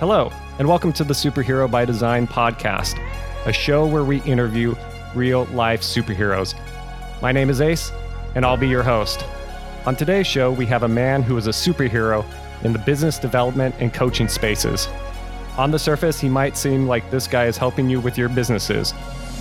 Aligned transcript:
Hello, 0.00 0.32
and 0.58 0.66
welcome 0.66 0.94
to 0.94 1.04
the 1.04 1.12
Superhero 1.12 1.70
by 1.70 1.84
Design 1.84 2.26
podcast, 2.26 2.98
a 3.44 3.52
show 3.52 3.86
where 3.86 4.02
we 4.02 4.22
interview 4.22 4.74
real 5.14 5.44
life 5.52 5.82
superheroes. 5.82 6.54
My 7.20 7.32
name 7.32 7.50
is 7.50 7.60
Ace, 7.60 7.92
and 8.34 8.42
I'll 8.42 8.56
be 8.56 8.66
your 8.66 8.82
host. 8.82 9.26
On 9.84 9.94
today's 9.94 10.26
show, 10.26 10.52
we 10.52 10.64
have 10.64 10.84
a 10.84 10.88
man 10.88 11.22
who 11.22 11.36
is 11.36 11.48
a 11.48 11.50
superhero 11.50 12.24
in 12.64 12.72
the 12.72 12.78
business 12.78 13.18
development 13.18 13.74
and 13.78 13.92
coaching 13.92 14.26
spaces. 14.26 14.88
On 15.58 15.70
the 15.70 15.78
surface, 15.78 16.18
he 16.18 16.30
might 16.30 16.56
seem 16.56 16.88
like 16.88 17.10
this 17.10 17.26
guy 17.26 17.44
is 17.44 17.58
helping 17.58 17.90
you 17.90 18.00
with 18.00 18.16
your 18.16 18.30
businesses. 18.30 18.92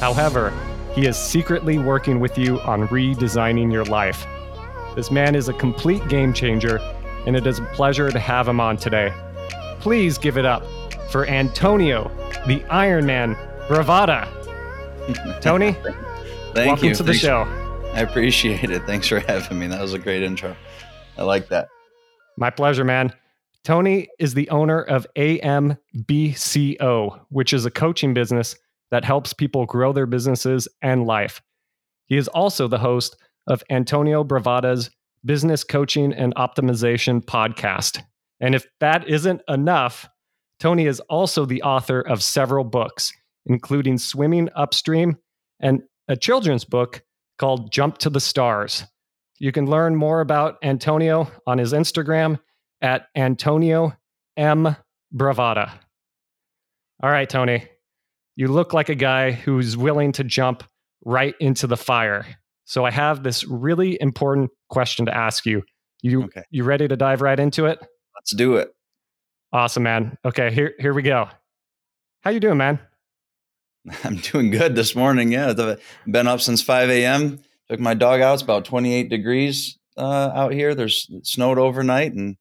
However, 0.01 0.51
he 0.93 1.07
is 1.07 1.15
secretly 1.15 1.79
working 1.79 2.19
with 2.19 2.37
you 2.37 2.59
on 2.63 2.89
redesigning 2.89 3.71
your 3.71 3.85
life. 3.85 4.27
This 4.93 5.09
man 5.09 5.35
is 5.35 5.47
a 5.47 5.53
complete 5.53 6.05
game 6.09 6.33
changer, 6.33 6.79
and 7.25 7.37
it 7.37 7.47
is 7.47 7.59
a 7.59 7.65
pleasure 7.67 8.11
to 8.11 8.19
have 8.19 8.45
him 8.45 8.59
on 8.59 8.75
today. 8.75 9.13
Please 9.79 10.17
give 10.17 10.37
it 10.37 10.45
up 10.45 10.63
for 11.11 11.25
Antonio, 11.27 12.09
the 12.47 12.63
Iron 12.69 13.05
Man 13.05 13.35
Bravata. 13.67 14.27
Tony, 15.41 15.73
Thank 16.53 16.67
welcome 16.67 16.87
you. 16.89 16.95
to 16.95 17.03
the 17.03 17.13
Thanks- 17.13 17.19
show. 17.21 17.43
I 17.93 18.01
appreciate 18.01 18.69
it. 18.69 18.83
Thanks 18.85 19.07
for 19.07 19.19
having 19.19 19.57
me. 19.59 19.67
That 19.67 19.81
was 19.81 19.93
a 19.93 19.99
great 19.99 20.21
intro. 20.21 20.55
I 21.17 21.23
like 21.23 21.49
that. 21.49 21.69
My 22.37 22.49
pleasure, 22.51 22.83
man. 22.83 23.13
Tony 23.63 24.07
is 24.19 24.33
the 24.35 24.49
owner 24.49 24.81
of 24.81 25.07
AMBCO, 25.17 27.19
which 27.29 27.51
is 27.51 27.65
a 27.65 27.71
coaching 27.71 28.13
business 28.13 28.55
that 28.91 29.03
helps 29.05 29.33
people 29.33 29.65
grow 29.65 29.91
their 29.91 30.05
businesses 30.05 30.67
and 30.81 31.05
life. 31.05 31.41
He 32.05 32.15
is 32.17 32.27
also 32.29 32.67
the 32.67 32.77
host 32.77 33.15
of 33.47 33.63
Antonio 33.69 34.23
Bravata's 34.23 34.89
Business 35.25 35.63
Coaching 35.63 36.13
and 36.13 36.33
Optimization 36.35 37.23
podcast. 37.23 38.01
And 38.39 38.55
if 38.55 38.65
that 38.79 39.07
isn't 39.07 39.41
enough, 39.47 40.07
Tony 40.59 40.85
is 40.87 40.99
also 41.01 41.45
the 41.45 41.61
author 41.63 42.01
of 42.01 42.23
several 42.23 42.63
books, 42.63 43.11
including 43.45 43.97
Swimming 43.97 44.49
Upstream 44.55 45.17
and 45.59 45.81
a 46.07 46.15
children's 46.15 46.65
book 46.65 47.03
called 47.37 47.71
Jump 47.71 47.97
to 47.99 48.09
the 48.09 48.19
Stars. 48.19 48.85
You 49.39 49.51
can 49.51 49.67
learn 49.67 49.95
more 49.95 50.19
about 50.21 50.57
Antonio 50.63 51.31
on 51.47 51.57
his 51.57 51.71
Instagram 51.73 52.39
at 52.81 53.07
Antonio 53.15 53.93
M. 54.35 54.75
Bravata. 55.15 55.71
All 57.01 57.09
right, 57.09 57.29
Tony, 57.29 57.65
you 58.35 58.49
look 58.49 58.73
like 58.73 58.89
a 58.89 58.95
guy 58.95 59.31
who's 59.31 59.77
willing 59.77 60.11
to 60.13 60.23
jump 60.23 60.63
right 61.05 61.35
into 61.39 61.67
the 61.67 61.77
fire. 61.77 62.25
So 62.65 62.85
I 62.85 62.91
have 62.91 63.23
this 63.23 63.45
really 63.45 63.97
important 64.01 64.51
question 64.69 65.05
to 65.05 65.15
ask 65.15 65.45
you. 65.45 65.63
You 66.01 66.23
Okay. 66.23 66.43
you 66.51 66.63
ready 66.63 66.87
to 66.87 66.95
dive 66.95 67.21
right 67.21 67.39
into 67.39 67.65
it? 67.65 67.79
Let's 68.19 68.31
do 68.31 68.57
it. 68.57 68.75
Awesome, 69.53 69.83
man. 69.83 70.17
Okay, 70.25 70.51
here 70.51 70.75
here 70.77 70.93
we 70.93 71.01
go. 71.01 71.29
How 72.21 72.31
you 72.31 72.41
doing, 72.41 72.57
man? 72.57 72.79
I'm 74.03 74.17
doing 74.17 74.51
good 74.51 74.75
this 74.75 74.93
morning. 74.95 75.31
Yeah, 75.31 75.53
I've 75.57 75.81
been 76.05 76.27
up 76.27 76.41
since 76.41 76.61
5 76.61 76.89
a.m. 76.89 77.39
Took 77.69 77.79
my 77.79 77.93
dog 77.93 78.19
out. 78.19 78.33
It's 78.33 78.43
about 78.43 78.65
28 78.65 79.09
degrees 79.09 79.79
uh, 79.97 80.31
out 80.33 80.51
here. 80.51 80.75
There's 80.75 81.09
snowed 81.23 81.57
overnight, 81.57 82.13
and 82.13 82.35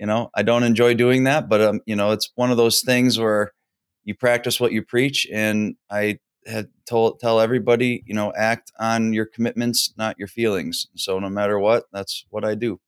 you 0.00 0.06
know 0.06 0.30
I 0.34 0.42
don't 0.42 0.62
enjoy 0.62 0.94
doing 0.94 1.24
that, 1.24 1.48
but 1.48 1.60
um, 1.60 1.80
you 1.84 1.94
know 1.94 2.12
it's 2.12 2.30
one 2.34 2.50
of 2.50 2.56
those 2.56 2.80
things 2.80 3.18
where 3.18 3.52
you 4.04 4.14
practice 4.14 4.58
what 4.58 4.72
you 4.72 4.82
preach, 4.82 5.28
and 5.30 5.76
I 5.90 6.20
had 6.46 6.68
told 6.88 7.20
tell 7.20 7.38
everybody, 7.38 8.02
you 8.06 8.14
know, 8.14 8.32
act 8.34 8.72
on 8.80 9.12
your 9.12 9.26
commitments, 9.26 9.92
not 9.98 10.18
your 10.18 10.28
feelings. 10.28 10.86
So 10.94 11.18
no 11.18 11.28
matter 11.28 11.58
what, 11.58 11.84
that's 11.92 12.24
what 12.30 12.44
I 12.44 12.54
do. 12.54 12.80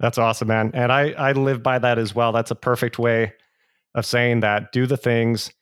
That's 0.00 0.18
awesome, 0.18 0.48
man. 0.48 0.70
And 0.74 0.90
I, 0.92 1.12
I 1.12 1.32
live 1.32 1.62
by 1.62 1.78
that 1.78 1.98
as 1.98 2.14
well. 2.14 2.32
That's 2.32 2.50
a 2.50 2.56
perfect 2.56 2.98
way 2.98 3.32
of 3.94 4.04
saying 4.04 4.40
that. 4.40 4.72
Do 4.72 4.86
the 4.86 4.96
things 4.96 5.52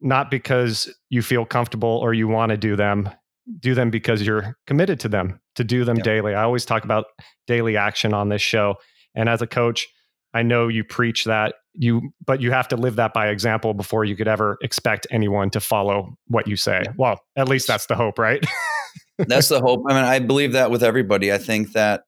not 0.00 0.30
because 0.30 0.92
you 1.10 1.20
feel 1.22 1.44
comfortable 1.44 1.90
or 1.90 2.14
you 2.14 2.28
want 2.28 2.50
to 2.50 2.56
do 2.56 2.76
them. 2.76 3.10
Do 3.58 3.74
them 3.74 3.90
because 3.90 4.24
you're 4.24 4.56
committed 4.66 5.00
to 5.00 5.08
them, 5.08 5.40
to 5.56 5.64
do 5.64 5.84
them 5.84 5.96
Yep. 5.96 6.04
daily. 6.04 6.34
I 6.34 6.42
always 6.44 6.64
talk 6.64 6.84
about 6.84 7.06
daily 7.46 7.76
action 7.76 8.14
on 8.14 8.28
this 8.28 8.42
show. 8.42 8.76
And 9.14 9.28
as 9.28 9.42
a 9.42 9.46
coach, 9.46 9.86
I 10.32 10.42
know 10.42 10.68
you 10.68 10.84
preach 10.84 11.24
that 11.24 11.54
you 11.74 12.12
but 12.24 12.40
you 12.40 12.50
have 12.50 12.68
to 12.68 12.76
live 12.76 12.96
that 12.96 13.12
by 13.12 13.28
example 13.28 13.74
before 13.74 14.04
you 14.04 14.16
could 14.16 14.28
ever 14.28 14.58
expect 14.62 15.06
anyone 15.10 15.50
to 15.50 15.60
follow 15.60 16.14
what 16.26 16.46
you 16.48 16.56
say. 16.56 16.82
Yeah. 16.84 16.92
Well, 16.96 17.20
at 17.36 17.48
least 17.48 17.66
that's 17.66 17.86
the 17.86 17.94
hope, 17.94 18.18
right? 18.18 18.44
That's 19.18 19.48
the 19.48 19.60
hope. 19.60 19.82
I 19.88 19.94
mean, 19.94 20.04
I 20.04 20.18
believe 20.18 20.52
that 20.52 20.70
with 20.70 20.82
everybody. 20.82 21.32
I 21.32 21.38
think 21.38 21.72
that 21.72 22.04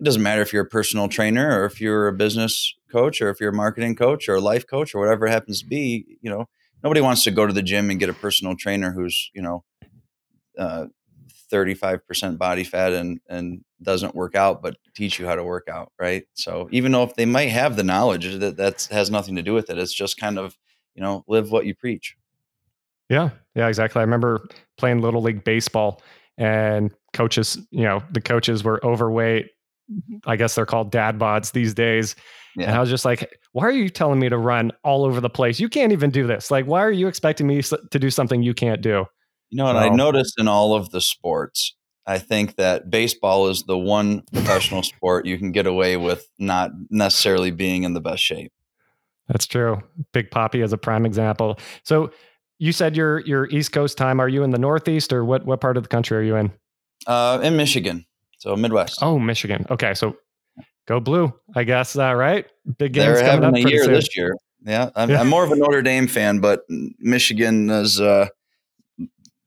it 0.00 0.04
doesn't 0.04 0.22
matter 0.22 0.42
if 0.42 0.52
you're 0.52 0.62
a 0.62 0.68
personal 0.68 1.08
trainer 1.08 1.60
or 1.60 1.64
if 1.64 1.80
you're 1.80 2.08
a 2.08 2.12
business 2.12 2.74
coach 2.90 3.20
or 3.20 3.30
if 3.30 3.40
you're 3.40 3.50
a 3.50 3.54
marketing 3.54 3.94
coach 3.94 4.28
or 4.28 4.36
a 4.36 4.40
life 4.40 4.66
coach 4.66 4.94
or 4.94 5.00
whatever 5.00 5.26
it 5.26 5.30
happens 5.30 5.60
to 5.60 5.66
be. 5.66 6.18
You 6.20 6.30
know, 6.30 6.48
nobody 6.82 7.00
wants 7.00 7.24
to 7.24 7.30
go 7.30 7.46
to 7.46 7.52
the 7.52 7.62
gym 7.62 7.90
and 7.90 7.98
get 7.98 8.08
a 8.08 8.14
personal 8.14 8.56
trainer 8.56 8.92
who's 8.92 9.30
you 9.34 9.42
know, 9.42 9.64
uh, 10.58 10.86
35% 11.52 12.38
body 12.38 12.64
fat 12.64 12.92
and 12.92 13.20
and 13.28 13.64
doesn't 13.80 14.14
work 14.14 14.34
out, 14.34 14.60
but 14.62 14.76
teach 14.94 15.18
you 15.18 15.26
how 15.26 15.36
to 15.36 15.44
work 15.44 15.68
out, 15.68 15.92
right? 15.98 16.24
So 16.34 16.68
even 16.72 16.92
though 16.92 17.04
if 17.04 17.14
they 17.14 17.26
might 17.26 17.50
have 17.50 17.76
the 17.76 17.84
knowledge, 17.84 18.38
that 18.38 18.56
that 18.56 18.88
has 18.90 19.10
nothing 19.10 19.36
to 19.36 19.42
do 19.42 19.54
with 19.54 19.70
it. 19.70 19.78
It's 19.78 19.92
just 19.92 20.16
kind 20.16 20.38
of 20.38 20.56
you 20.98 21.04
know, 21.04 21.24
live 21.28 21.52
what 21.52 21.64
you 21.64 21.76
preach. 21.76 22.16
Yeah, 23.08 23.30
yeah, 23.54 23.68
exactly. 23.68 24.00
I 24.00 24.02
remember 24.02 24.48
playing 24.76 25.00
little 25.00 25.22
league 25.22 25.44
baseball 25.44 26.02
and 26.36 26.92
coaches, 27.12 27.56
you 27.70 27.84
know, 27.84 28.02
the 28.10 28.20
coaches 28.20 28.64
were 28.64 28.84
overweight. 28.84 29.46
I 30.26 30.36
guess 30.36 30.54
they're 30.54 30.66
called 30.66 30.90
dad 30.90 31.18
bods 31.18 31.52
these 31.52 31.74
days. 31.74 32.14
And 32.56 32.70
I 32.70 32.80
was 32.80 32.90
just 32.90 33.04
like, 33.04 33.38
why 33.52 33.64
are 33.64 33.72
you 33.72 33.88
telling 33.88 34.18
me 34.18 34.28
to 34.28 34.36
run 34.36 34.72
all 34.82 35.04
over 35.04 35.20
the 35.20 35.30
place? 35.30 35.60
You 35.60 35.68
can't 35.68 35.92
even 35.92 36.10
do 36.10 36.26
this. 36.26 36.50
Like, 36.50 36.66
why 36.66 36.82
are 36.82 36.90
you 36.90 37.06
expecting 37.06 37.46
me 37.46 37.62
to 37.62 37.98
do 37.98 38.10
something 38.10 38.42
you 38.42 38.54
can't 38.54 38.82
do? 38.82 39.06
You 39.50 39.58
know 39.58 39.64
what 39.64 39.76
I 39.76 39.88
noticed 39.88 40.38
in 40.38 40.48
all 40.48 40.74
of 40.74 40.90
the 40.90 41.00
sports, 41.00 41.76
I 42.06 42.18
think 42.18 42.56
that 42.56 42.90
baseball 42.90 43.48
is 43.48 43.62
the 43.64 43.78
one 43.78 44.22
professional 44.32 44.82
sport 44.82 45.24
you 45.24 45.38
can 45.38 45.52
get 45.52 45.66
away 45.66 45.96
with 45.96 46.26
not 46.38 46.70
necessarily 46.90 47.50
being 47.50 47.84
in 47.84 47.94
the 47.94 48.00
best 48.00 48.22
shape. 48.22 48.52
That's 49.28 49.46
true. 49.46 49.82
Big 50.12 50.30
Papi 50.30 50.64
is 50.64 50.72
a 50.72 50.78
prime 50.78 51.04
example. 51.06 51.58
So 51.84 52.10
you 52.58 52.72
said 52.72 52.96
you're 52.96 53.20
you're 53.20 53.46
East 53.50 53.72
Coast 53.72 53.98
time. 53.98 54.20
Are 54.20 54.28
you 54.28 54.42
in 54.42 54.50
the 54.50 54.58
Northeast 54.58 55.12
or 55.12 55.24
what 55.24 55.44
what 55.44 55.60
part 55.60 55.76
of 55.76 55.82
the 55.82 55.88
country 55.88 56.16
are 56.16 56.22
you 56.22 56.36
in? 56.36 56.52
Uh, 57.06 57.40
in 57.42 57.56
Michigan, 57.56 58.04
so 58.38 58.56
Midwest. 58.56 58.98
Oh, 59.02 59.18
Michigan. 59.18 59.66
Okay, 59.70 59.94
so 59.94 60.16
go 60.86 61.00
blue, 61.00 61.32
I 61.54 61.64
guess. 61.64 61.96
Uh, 61.96 62.14
right? 62.14 62.46
Big 62.78 62.92
games 62.94 63.04
They're 63.04 63.14
coming 63.28 63.42
having 63.42 63.62
up 63.62 63.66
a 63.66 63.70
year 63.70 63.84
soon. 63.84 63.92
this 63.92 64.16
year. 64.16 64.34
Yeah, 64.64 64.90
I'm, 64.96 65.10
Yeah. 65.10 65.20
I'm 65.20 65.28
more 65.28 65.44
of 65.44 65.52
a 65.52 65.56
Notre 65.56 65.82
Dame 65.82 66.06
fan, 66.08 66.40
but 66.40 66.62
Michigan 66.98 67.70
is 67.70 68.00
uh, 68.00 68.28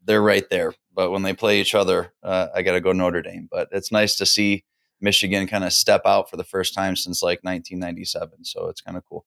they're 0.05 0.21
right 0.21 0.49
there. 0.49 0.73
But 0.93 1.11
when 1.11 1.21
they 1.23 1.33
play 1.33 1.61
each 1.61 1.73
other, 1.73 2.13
uh, 2.21 2.47
I 2.53 2.61
got 2.63 2.73
to 2.73 2.81
go 2.81 2.91
Notre 2.91 3.21
Dame. 3.21 3.47
But 3.49 3.69
it's 3.71 3.91
nice 3.91 4.15
to 4.17 4.25
see 4.25 4.63
Michigan 4.99 5.47
kind 5.47 5.63
of 5.63 5.73
step 5.73 6.01
out 6.05 6.29
for 6.29 6.37
the 6.37 6.43
first 6.43 6.73
time 6.73 6.95
since 6.95 7.23
like 7.23 7.39
1997. 7.43 8.43
So 8.45 8.67
it's 8.67 8.81
kind 8.81 8.97
of 8.97 9.03
cool. 9.05 9.25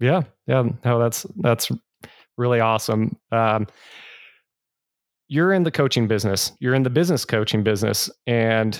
Yeah, 0.00 0.22
yeah. 0.46 0.64
No, 0.84 0.98
that's 0.98 1.26
that's 1.36 1.70
really 2.36 2.60
awesome. 2.60 3.16
Um, 3.30 3.66
you're 5.32 5.54
in 5.54 5.62
the 5.62 5.70
coaching 5.70 6.06
business. 6.06 6.52
You're 6.60 6.74
in 6.74 6.82
the 6.82 6.90
business 6.90 7.24
coaching 7.24 7.62
business, 7.62 8.10
and 8.26 8.78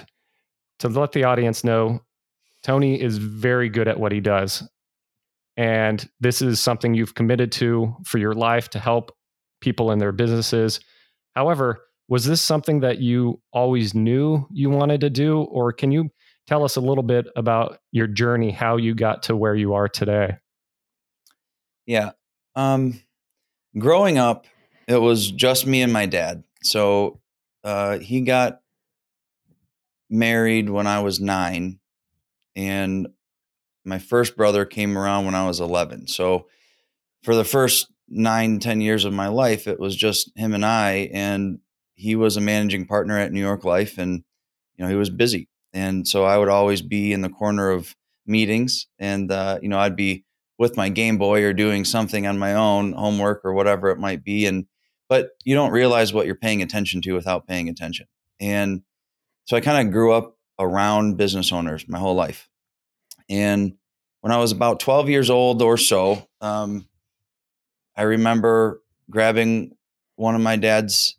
to 0.81 0.89
let 0.91 1.13
the 1.13 1.25
audience 1.25 1.65
know, 1.65 2.01
Tony 2.63 3.01
is 3.01 3.17
very 3.17 3.71
good 3.71 3.89
at 3.89 3.99
what 3.99 4.13
he 4.13 4.21
does, 4.21 4.63
and 5.57 6.07
this 6.21 6.43
is 6.43 6.61
something 6.61 6.93
you've 6.93 7.15
committed 7.15 7.53
to 7.53 7.97
for 8.05 8.19
your 8.19 8.35
life 8.35 8.69
to 8.69 8.79
help 8.79 9.17
people 9.63 9.93
in 9.93 9.99
their 9.99 10.13
businesses. 10.13 10.79
However, 11.35 11.85
was 12.09 12.27
this 12.27 12.43
something 12.43 12.81
that 12.81 12.99
you 12.99 13.41
always 13.55 13.95
knew 13.95 14.47
you 14.53 14.69
wanted 14.69 15.01
to 15.01 15.09
do, 15.09 15.41
or 15.41 15.73
can 15.73 15.91
you 15.91 16.11
tell 16.47 16.65
us 16.65 16.77
a 16.77 16.83
little 16.83 17.03
bit 17.03 17.29
about 17.35 17.79
your 17.93 18.07
journey, 18.07 18.51
how 18.51 18.77
you 18.77 18.95
got 18.95 19.23
to 19.23 19.35
where 19.35 19.55
you 19.55 19.73
are 19.73 19.89
today? 19.89 20.37
Yeah. 21.87 22.11
Um, 22.55 23.01
growing 23.79 24.19
up, 24.19 24.45
it 24.93 25.01
was 25.01 25.31
just 25.31 25.67
me 25.67 25.83
and 25.83 25.93
my 25.93 26.07
dad. 26.07 26.45
So 26.63 27.21
uh, 27.65 27.99
he 27.99 28.21
got 28.21 28.61
married 30.11 30.69
when 30.69 30.87
I 30.87 31.01
was 31.01 31.21
nine, 31.21 31.79
and 32.55 33.09
my 33.85 33.99
first 33.99 34.37
brother 34.37 34.65
came 34.65 34.97
around 34.97 35.25
when 35.25 35.35
I 35.35 35.47
was 35.47 35.61
11. 35.61 36.09
So 36.09 36.47
for 37.23 37.35
the 37.35 37.45
first 37.45 37.91
nine, 38.09 38.59
10 38.59 38.81
years 38.81 39.05
of 39.05 39.13
my 39.13 39.29
life, 39.29 39.67
it 39.67 39.81
was 39.81 39.97
just 39.97 40.31
him 40.37 40.55
and 40.55 40.65
I. 40.65 41.11
And 41.13 41.59
he 41.95 42.17
was 42.17 42.37
a 42.37 42.41
managing 42.41 42.87
partner 42.87 43.19
at 43.19 43.33
New 43.33 43.41
York 43.41 43.65
Life, 43.65 43.99
and 43.99 44.25
you 44.77 44.85
know 44.85 44.91
he 44.91 44.97
was 44.97 45.11
busy, 45.11 45.49
and 45.73 46.07
so 46.07 46.25
I 46.25 46.37
would 46.37 46.49
always 46.49 46.83
be 46.83 47.13
in 47.13 47.21
the 47.21 47.29
corner 47.29 47.71
of 47.71 47.95
meetings, 48.27 48.89
and 48.99 49.31
uh, 49.31 49.59
you 49.63 49.69
know 49.69 49.79
I'd 49.79 49.95
be 49.95 50.25
with 50.59 50.77
my 50.77 50.89
Game 50.89 51.17
Boy 51.19 51.45
or 51.45 51.53
doing 51.53 51.85
something 51.85 52.27
on 52.27 52.39
my 52.39 52.55
own, 52.55 52.93
homework 52.93 53.43
or 53.45 53.53
whatever 53.53 53.91
it 53.91 53.99
might 53.99 54.25
be. 54.25 54.47
And 54.47 54.67
but 55.13 55.33
you 55.45 55.55
don't 55.55 55.73
realize 55.73 56.15
what 56.15 56.25
you're 56.25 56.35
paying 56.35 56.63
attention 56.63 57.03
to 57.03 57.13
without 57.13 57.47
paying 57.47 57.69
attention. 57.69 58.07
And 58.41 58.81
so 59.45 59.59
I 59.59 59.61
kind 59.61 59.87
of 59.87 59.93
grew 59.93 60.11
up 60.11 60.39
around 60.59 61.19
business 61.19 61.53
owners 61.53 61.87
my 61.87 61.99
whole 61.99 62.15
life. 62.15 62.49
And 63.29 63.75
when 64.23 64.33
I 64.33 64.39
was 64.39 64.53
about 64.53 64.81
12 64.81 65.11
years 65.11 65.29
old 65.29 65.61
or 65.61 65.77
so, 65.77 66.27
um, 66.41 66.89
I 67.95 68.05
remember 68.05 68.81
grabbing 69.11 69.77
one 70.17 70.35
of 70.35 70.41
my 70.41 70.57
dad's 70.57 71.19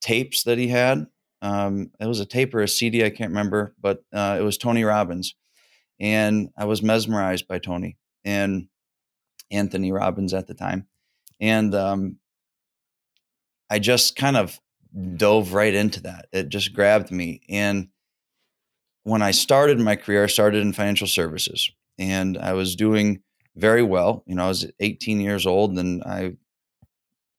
tapes 0.00 0.44
that 0.44 0.56
he 0.56 0.68
had. 0.68 1.08
Um, 1.40 1.90
it 1.98 2.06
was 2.06 2.20
a 2.20 2.24
tape 2.24 2.54
or 2.54 2.62
a 2.62 2.68
CD, 2.68 3.04
I 3.04 3.10
can't 3.10 3.30
remember, 3.30 3.74
but 3.80 4.04
uh, 4.12 4.36
it 4.38 4.42
was 4.42 4.56
Tony 4.56 4.84
Robbins. 4.84 5.34
And 5.98 6.50
I 6.56 6.66
was 6.66 6.80
mesmerized 6.80 7.48
by 7.48 7.58
Tony 7.58 7.96
and 8.24 8.68
Anthony 9.50 9.90
Robbins 9.90 10.32
at 10.32 10.46
the 10.46 10.54
time. 10.54 10.86
And 11.40 11.74
um, 11.74 12.18
I 13.72 13.78
just 13.78 14.16
kind 14.16 14.36
of 14.36 14.60
dove 15.16 15.54
right 15.54 15.72
into 15.72 16.02
that. 16.02 16.26
It 16.30 16.50
just 16.50 16.74
grabbed 16.74 17.10
me. 17.10 17.40
And 17.48 17.88
when 19.04 19.22
I 19.22 19.30
started 19.30 19.80
my 19.80 19.96
career, 19.96 20.24
I 20.24 20.26
started 20.26 20.60
in 20.60 20.74
financial 20.74 21.06
services 21.06 21.70
and 21.98 22.36
I 22.36 22.52
was 22.52 22.76
doing 22.76 23.22
very 23.56 23.82
well. 23.82 24.24
You 24.26 24.34
know, 24.34 24.44
I 24.44 24.48
was 24.48 24.70
18 24.80 25.22
years 25.22 25.46
old 25.46 25.78
and 25.78 26.04
I 26.04 26.36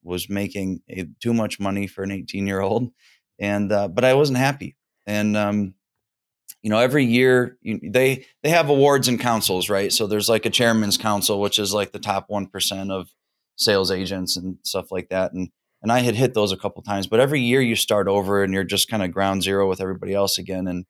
was 0.01 0.27
making 0.27 0.81
a, 0.89 1.05
too 1.21 1.35
much 1.35 1.59
money 1.59 1.85
for 1.85 2.03
an 2.03 2.09
18 2.09 2.47
year 2.47 2.61
old, 2.61 2.91
and 3.37 3.71
uh, 3.71 3.87
but 3.87 4.03
I 4.03 4.15
wasn't 4.15 4.39
happy. 4.39 4.75
And 5.05 5.37
um, 5.37 5.75
you 6.63 6.71
know, 6.71 6.79
every 6.79 7.05
year 7.05 7.59
you, 7.61 7.79
they 7.83 8.25
they 8.41 8.49
have 8.49 8.69
awards 8.69 9.07
and 9.07 9.19
councils, 9.19 9.69
right? 9.69 9.93
So 9.93 10.07
there's 10.07 10.29
like 10.29 10.47
a 10.47 10.49
chairman's 10.49 10.97
council, 10.97 11.39
which 11.39 11.59
is 11.59 11.75
like 11.75 11.91
the 11.91 11.99
top 11.99 12.25
one 12.27 12.47
percent 12.47 12.91
of 12.91 13.09
sales 13.55 13.91
agents 13.91 14.35
and 14.35 14.57
stuff 14.63 14.91
like 14.91 15.09
that. 15.09 15.33
And 15.33 15.49
and 15.83 15.91
I 15.91 15.99
had 15.99 16.15
hit 16.15 16.33
those 16.33 16.53
a 16.53 16.57
couple 16.57 16.81
times, 16.81 17.07
but 17.07 17.19
every 17.19 17.41
year 17.41 17.61
you 17.61 17.75
start 17.75 18.07
over 18.07 18.41
and 18.41 18.53
you're 18.53 18.63
just 18.63 18.89
kind 18.89 19.03
of 19.03 19.11
ground 19.11 19.43
zero 19.43 19.67
with 19.67 19.81
everybody 19.81 20.13
else 20.13 20.37
again, 20.37 20.65
and 20.65 20.85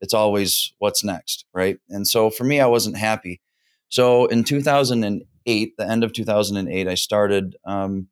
it's 0.00 0.14
always 0.14 0.72
what's 0.78 1.02
next, 1.02 1.44
right? 1.52 1.78
And 1.88 2.06
so 2.06 2.30
for 2.30 2.44
me, 2.44 2.60
I 2.60 2.66
wasn't 2.66 2.96
happy. 2.96 3.40
So 3.88 4.26
in 4.26 4.44
2008, 4.44 5.76
the 5.76 5.88
end 5.88 6.04
of 6.04 6.12
2008, 6.12 6.88
I 6.88 6.94
started 6.94 7.56
um, 7.64 8.06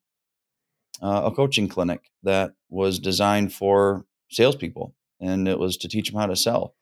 uh, 1.01 1.23
a 1.27 1.31
coaching 1.31 1.69
clinic 1.69 2.11
that 2.25 2.55
was 2.69 2.99
designed 2.99 3.53
for 3.53 4.05
salespeople, 4.29 4.93
and 5.21 5.47
it 5.47 5.59
was 5.59 5.77
to 5.79 5.89
teach 5.89 6.11
them 6.11 6.19
how 6.19 6.27
to 6.27 6.37
sell. 6.37 6.75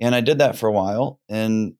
And 0.00 0.14
I 0.16 0.20
did 0.20 0.38
that 0.38 0.56
for 0.56 0.68
a 0.68 0.72
while, 0.72 1.20
and 1.28 1.74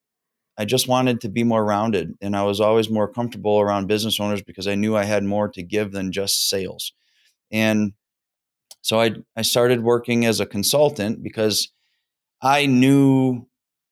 I 0.56 0.64
just 0.64 0.86
wanted 0.86 1.22
to 1.22 1.28
be 1.28 1.42
more 1.42 1.64
rounded, 1.64 2.16
and 2.20 2.36
I 2.36 2.44
was 2.44 2.60
always 2.60 2.88
more 2.88 3.08
comfortable 3.08 3.58
around 3.58 3.88
business 3.88 4.20
owners 4.20 4.42
because 4.42 4.68
I 4.68 4.76
knew 4.76 4.96
I 4.96 5.04
had 5.04 5.24
more 5.24 5.48
to 5.48 5.62
give 5.62 5.90
than 5.90 6.12
just 6.12 6.48
sales. 6.48 6.92
And 7.50 7.92
so 8.82 9.00
I 9.00 9.12
I 9.36 9.42
started 9.42 9.82
working 9.82 10.24
as 10.26 10.40
a 10.40 10.46
consultant 10.46 11.22
because 11.22 11.72
I 12.42 12.66
knew 12.66 13.46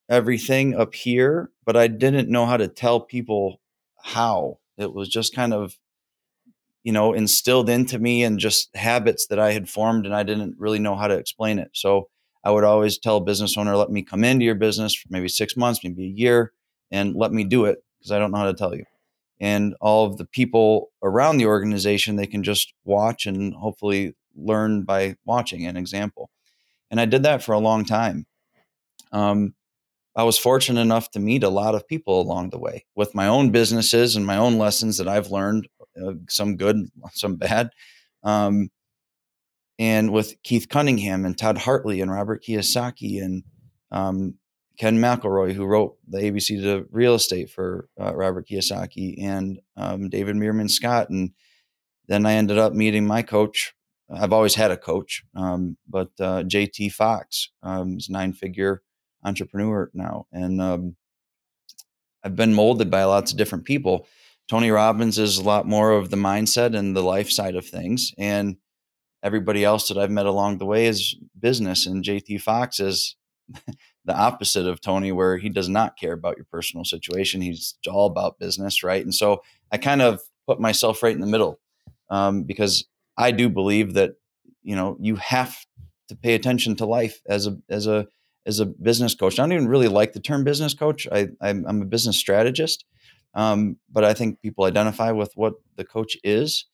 everything 0.08 0.74
up 0.74 0.94
here, 0.94 1.50
but 1.66 1.76
I 1.76 1.88
didn't 1.88 2.30
know 2.30 2.46
how 2.46 2.56
to 2.56 2.68
tell 2.68 3.00
people 3.00 3.60
how. 4.02 4.58
It 4.78 4.94
was 4.94 5.08
just 5.08 5.34
kind 5.34 5.52
of, 5.52 5.76
you 6.84 6.92
know, 6.92 7.12
instilled 7.12 7.68
into 7.68 7.98
me 7.98 8.22
and 8.24 8.38
just 8.38 8.74
habits 8.76 9.26
that 9.26 9.38
I 9.38 9.52
had 9.52 9.68
formed, 9.68 10.06
and 10.06 10.14
I 10.14 10.22
didn't 10.22 10.56
really 10.58 10.78
know 10.78 10.96
how 10.96 11.08
to 11.08 11.14
explain 11.16 11.58
it. 11.58 11.70
So 11.74 12.08
I 12.44 12.50
would 12.50 12.64
always 12.64 12.98
tell 12.98 13.18
a 13.18 13.20
business 13.24 13.58
owner, 13.58 13.76
let 13.76 13.90
me 13.90 14.02
come 14.02 14.24
into 14.24 14.44
your 14.44 14.54
business 14.54 14.94
for 14.94 15.08
maybe 15.10 15.28
six 15.28 15.56
months, 15.56 15.80
maybe 15.84 16.04
a 16.04 16.08
year, 16.08 16.52
and 16.90 17.14
let 17.16 17.32
me 17.32 17.44
do 17.44 17.64
it 17.66 17.82
because 17.98 18.12
I 18.12 18.18
don't 18.18 18.30
know 18.30 18.38
how 18.38 18.46
to 18.46 18.54
tell 18.54 18.74
you. 18.74 18.84
And 19.40 19.74
all 19.80 20.06
of 20.06 20.16
the 20.16 20.24
people 20.24 20.90
around 21.02 21.36
the 21.36 21.46
organization, 21.46 22.16
they 22.16 22.26
can 22.26 22.42
just 22.42 22.72
watch 22.84 23.26
and 23.26 23.54
hopefully 23.54 24.14
learn 24.34 24.82
by 24.82 25.16
watching 25.24 25.66
an 25.66 25.76
example. 25.76 26.30
And 26.90 27.00
I 27.00 27.04
did 27.04 27.22
that 27.22 27.42
for 27.42 27.52
a 27.52 27.58
long 27.58 27.84
time. 27.84 28.26
Um, 29.12 29.54
I 30.16 30.24
was 30.24 30.38
fortunate 30.38 30.80
enough 30.80 31.10
to 31.12 31.20
meet 31.20 31.44
a 31.44 31.48
lot 31.48 31.76
of 31.76 31.86
people 31.86 32.20
along 32.20 32.50
the 32.50 32.58
way 32.58 32.84
with 32.96 33.14
my 33.14 33.28
own 33.28 33.50
businesses 33.50 34.16
and 34.16 34.26
my 34.26 34.36
own 34.36 34.58
lessons 34.58 34.98
that 34.98 35.06
I've 35.06 35.30
learned, 35.30 35.68
uh, 36.02 36.14
some 36.28 36.56
good, 36.56 36.88
some 37.12 37.36
bad. 37.36 37.70
Um, 38.24 38.70
and 39.78 40.12
with 40.12 40.34
Keith 40.42 40.68
Cunningham 40.68 41.24
and 41.24 41.38
Todd 41.38 41.58
Hartley 41.58 42.00
and 42.00 42.10
Robert 42.10 42.42
Kiyosaki 42.42 43.22
and 43.22 43.44
um, 43.92 44.34
Ken 44.78 44.98
McElroy, 44.98 45.52
who 45.52 45.66
wrote 45.66 45.96
the 46.06 46.18
ABC 46.18 46.62
to 46.62 46.86
Real 46.90 47.14
Estate 47.14 47.50
for 47.50 47.88
uh, 48.00 48.14
Robert 48.14 48.48
Kiyosaki, 48.48 49.20
and 49.22 49.60
um, 49.76 50.08
David 50.08 50.36
Meerman 50.36 50.70
Scott. 50.70 51.10
And 51.10 51.32
then 52.06 52.24
I 52.24 52.34
ended 52.34 52.58
up 52.58 52.72
meeting 52.72 53.06
my 53.06 53.22
coach. 53.22 53.74
I've 54.10 54.32
always 54.32 54.54
had 54.54 54.70
a 54.70 54.76
coach, 54.76 55.24
um, 55.34 55.76
but 55.86 56.10
uh, 56.20 56.42
JT 56.44 56.92
Fox, 56.92 57.50
um, 57.62 57.98
is 57.98 58.08
nine 58.08 58.32
figure 58.32 58.82
entrepreneur 59.22 59.90
now, 59.92 60.26
and 60.32 60.62
um, 60.62 60.96
I've 62.24 62.36
been 62.36 62.54
molded 62.54 62.90
by 62.90 63.04
lots 63.04 63.32
of 63.32 63.36
different 63.36 63.64
people. 63.64 64.06
Tony 64.48 64.70
Robbins 64.70 65.18
is 65.18 65.36
a 65.36 65.44
lot 65.44 65.66
more 65.66 65.90
of 65.92 66.08
the 66.08 66.16
mindset 66.16 66.74
and 66.74 66.96
the 66.96 67.02
life 67.02 67.30
side 67.30 67.54
of 67.54 67.66
things, 67.66 68.14
and 68.16 68.56
everybody 69.22 69.64
else 69.64 69.88
that 69.88 69.98
I've 69.98 70.10
met 70.10 70.24
along 70.24 70.56
the 70.56 70.66
way 70.66 70.86
is 70.86 71.16
business. 71.38 71.84
And 71.84 72.02
JT 72.02 72.40
Fox 72.40 72.80
is 72.80 73.16
the 74.08 74.16
opposite 74.18 74.66
of 74.66 74.80
Tony, 74.80 75.12
where 75.12 75.36
he 75.36 75.50
does 75.50 75.68
not 75.68 75.98
care 75.98 76.14
about 76.14 76.36
your 76.36 76.46
personal 76.50 76.84
situation. 76.84 77.42
He's 77.42 77.76
all 77.86 78.06
about 78.06 78.38
business, 78.38 78.82
right? 78.82 79.02
And 79.02 79.14
so 79.14 79.42
I 79.70 79.76
kind 79.76 80.02
of 80.02 80.20
put 80.46 80.58
myself 80.58 81.02
right 81.02 81.14
in 81.14 81.20
the 81.20 81.26
middle 81.26 81.60
um, 82.10 82.44
because 82.44 82.86
I 83.18 83.30
do 83.30 83.48
believe 83.48 83.94
that 83.94 84.14
you 84.62 84.74
know 84.74 84.96
you 84.98 85.16
have 85.16 85.56
to 86.08 86.16
pay 86.16 86.34
attention 86.34 86.74
to 86.76 86.86
life 86.86 87.20
as 87.28 87.46
a 87.46 87.58
as 87.68 87.86
a 87.86 88.08
as 88.46 88.60
a 88.60 88.66
business 88.66 89.14
coach. 89.14 89.38
I 89.38 89.42
don't 89.42 89.52
even 89.52 89.68
really 89.68 89.88
like 89.88 90.14
the 90.14 90.20
term 90.20 90.42
business 90.42 90.72
coach. 90.72 91.06
I, 91.12 91.28
I'm, 91.42 91.66
I'm 91.68 91.82
a 91.82 91.84
business 91.84 92.16
strategist, 92.16 92.86
um, 93.34 93.76
but 93.92 94.04
I 94.04 94.14
think 94.14 94.40
people 94.40 94.64
identify 94.64 95.10
with 95.10 95.32
what 95.34 95.54
the 95.76 95.84
coach 95.84 96.16
is. 96.24 96.64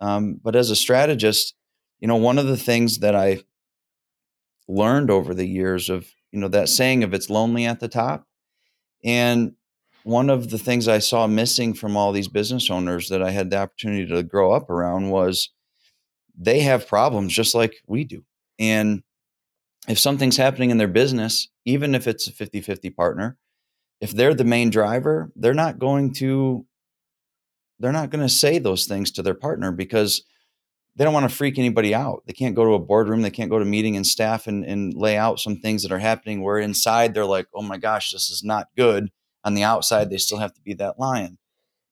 Um, 0.00 0.38
but 0.40 0.54
as 0.54 0.70
a 0.70 0.76
strategist, 0.76 1.54
you 1.98 2.06
know, 2.06 2.16
one 2.16 2.38
of 2.38 2.46
the 2.46 2.56
things 2.56 3.00
that 3.00 3.16
I 3.16 3.40
learned 4.68 5.10
over 5.10 5.34
the 5.34 5.46
years 5.46 5.90
of, 5.90 6.06
you 6.34 6.40
know, 6.40 6.48
that 6.48 6.68
saying 6.68 7.04
of 7.04 7.14
it's 7.14 7.30
lonely 7.30 7.64
at 7.64 7.78
the 7.78 7.86
top. 7.86 8.26
And 9.04 9.52
one 10.02 10.28
of 10.28 10.50
the 10.50 10.58
things 10.58 10.88
I 10.88 10.98
saw 10.98 11.28
missing 11.28 11.74
from 11.74 11.96
all 11.96 12.10
these 12.10 12.26
business 12.26 12.72
owners 12.72 13.08
that 13.08 13.22
I 13.22 13.30
had 13.30 13.50
the 13.50 13.58
opportunity 13.58 14.04
to 14.06 14.22
grow 14.24 14.50
up 14.50 14.68
around 14.68 15.10
was 15.10 15.50
they 16.36 16.58
have 16.60 16.88
problems 16.88 17.32
just 17.32 17.54
like 17.54 17.76
we 17.86 18.02
do. 18.02 18.24
And 18.58 19.04
if 19.86 19.96
something's 20.00 20.36
happening 20.36 20.70
in 20.70 20.76
their 20.78 20.88
business, 20.88 21.48
even 21.64 21.94
if 21.94 22.08
it's 22.08 22.26
a 22.26 22.32
50 22.32 22.60
50 22.60 22.90
partner, 22.90 23.38
if 24.00 24.10
they're 24.10 24.34
the 24.34 24.42
main 24.42 24.70
driver, 24.70 25.30
they're 25.36 25.54
not 25.54 25.78
going 25.78 26.14
to 26.14 26.66
they're 27.78 27.92
not 27.92 28.10
going 28.10 28.22
to 28.26 28.28
say 28.28 28.58
those 28.58 28.86
things 28.86 29.12
to 29.12 29.22
their 29.22 29.34
partner 29.34 29.70
because 29.70 30.24
they 30.96 31.04
don't 31.04 31.14
want 31.14 31.28
to 31.28 31.34
freak 31.34 31.58
anybody 31.58 31.94
out. 31.94 32.22
They 32.26 32.32
can't 32.32 32.54
go 32.54 32.64
to 32.64 32.74
a 32.74 32.78
boardroom, 32.78 33.22
they 33.22 33.30
can't 33.30 33.50
go 33.50 33.58
to 33.58 33.64
meeting 33.64 33.96
and 33.96 34.06
staff 34.06 34.46
and, 34.46 34.64
and 34.64 34.94
lay 34.94 35.16
out 35.16 35.40
some 35.40 35.56
things 35.56 35.82
that 35.82 35.92
are 35.92 35.98
happening 35.98 36.42
where 36.42 36.58
inside 36.58 37.14
they're 37.14 37.24
like, 37.24 37.46
oh 37.54 37.62
my 37.62 37.78
gosh, 37.78 38.10
this 38.10 38.30
is 38.30 38.42
not 38.44 38.68
good. 38.76 39.10
On 39.44 39.54
the 39.54 39.62
outside, 39.62 40.08
they 40.08 40.16
still 40.16 40.38
have 40.38 40.54
to 40.54 40.62
be 40.62 40.74
that 40.74 40.98
lion. 40.98 41.38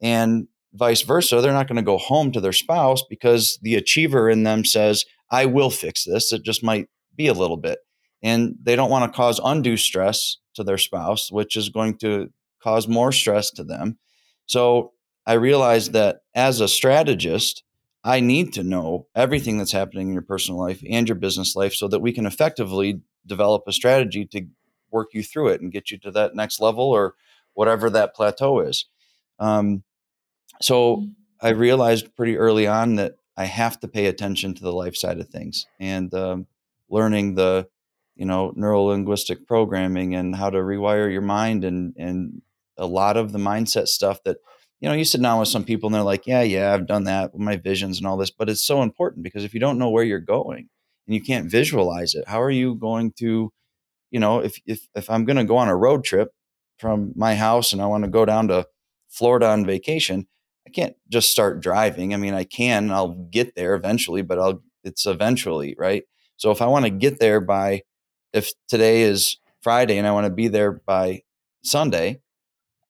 And 0.00 0.48
vice 0.72 1.02
versa, 1.02 1.40
they're 1.40 1.52
not 1.52 1.68
going 1.68 1.76
to 1.76 1.82
go 1.82 1.98
home 1.98 2.32
to 2.32 2.40
their 2.40 2.52
spouse 2.52 3.02
because 3.08 3.58
the 3.62 3.74
achiever 3.74 4.30
in 4.30 4.42
them 4.42 4.64
says, 4.64 5.04
I 5.30 5.46
will 5.46 5.70
fix 5.70 6.04
this. 6.04 6.32
It 6.32 6.42
just 6.44 6.62
might 6.62 6.88
be 7.14 7.26
a 7.26 7.34
little 7.34 7.56
bit. 7.56 7.80
And 8.22 8.54
they 8.62 8.76
don't 8.76 8.90
want 8.90 9.10
to 9.10 9.16
cause 9.16 9.40
undue 9.42 9.76
stress 9.76 10.38
to 10.54 10.64
their 10.64 10.78
spouse, 10.78 11.30
which 11.30 11.56
is 11.56 11.68
going 11.68 11.98
to 11.98 12.28
cause 12.62 12.86
more 12.86 13.12
stress 13.12 13.50
to 13.52 13.64
them. 13.64 13.98
So 14.46 14.92
I 15.26 15.34
realized 15.34 15.92
that 15.92 16.20
as 16.34 16.60
a 16.60 16.68
strategist, 16.68 17.64
I 18.04 18.20
need 18.20 18.52
to 18.54 18.62
know 18.62 19.06
everything 19.14 19.58
that's 19.58 19.72
happening 19.72 20.08
in 20.08 20.14
your 20.14 20.22
personal 20.22 20.60
life 20.60 20.82
and 20.88 21.08
your 21.08 21.16
business 21.16 21.54
life 21.54 21.74
so 21.74 21.86
that 21.88 22.00
we 22.00 22.12
can 22.12 22.26
effectively 22.26 23.00
develop 23.26 23.62
a 23.66 23.72
strategy 23.72 24.26
to 24.26 24.46
work 24.90 25.08
you 25.12 25.22
through 25.22 25.48
it 25.48 25.60
and 25.60 25.72
get 25.72 25.90
you 25.90 25.98
to 25.98 26.10
that 26.10 26.34
next 26.34 26.60
level 26.60 26.84
or 26.84 27.14
whatever 27.54 27.88
that 27.90 28.14
plateau 28.14 28.60
is. 28.60 28.86
Um, 29.38 29.84
so 30.60 30.96
mm-hmm. 30.96 31.46
I 31.46 31.50
realized 31.50 32.14
pretty 32.16 32.36
early 32.36 32.66
on 32.66 32.96
that 32.96 33.14
I 33.36 33.44
have 33.44 33.80
to 33.80 33.88
pay 33.88 34.06
attention 34.06 34.54
to 34.54 34.62
the 34.62 34.72
life 34.72 34.96
side 34.96 35.18
of 35.18 35.28
things. 35.28 35.66
And 35.80 36.12
um, 36.14 36.46
learning 36.88 37.34
the 37.34 37.68
you 38.14 38.26
know 38.26 38.52
neuro 38.54 38.82
linguistic 38.82 39.46
programming 39.46 40.14
and 40.14 40.36
how 40.36 40.50
to 40.50 40.58
rewire 40.58 41.10
your 41.10 41.22
mind 41.22 41.64
and 41.64 41.94
and 41.96 42.42
a 42.76 42.86
lot 42.86 43.16
of 43.16 43.32
the 43.32 43.38
mindset 43.38 43.88
stuff 43.88 44.22
that 44.24 44.38
you 44.82 44.88
know 44.88 44.94
you 44.94 45.04
sit 45.04 45.22
down 45.22 45.38
with 45.38 45.48
some 45.48 45.64
people 45.64 45.86
and 45.86 45.94
they're 45.94 46.02
like 46.02 46.26
yeah 46.26 46.42
yeah 46.42 46.74
i've 46.74 46.86
done 46.86 47.04
that 47.04 47.32
with 47.32 47.40
my 47.40 47.56
visions 47.56 47.98
and 47.98 48.06
all 48.06 48.18
this 48.18 48.30
but 48.30 48.50
it's 48.50 48.66
so 48.66 48.82
important 48.82 49.22
because 49.22 49.44
if 49.44 49.54
you 49.54 49.60
don't 49.60 49.78
know 49.78 49.88
where 49.88 50.04
you're 50.04 50.18
going 50.18 50.68
and 51.06 51.14
you 51.14 51.22
can't 51.22 51.50
visualize 51.50 52.14
it 52.14 52.28
how 52.28 52.42
are 52.42 52.50
you 52.50 52.74
going 52.74 53.12
to 53.12 53.50
you 54.10 54.20
know 54.20 54.40
if 54.40 54.60
if, 54.66 54.88
if 54.94 55.08
i'm 55.08 55.24
going 55.24 55.36
to 55.36 55.44
go 55.44 55.56
on 55.56 55.68
a 55.68 55.76
road 55.76 56.04
trip 56.04 56.32
from 56.78 57.12
my 57.16 57.34
house 57.34 57.72
and 57.72 57.80
i 57.80 57.86
want 57.86 58.04
to 58.04 58.10
go 58.10 58.26
down 58.26 58.48
to 58.48 58.66
florida 59.08 59.46
on 59.46 59.64
vacation 59.64 60.26
i 60.66 60.70
can't 60.70 60.94
just 61.08 61.30
start 61.30 61.60
driving. 61.60 62.12
I 62.12 62.18
mean 62.18 62.34
i 62.34 62.44
can 62.44 62.90
i'll 62.90 63.14
get 63.30 63.54
there 63.54 63.74
eventually 63.74 64.20
but 64.20 64.38
i'll 64.38 64.62
it's 64.84 65.06
eventually 65.06 65.74
right? 65.78 66.04
So 66.36 66.50
if 66.50 66.60
I 66.60 66.66
want 66.66 66.84
to 66.84 66.90
get 66.90 67.20
there 67.20 67.40
by, 67.40 67.82
if 68.32 68.52
today 68.68 69.02
is 69.02 69.36
Friday 69.60 69.98
and 69.98 70.06
I 70.06 70.12
want 70.12 70.26
to 70.26 70.32
be 70.32 70.48
there 70.48 70.72
by 70.72 71.22
Sunday, 71.62 72.20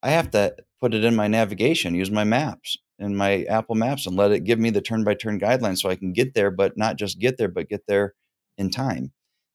I 0.02 0.10
have 0.10 0.30
to 0.32 0.56
put 0.82 0.94
it 0.94 1.04
in 1.04 1.14
my 1.14 1.28
navigation, 1.28 1.94
use 1.94 2.10
my 2.10 2.24
maps 2.24 2.76
in 2.98 3.14
my 3.14 3.44
Apple 3.44 3.76
Maps 3.76 4.04
and 4.04 4.16
let 4.16 4.32
it 4.32 4.40
give 4.40 4.58
me 4.58 4.68
the 4.68 4.80
turn 4.80 5.04
by 5.04 5.14
turn 5.14 5.38
guidelines 5.38 5.78
so 5.78 5.88
I 5.88 5.94
can 5.94 6.12
get 6.12 6.34
there, 6.34 6.50
but 6.50 6.76
not 6.76 6.96
just 6.96 7.20
get 7.20 7.38
there, 7.38 7.48
but 7.48 7.68
get 7.68 7.86
there 7.86 8.14
in 8.58 8.68
time. 8.68 9.12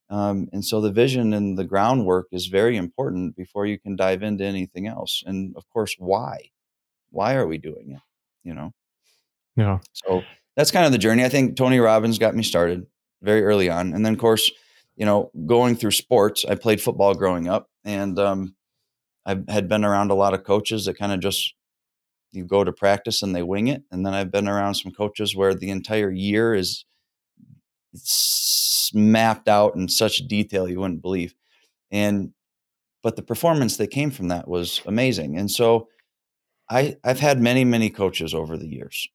Um, 0.08 0.48
and 0.54 0.64
so 0.64 0.80
the 0.80 0.90
vision 0.90 1.34
and 1.34 1.58
the 1.58 1.66
groundwork 1.66 2.28
is 2.32 2.46
very 2.46 2.78
important 2.78 3.36
before 3.36 3.66
you 3.66 3.78
can 3.78 3.94
dive 3.94 4.22
into 4.22 4.42
anything 4.42 4.86
else. 4.86 5.22
And 5.26 5.54
of 5.54 5.68
course, 5.68 5.96
why? 5.98 6.50
Why 7.10 7.34
are 7.34 7.46
we 7.46 7.58
doing 7.58 7.90
it? 7.90 8.00
You 8.42 8.54
know? 8.54 8.72
Yeah. 9.54 9.80
So 9.92 10.22
that's 10.56 10.70
kind 10.70 10.86
of 10.86 10.92
the 10.92 10.98
journey. 10.98 11.26
I 11.26 11.28
think 11.28 11.56
Tony 11.56 11.78
Robbins 11.78 12.18
got 12.18 12.34
me 12.34 12.42
started 12.42 12.86
very 13.20 13.42
early 13.44 13.68
on. 13.68 13.92
And 13.92 14.04
then, 14.04 14.14
of 14.14 14.18
course, 14.18 14.50
you 14.96 15.04
know, 15.04 15.30
going 15.44 15.76
through 15.76 15.90
sports, 15.90 16.46
I 16.48 16.54
played 16.54 16.80
football 16.80 17.14
growing 17.14 17.48
up 17.48 17.68
and 17.84 18.18
um, 18.18 18.54
I 19.28 19.36
had 19.48 19.68
been 19.68 19.84
around 19.84 20.10
a 20.10 20.14
lot 20.14 20.32
of 20.32 20.42
coaches 20.42 20.86
that 20.86 20.98
kind 20.98 21.12
of 21.12 21.20
just 21.20 21.54
you 22.32 22.44
go 22.44 22.64
to 22.64 22.72
practice 22.72 23.22
and 23.22 23.34
they 23.34 23.42
wing 23.42 23.68
it. 23.68 23.82
And 23.90 24.04
then 24.04 24.14
I've 24.14 24.30
been 24.30 24.48
around 24.48 24.74
some 24.74 24.92
coaches 24.92 25.36
where 25.36 25.54
the 25.54 25.70
entire 25.70 26.10
year 26.10 26.54
is 26.54 26.84
mapped 28.94 29.48
out 29.48 29.76
in 29.76 29.88
such 29.88 30.26
detail 30.28 30.68
you 30.68 30.80
wouldn't 30.80 31.02
believe. 31.02 31.34
And 31.90 32.32
but 33.02 33.16
the 33.16 33.22
performance 33.22 33.76
that 33.76 33.88
came 33.88 34.10
from 34.10 34.28
that 34.28 34.48
was 34.48 34.80
amazing. 34.86 35.38
And 35.38 35.50
so 35.50 35.88
I 36.70 36.96
I've 37.04 37.20
had 37.20 37.40
many 37.40 37.64
many 37.64 37.90
coaches 37.90 38.32
over 38.32 38.56
the 38.56 38.68
years. 38.68 39.08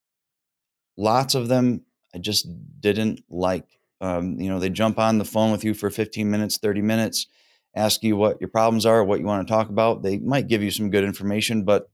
Lots 0.95 1.33
of 1.33 1.47
them 1.47 1.81
I 2.13 2.19
just 2.19 2.47
didn't 2.79 3.23
like. 3.29 3.65
Um, 3.99 4.39
you 4.39 4.49
know, 4.49 4.59
they 4.59 4.69
jump 4.69 4.99
on 4.99 5.17
the 5.17 5.25
phone 5.25 5.51
with 5.51 5.63
you 5.63 5.73
for 5.73 5.89
15 5.89 6.29
minutes, 6.29 6.57
30 6.57 6.81
minutes, 6.81 7.27
ask 7.75 8.03
you 8.03 8.15
what 8.15 8.39
your 8.39 8.49
problems 8.49 8.85
are, 8.85 9.03
what 9.03 9.19
you 9.19 9.25
want 9.25 9.47
to 9.47 9.51
talk 9.51 9.69
about. 9.69 10.03
They 10.03 10.17
might 10.19 10.47
give 10.47 10.61
you 10.61 10.71
some 10.71 10.89
good 10.89 11.03
information, 11.03 11.63
but 11.63 11.89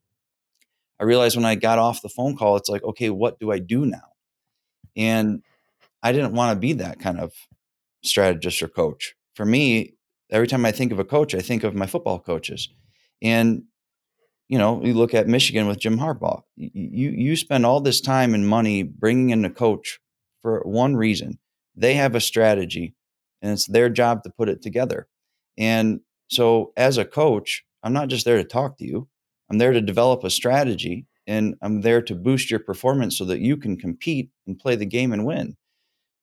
I 1.00 1.06
realized 1.06 1.36
when 1.36 1.46
I 1.46 1.56
got 1.56 1.80
off 1.80 2.02
the 2.02 2.10
phone 2.10 2.36
call, 2.36 2.58
it's 2.58 2.70
like, 2.70 2.84
okay, 2.84 3.10
what 3.10 3.40
do 3.40 3.52
I 3.52 3.60
do 3.60 3.86
now? 3.86 4.14
And 4.98 5.42
I 6.04 6.12
didn't 6.12 6.34
want 6.34 6.56
to 6.56 6.60
be 6.60 6.74
that 6.74 7.00
kind 7.00 7.20
of 7.20 7.34
strategist 8.04 8.62
or 8.62 8.68
coach. 8.68 9.16
For 9.36 9.46
me, 9.46 9.94
every 10.30 10.48
time 10.48 10.66
I 10.66 10.72
think 10.72 10.92
of 10.92 11.00
a 11.00 11.06
coach, 11.06 11.34
I 11.34 11.40
think 11.40 11.64
of 11.64 11.76
my 11.76 11.88
football 11.88 12.20
coaches. 12.20 12.70
And 13.22 13.64
you 14.50 14.58
know, 14.58 14.84
you 14.84 14.96
look 14.96 15.14
at 15.14 15.28
Michigan 15.28 15.68
with 15.68 15.80
Jim 15.80 16.00
Harbaugh. 16.00 16.42
You 16.56 17.12
you 17.12 17.36
spend 17.36 17.66
all 17.66 17.80
this 17.80 18.02
time 18.02 18.34
and 18.34 18.48
money 18.48 18.82
bringing 18.82 19.30
in 19.30 19.46
a 19.46 19.50
coach 19.50 20.00
for 20.42 20.62
one 20.62 20.96
reason. 20.96 21.38
They 21.76 21.94
have 21.94 22.16
a 22.16 22.20
strategy, 22.20 22.96
and 23.42 23.52
it's 23.52 23.68
their 23.68 23.90
job 23.90 24.24
to 24.24 24.32
put 24.32 24.50
it 24.50 24.64
together. 24.64 25.08
And 25.58 26.02
so, 26.30 26.74
as 26.78 26.98
a 26.98 27.06
coach, 27.06 27.64
I'm 27.84 27.94
not 27.94 28.10
just 28.10 28.26
there 28.26 28.38
to 28.38 28.44
talk 28.44 28.78
to 28.78 28.86
you. 28.86 29.08
I'm 29.50 29.58
there 29.58 29.74
to 29.74 29.82
develop 29.82 30.24
a 30.24 30.30
strategy, 30.30 31.08
and 31.28 31.56
I'm 31.62 31.82
there 31.82 32.02
to 32.04 32.16
boost 32.16 32.52
your 32.52 32.60
performance 32.60 33.18
so 33.18 33.26
that 33.26 33.40
you 33.40 33.58
can 33.58 33.78
compete 33.78 34.30
and 34.48 34.60
play 34.60 34.76
the 34.76 34.86
game 34.86 35.12
and 35.12 35.26
win 35.26 35.56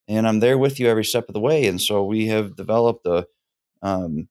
and 0.09 0.27
I'm 0.27 0.41
there 0.41 0.59
with 0.59 0.79
you 0.79 0.89
every 0.89 1.05
step 1.05 1.29
of 1.29 1.35
the 1.35 1.41
way. 1.41 1.67
And 1.67 1.81
so 1.81 2.05
we 2.05 2.27
have 2.27 2.57
developed 2.57 3.07
a 3.07 3.27
um, 3.83 4.29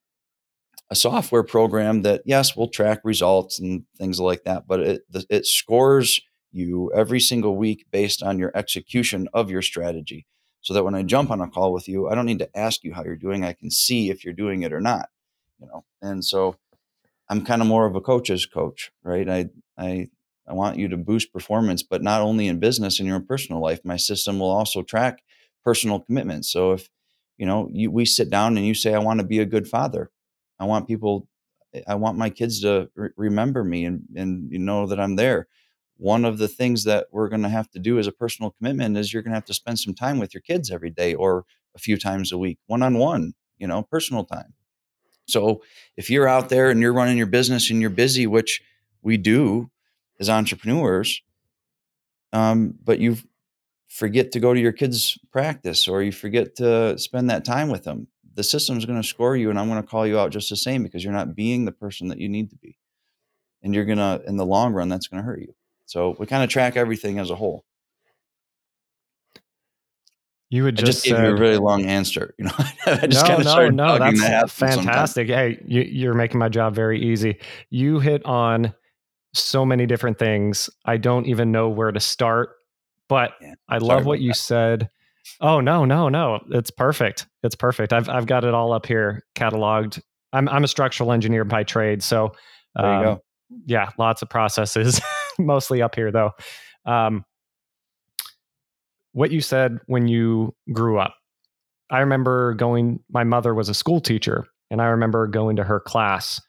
a 0.89 0.95
software 0.95 1.43
program 1.43 2.03
that 2.03 2.21
yes, 2.25 2.55
will 2.55 2.67
track 2.67 3.01
results 3.03 3.59
and 3.59 3.85
things 3.97 4.19
like 4.19 4.43
that, 4.43 4.67
but 4.67 4.79
it 4.79 5.01
it 5.29 5.45
scores 5.45 6.21
you 6.51 6.91
every 6.93 7.19
single 7.19 7.57
week 7.57 7.85
based 7.91 8.23
on 8.23 8.39
your 8.39 8.51
execution 8.55 9.27
of 9.33 9.49
your 9.49 9.61
strategy. 9.61 10.25
So 10.65 10.73
that 10.73 10.83
when 10.83 10.95
I 10.95 11.03
jump 11.03 11.31
on 11.31 11.41
a 11.41 11.49
call 11.49 11.73
with 11.73 11.87
you, 11.87 12.09
I 12.09 12.15
don't 12.15 12.25
need 12.25 12.39
to 12.39 12.57
ask 12.57 12.83
you 12.83 12.93
how 12.95 13.05
you're 13.05 13.15
doing. 13.17 13.45
I 13.45 13.53
can 13.53 13.71
see 13.71 14.09
if 14.09 14.25
you're 14.25 14.33
doing 14.33 14.63
it 14.63 14.73
or 14.73 14.81
not. 14.81 15.09
You 15.61 15.67
know, 15.67 15.85
and 16.01 16.25
so 16.25 16.57
I'm 17.29 17.45
kind 17.45 17.61
of 17.61 17.67
more 17.67 17.85
of 17.85 17.95
a 17.95 18.01
coach's 18.01 18.45
coach, 18.45 18.91
right? 19.03 19.27
I 19.29 19.49
I 19.77 20.09
I 20.47 20.53
want 20.53 20.77
you 20.77 20.87
to 20.89 20.97
boost 20.97 21.33
performance, 21.33 21.83
but 21.83 22.03
not 22.03 22.21
only 22.21 22.47
in 22.47 22.59
business 22.59 22.99
in 22.99 23.07
your 23.07 23.19
personal 23.19 23.61
life. 23.61 23.81
My 23.83 23.97
system 23.97 24.39
will 24.39 24.51
also 24.51 24.83
track 24.83 25.23
personal 25.63 25.99
commitments. 25.99 26.51
So 26.51 26.73
if 26.73 26.89
you 27.37 27.45
know 27.45 27.69
you, 27.71 27.91
we 27.91 28.05
sit 28.05 28.29
down 28.29 28.57
and 28.57 28.65
you 28.65 28.75
say, 28.75 28.93
"I 28.93 28.99
want 28.99 29.19
to 29.21 29.25
be 29.25 29.39
a 29.39 29.45
good 29.45 29.67
father," 29.67 30.11
I 30.59 30.65
want 30.65 30.87
people, 30.87 31.27
I 31.87 31.95
want 31.95 32.17
my 32.17 32.29
kids 32.29 32.61
to 32.61 32.89
re- 32.95 33.09
remember 33.17 33.63
me 33.63 33.85
and 33.85 34.03
and 34.15 34.51
you 34.51 34.59
know 34.59 34.87
that 34.87 34.99
I'm 34.99 35.15
there. 35.15 35.47
One 35.97 36.25
of 36.25 36.37
the 36.37 36.47
things 36.47 36.83
that 36.83 37.07
we're 37.11 37.29
going 37.29 37.43
to 37.43 37.49
have 37.49 37.69
to 37.71 37.79
do 37.79 37.97
as 37.99 38.07
a 38.07 38.11
personal 38.11 38.51
commitment 38.51 38.97
is 38.97 39.13
you're 39.13 39.21
going 39.21 39.31
to 39.31 39.37
have 39.37 39.45
to 39.45 39.53
spend 39.53 39.79
some 39.79 39.93
time 39.93 40.19
with 40.19 40.33
your 40.33 40.41
kids 40.41 40.69
every 40.69 40.89
day 40.89 41.13
or 41.13 41.45
a 41.75 41.79
few 41.79 41.97
times 41.97 42.31
a 42.31 42.37
week, 42.37 42.59
one 42.67 42.83
on 42.83 42.97
one, 42.97 43.33
you 43.57 43.67
know, 43.67 43.83
personal 43.83 44.23
time. 44.25 44.53
So 45.27 45.61
if 45.97 46.09
you're 46.09 46.27
out 46.27 46.49
there 46.49 46.69
and 46.69 46.79
you're 46.79 46.93
running 46.93 47.17
your 47.17 47.27
business 47.27 47.69
and 47.69 47.81
you're 47.81 47.89
busy, 47.89 48.27
which 48.27 48.61
we 49.01 49.17
do 49.17 49.71
as 50.19 50.29
entrepreneurs, 50.29 51.21
um, 52.33 52.75
but 52.83 52.99
you've 52.99 53.25
forget 53.87 54.33
to 54.33 54.41
go 54.41 54.53
to 54.53 54.59
your 54.59 54.73
kids' 54.73 55.17
practice 55.31 55.87
or 55.87 56.03
you 56.03 56.11
forget 56.11 56.55
to 56.57 56.97
spend 56.97 57.29
that 57.29 57.45
time 57.45 57.69
with 57.69 57.85
them, 57.85 58.07
the 58.33 58.43
system's 58.43 58.85
going 58.85 59.01
to 59.01 59.07
score 59.07 59.37
you 59.37 59.49
and 59.49 59.57
I'm 59.57 59.69
going 59.69 59.81
to 59.81 59.87
call 59.87 60.05
you 60.05 60.19
out 60.19 60.31
just 60.31 60.49
the 60.49 60.57
same 60.57 60.83
because 60.83 61.03
you're 61.03 61.13
not 61.13 61.35
being 61.35 61.63
the 61.63 61.71
person 61.71 62.09
that 62.09 62.19
you 62.19 62.27
need 62.27 62.49
to 62.49 62.57
be. 62.57 62.77
And 63.63 63.73
you're 63.73 63.85
going 63.85 63.97
to, 63.97 64.21
in 64.27 64.35
the 64.35 64.45
long 64.45 64.73
run, 64.73 64.89
that's 64.89 65.07
going 65.07 65.23
to 65.23 65.25
hurt 65.25 65.39
you. 65.39 65.55
So 65.85 66.15
we 66.19 66.25
kind 66.25 66.43
of 66.43 66.49
track 66.49 66.75
everything 66.77 67.19
as 67.19 67.29
a 67.29 67.35
whole. 67.35 67.63
You 70.49 70.63
would 70.63 70.77
just, 70.77 70.87
just 70.87 71.03
said, 71.03 71.15
gave 71.15 71.23
you 71.23 71.29
a 71.31 71.39
really 71.39 71.57
long 71.57 71.85
answer. 71.85 72.33
You 72.37 72.45
know, 72.45 72.51
I 72.85 73.07
just 73.07 73.27
no, 73.27 73.69
no, 73.69 73.97
no. 73.97 74.11
That's 74.11 74.53
fantastic. 74.53 75.27
Hey, 75.27 75.61
you, 75.65 75.81
you're 75.81 76.13
making 76.13 76.39
my 76.39 76.49
job 76.49 76.75
very 76.75 77.01
easy. 77.01 77.39
You 77.69 77.99
hit 77.99 78.25
on 78.25 78.73
so 79.33 79.65
many 79.65 79.85
different 79.85 80.17
things. 80.17 80.69
I 80.85 80.97
don't 80.97 81.25
even 81.25 81.51
know 81.51 81.69
where 81.69 81.91
to 81.91 81.99
start 81.99 82.55
but 83.07 83.33
yeah, 83.41 83.53
I 83.69 83.77
love 83.77 84.05
what 84.05 84.19
you 84.19 84.31
that. 84.31 84.37
said. 84.37 84.89
Oh 85.41 85.59
no, 85.59 85.85
no, 85.85 86.09
no. 86.09 86.39
It's 86.51 86.71
perfect. 86.71 87.27
It's 87.43 87.55
perfect. 87.55 87.93
I've 87.93 88.09
I've 88.09 88.25
got 88.25 88.43
it 88.43 88.53
all 88.53 88.73
up 88.73 88.85
here 88.85 89.23
cataloged. 89.35 90.01
I'm 90.33 90.49
I'm 90.49 90.63
a 90.63 90.67
structural 90.67 91.11
engineer 91.11 91.43
by 91.45 91.63
trade, 91.63 92.03
so 92.03 92.33
there 92.75 92.85
you 92.85 92.97
um, 92.97 93.03
go. 93.03 93.23
Yeah, 93.65 93.89
lots 93.97 94.21
of 94.21 94.29
processes. 94.29 95.01
Mostly 95.39 95.81
up 95.81 95.95
here 95.95 96.11
though. 96.11 96.31
Um, 96.85 97.25
what 99.11 99.31
you 99.31 99.41
said 99.41 99.79
when 99.87 100.07
you 100.07 100.53
grew 100.73 100.99
up. 100.99 101.15
I 101.89 101.99
remember 101.99 102.53
going. 102.55 102.99
My 103.09 103.23
mother 103.23 103.53
was 103.53 103.69
a 103.69 103.73
school 103.73 104.01
teacher, 104.01 104.45
and 104.71 104.81
I 104.81 104.87
remember 104.87 105.27
going 105.27 105.55
to 105.57 105.63
her 105.63 105.79
class 105.79 106.41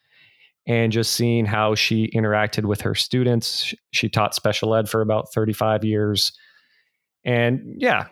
and 0.67 0.91
just 0.91 1.13
seeing 1.13 1.45
how 1.45 1.75
she 1.75 2.11
interacted 2.15 2.65
with 2.65 2.81
her 2.81 2.95
students. 2.95 3.73
She 3.93 4.09
taught 4.09 4.35
special 4.35 4.75
ed 4.75 4.89
for 4.89 5.01
about 5.01 5.33
35 5.33 5.85
years. 5.85 6.33
And 7.25 7.77
yeah, 7.79 8.07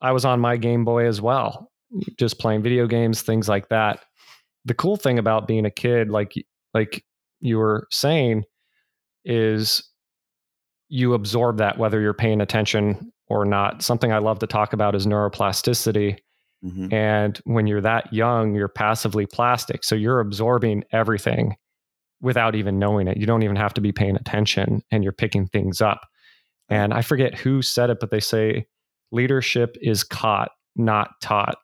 I 0.00 0.12
was 0.12 0.24
on 0.24 0.40
my 0.40 0.56
Game 0.56 0.84
Boy 0.84 1.06
as 1.06 1.20
well, 1.20 1.70
just 2.18 2.38
playing 2.38 2.62
video 2.62 2.86
games, 2.86 3.22
things 3.22 3.48
like 3.48 3.68
that. 3.70 4.04
The 4.64 4.74
cool 4.74 4.96
thing 4.96 5.18
about 5.18 5.48
being 5.48 5.64
a 5.64 5.70
kid, 5.70 6.10
like 6.10 6.34
like 6.74 7.04
you 7.40 7.58
were 7.58 7.86
saying, 7.90 8.44
is 9.24 9.82
you 10.88 11.14
absorb 11.14 11.58
that 11.58 11.78
whether 11.78 12.00
you're 12.00 12.14
paying 12.14 12.40
attention 12.40 13.12
or 13.28 13.44
not. 13.44 13.82
Something 13.82 14.12
I 14.12 14.18
love 14.18 14.38
to 14.40 14.46
talk 14.46 14.72
about 14.72 14.94
is 14.94 15.06
neuroplasticity. 15.06 16.18
Mm-hmm. 16.64 16.92
And 16.92 17.40
when 17.44 17.66
you're 17.66 17.80
that 17.80 18.12
young, 18.12 18.54
you're 18.54 18.68
passively 18.68 19.26
plastic. 19.26 19.84
So 19.84 19.94
you're 19.94 20.20
absorbing 20.20 20.84
everything 20.92 21.56
without 22.20 22.54
even 22.54 22.78
knowing 22.78 23.08
it. 23.08 23.16
You 23.16 23.26
don't 23.26 23.42
even 23.42 23.56
have 23.56 23.74
to 23.74 23.80
be 23.80 23.92
paying 23.92 24.16
attention 24.16 24.82
and 24.90 25.02
you're 25.02 25.12
picking 25.12 25.46
things 25.48 25.80
up. 25.80 26.00
And 26.68 26.94
I 26.94 27.02
forget 27.02 27.34
who 27.34 27.62
said 27.62 27.90
it, 27.90 27.98
but 28.00 28.10
they 28.10 28.20
say 28.20 28.66
leadership 29.12 29.76
is 29.80 30.02
caught, 30.02 30.50
not 30.74 31.10
taught. 31.20 31.56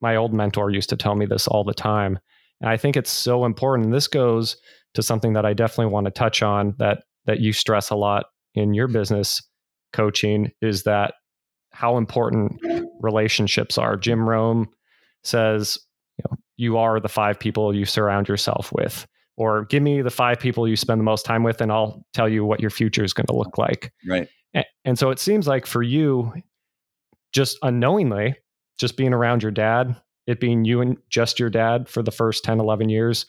My 0.00 0.16
old 0.16 0.34
mentor 0.34 0.70
used 0.70 0.88
to 0.90 0.96
tell 0.96 1.14
me 1.14 1.26
this 1.26 1.46
all 1.46 1.64
the 1.64 1.74
time. 1.74 2.18
And 2.60 2.68
I 2.68 2.76
think 2.76 2.96
it's 2.96 3.10
so 3.10 3.44
important. 3.44 3.86
And 3.86 3.94
this 3.94 4.08
goes 4.08 4.56
to 4.94 5.02
something 5.02 5.34
that 5.34 5.46
I 5.46 5.54
definitely 5.54 5.92
want 5.92 6.06
to 6.06 6.10
touch 6.10 6.42
on 6.42 6.74
that 6.78 7.04
that 7.26 7.40
you 7.40 7.52
stress 7.52 7.90
a 7.90 7.96
lot 7.96 8.26
in 8.54 8.74
your 8.74 8.88
business 8.88 9.42
coaching 9.92 10.50
is 10.60 10.84
that 10.84 11.14
how 11.72 11.96
important 11.96 12.60
relationships 13.00 13.78
are. 13.78 13.96
Jim 13.96 14.28
Rohn 14.28 14.66
says, 15.24 15.78
you 16.18 16.24
know, 16.30 16.36
you 16.56 16.76
are 16.76 17.00
the 17.00 17.08
five 17.08 17.38
people 17.38 17.74
you 17.74 17.84
surround 17.84 18.28
yourself 18.28 18.72
with. 18.72 19.06
Or 19.36 19.64
give 19.64 19.82
me 19.82 20.02
the 20.02 20.10
five 20.10 20.38
people 20.38 20.68
you 20.68 20.76
spend 20.76 21.00
the 21.00 21.04
most 21.04 21.24
time 21.24 21.44
with, 21.44 21.62
and 21.62 21.72
I'll 21.72 22.04
tell 22.12 22.28
you 22.28 22.44
what 22.44 22.60
your 22.60 22.68
future 22.68 23.02
is 23.02 23.14
going 23.14 23.26
to 23.26 23.34
look 23.34 23.56
like. 23.56 23.90
Right. 24.06 24.28
And 24.84 24.98
so 24.98 25.10
it 25.10 25.18
seems 25.18 25.46
like 25.46 25.64
for 25.64 25.82
you, 25.82 26.32
just 27.32 27.56
unknowingly, 27.62 28.34
just 28.78 28.96
being 28.98 29.14
around 29.14 29.42
your 29.42 29.52
dad, 29.52 29.96
it 30.26 30.40
being 30.40 30.64
you 30.64 30.82
and 30.82 30.98
just 31.08 31.38
your 31.38 31.48
dad 31.48 31.88
for 31.88 32.02
the 32.02 32.10
first 32.10 32.44
10, 32.44 32.60
11 32.60 32.90
years, 32.90 33.24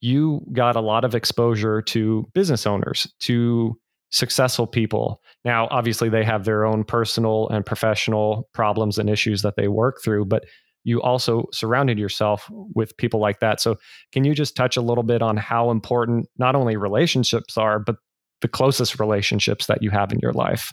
you 0.00 0.46
got 0.52 0.76
a 0.76 0.80
lot 0.80 1.04
of 1.04 1.14
exposure 1.14 1.82
to 1.82 2.26
business 2.32 2.66
owners, 2.66 3.06
to 3.20 3.78
successful 4.10 4.66
people. 4.66 5.20
Now, 5.44 5.68
obviously, 5.70 6.08
they 6.08 6.24
have 6.24 6.44
their 6.44 6.64
own 6.64 6.84
personal 6.84 7.48
and 7.48 7.64
professional 7.64 8.48
problems 8.54 8.98
and 8.98 9.10
issues 9.10 9.42
that 9.42 9.56
they 9.56 9.68
work 9.68 10.00
through, 10.02 10.26
but 10.26 10.44
you 10.84 11.02
also 11.02 11.46
surrounded 11.52 11.98
yourself 11.98 12.48
with 12.50 12.96
people 12.96 13.20
like 13.20 13.40
that. 13.40 13.60
So, 13.60 13.76
can 14.12 14.24
you 14.24 14.34
just 14.34 14.56
touch 14.56 14.76
a 14.76 14.82
little 14.82 15.04
bit 15.04 15.22
on 15.22 15.36
how 15.36 15.70
important 15.70 16.26
not 16.38 16.54
only 16.54 16.76
relationships 16.76 17.58
are, 17.58 17.78
but 17.78 17.96
the 18.40 18.48
closest 18.48 19.00
relationships 19.00 19.66
that 19.66 19.82
you 19.82 19.90
have 19.90 20.12
in 20.12 20.18
your 20.20 20.32
life. 20.32 20.72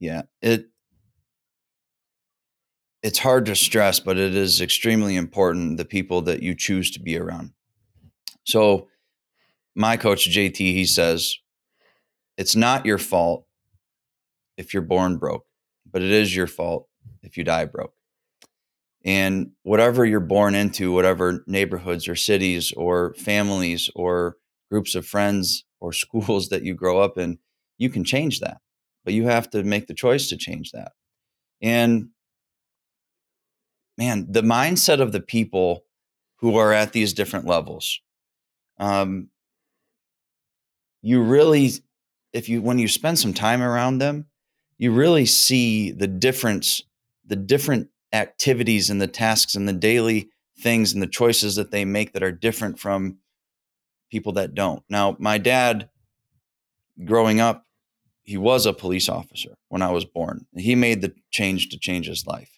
Yeah, 0.00 0.22
it 0.42 0.66
it's 3.02 3.18
hard 3.18 3.46
to 3.46 3.54
stress, 3.54 4.00
but 4.00 4.16
it 4.18 4.34
is 4.34 4.60
extremely 4.60 5.16
important 5.16 5.76
the 5.76 5.84
people 5.84 6.22
that 6.22 6.42
you 6.42 6.54
choose 6.54 6.90
to 6.92 7.00
be 7.00 7.18
around. 7.18 7.52
So, 8.44 8.88
my 9.74 9.96
coach 9.96 10.28
JT, 10.28 10.56
he 10.56 10.84
says, 10.84 11.36
it's 12.36 12.56
not 12.56 12.86
your 12.86 12.98
fault 12.98 13.46
if 14.56 14.72
you're 14.72 14.82
born 14.82 15.18
broke, 15.18 15.46
but 15.90 16.02
it 16.02 16.10
is 16.10 16.34
your 16.34 16.46
fault 16.46 16.88
if 17.22 17.36
you 17.36 17.44
die 17.44 17.64
broke. 17.64 17.94
And 19.04 19.50
whatever 19.62 20.04
you're 20.04 20.20
born 20.20 20.54
into, 20.54 20.92
whatever 20.92 21.44
neighborhoods 21.46 22.08
or 22.08 22.14
cities 22.14 22.72
or 22.72 23.14
families 23.14 23.90
or 23.94 24.36
groups 24.70 24.94
of 24.94 25.06
friends 25.06 25.64
or 25.80 25.92
schools 25.92 26.48
that 26.48 26.62
you 26.62 26.74
grow 26.74 27.00
up 27.00 27.18
in, 27.18 27.38
you 27.78 27.90
can 27.90 28.04
change 28.04 28.40
that. 28.40 28.58
But 29.04 29.14
you 29.14 29.26
have 29.26 29.50
to 29.50 29.62
make 29.62 29.86
the 29.86 29.94
choice 29.94 30.28
to 30.30 30.36
change 30.36 30.72
that. 30.72 30.92
And 31.60 32.08
man, 33.98 34.26
the 34.30 34.42
mindset 34.42 35.00
of 35.00 35.12
the 35.12 35.20
people 35.20 35.84
who 36.38 36.56
are 36.56 36.72
at 36.72 36.92
these 36.92 37.12
different 37.12 37.46
levels, 37.46 38.00
um, 38.78 39.28
you 41.04 41.22
really, 41.22 41.70
if 42.32 42.48
you, 42.48 42.62
when 42.62 42.78
you 42.78 42.88
spend 42.88 43.18
some 43.18 43.34
time 43.34 43.62
around 43.62 43.98
them, 43.98 44.26
you 44.78 44.92
really 44.92 45.26
see 45.26 45.90
the 45.90 46.06
difference, 46.06 46.82
the 47.26 47.36
different 47.36 47.88
activities 48.12 48.90
and 48.90 49.00
the 49.00 49.06
tasks 49.06 49.54
and 49.54 49.68
the 49.68 49.72
daily 49.72 50.30
things 50.58 50.92
and 50.92 51.02
the 51.02 51.06
choices 51.06 51.56
that 51.56 51.70
they 51.70 51.84
make 51.84 52.12
that 52.12 52.22
are 52.22 52.32
different 52.32 52.78
from 52.78 53.18
people 54.10 54.32
that 54.32 54.54
don't. 54.54 54.82
Now, 54.88 55.16
my 55.18 55.38
dad, 55.38 55.88
growing 57.04 57.40
up, 57.40 57.66
he 58.22 58.36
was 58.36 58.64
a 58.66 58.72
police 58.72 59.08
officer 59.08 59.56
when 59.68 59.82
I 59.82 59.90
was 59.90 60.04
born. 60.04 60.46
He 60.56 60.74
made 60.74 61.02
the 61.02 61.14
change 61.30 61.68
to 61.70 61.78
change 61.78 62.06
his 62.06 62.26
life 62.26 62.54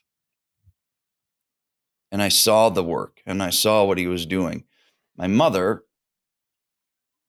and 2.17 2.23
I 2.23 2.29
saw 2.29 2.69
the 2.69 2.85
work 2.85 3.21
and 3.27 3.43
I 3.43 3.51
saw 3.51 3.85
what 3.85 3.99
he 3.99 4.07
was 4.07 4.27
doing. 4.27 4.65
My 5.17 5.27
mother, 5.27 5.83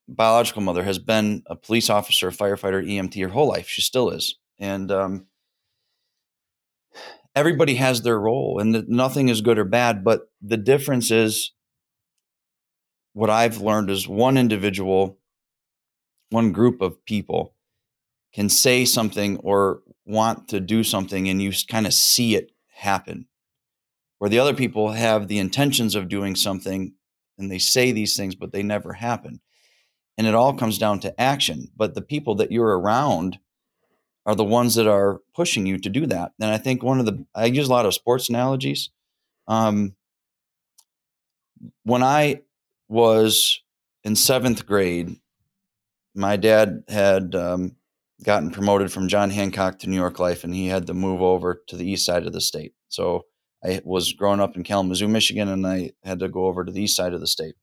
biological 0.07 0.61
mother, 0.61 0.83
has 0.83 0.99
been 0.99 1.43
a 1.47 1.55
police 1.55 1.89
officer, 1.89 2.31
firefighter, 2.31 2.85
EMT 2.85 3.21
her 3.21 3.29
whole 3.29 3.47
life. 3.47 3.67
She 3.67 3.81
still 3.81 4.09
is. 4.09 4.35
And 4.59 4.91
um, 4.91 5.27
everybody 7.35 7.75
has 7.75 8.01
their 8.01 8.19
role, 8.19 8.59
and 8.59 8.87
nothing 8.87 9.29
is 9.29 9.41
good 9.41 9.59
or 9.59 9.65
bad. 9.65 10.03
But 10.03 10.29
the 10.41 10.57
difference 10.57 11.11
is 11.11 11.51
what 13.13 13.29
I've 13.29 13.61
learned 13.61 13.89
is 13.89 14.07
one 14.07 14.37
individual, 14.37 15.17
one 16.29 16.51
group 16.51 16.81
of 16.81 17.03
people 17.05 17.53
can 18.33 18.49
say 18.49 18.85
something 18.85 19.37
or 19.37 19.81
want 20.05 20.47
to 20.49 20.59
do 20.59 20.83
something, 20.83 21.27
and 21.27 21.41
you 21.41 21.51
kind 21.69 21.87
of 21.87 21.93
see 21.93 22.35
it 22.35 22.51
happen 22.69 23.27
where 24.19 24.29
the 24.29 24.39
other 24.39 24.53
people 24.53 24.91
have 24.91 25.27
the 25.27 25.39
intentions 25.39 25.95
of 25.95 26.09
doing 26.09 26.35
something 26.35 26.93
and 27.37 27.51
they 27.51 27.59
say 27.59 27.91
these 27.91 28.17
things, 28.17 28.35
but 28.35 28.51
they 28.51 28.63
never 28.63 28.93
happen. 28.93 29.39
And 30.17 30.25
it 30.25 30.35
all 30.35 30.53
comes 30.53 30.77
down 30.77 30.99
to 31.01 31.21
action. 31.21 31.69
But 31.75 31.93
the 31.93 32.01
people 32.01 32.35
that 32.35 32.51
you're 32.51 32.79
around 32.79 33.39
are 34.25 34.35
the 34.35 34.43
ones 34.43 34.75
that 34.75 34.87
are 34.87 35.21
pushing 35.33 35.65
you 35.65 35.77
to 35.77 35.89
do 35.89 36.05
that. 36.07 36.33
And 36.41 36.51
I 36.51 36.57
think 36.57 36.83
one 36.83 36.99
of 36.99 37.05
the, 37.05 37.25
I 37.33 37.45
use 37.45 37.67
a 37.67 37.71
lot 37.71 37.85
of 37.85 37.93
sports 37.93 38.29
analogies. 38.29 38.89
Um, 39.47 39.95
when 41.83 42.03
I 42.03 42.41
was 42.89 43.61
in 44.03 44.15
seventh 44.15 44.65
grade, 44.65 45.17
my 46.13 46.35
dad 46.35 46.83
had 46.87 47.35
um, 47.35 47.75
gotten 48.23 48.51
promoted 48.51 48.91
from 48.91 49.07
John 49.07 49.29
Hancock 49.29 49.79
to 49.79 49.89
New 49.89 49.95
York 49.95 50.19
Life, 50.19 50.43
and 50.43 50.53
he 50.53 50.67
had 50.67 50.87
to 50.87 50.93
move 50.93 51.21
over 51.21 51.61
to 51.67 51.77
the 51.77 51.89
east 51.89 52.05
side 52.05 52.25
of 52.25 52.33
the 52.33 52.41
state. 52.41 52.73
So 52.89 53.25
I 53.63 53.81
was 53.85 54.13
growing 54.13 54.39
up 54.39 54.55
in 54.55 54.63
Kalamazoo, 54.63 55.07
Michigan, 55.07 55.47
and 55.47 55.65
I 55.65 55.91
had 56.03 56.19
to 56.19 56.27
go 56.27 56.45
over 56.45 56.65
to 56.65 56.71
the 56.71 56.81
east 56.81 56.95
side 56.95 57.13
of 57.13 57.21
the 57.21 57.27
state. 57.27 57.55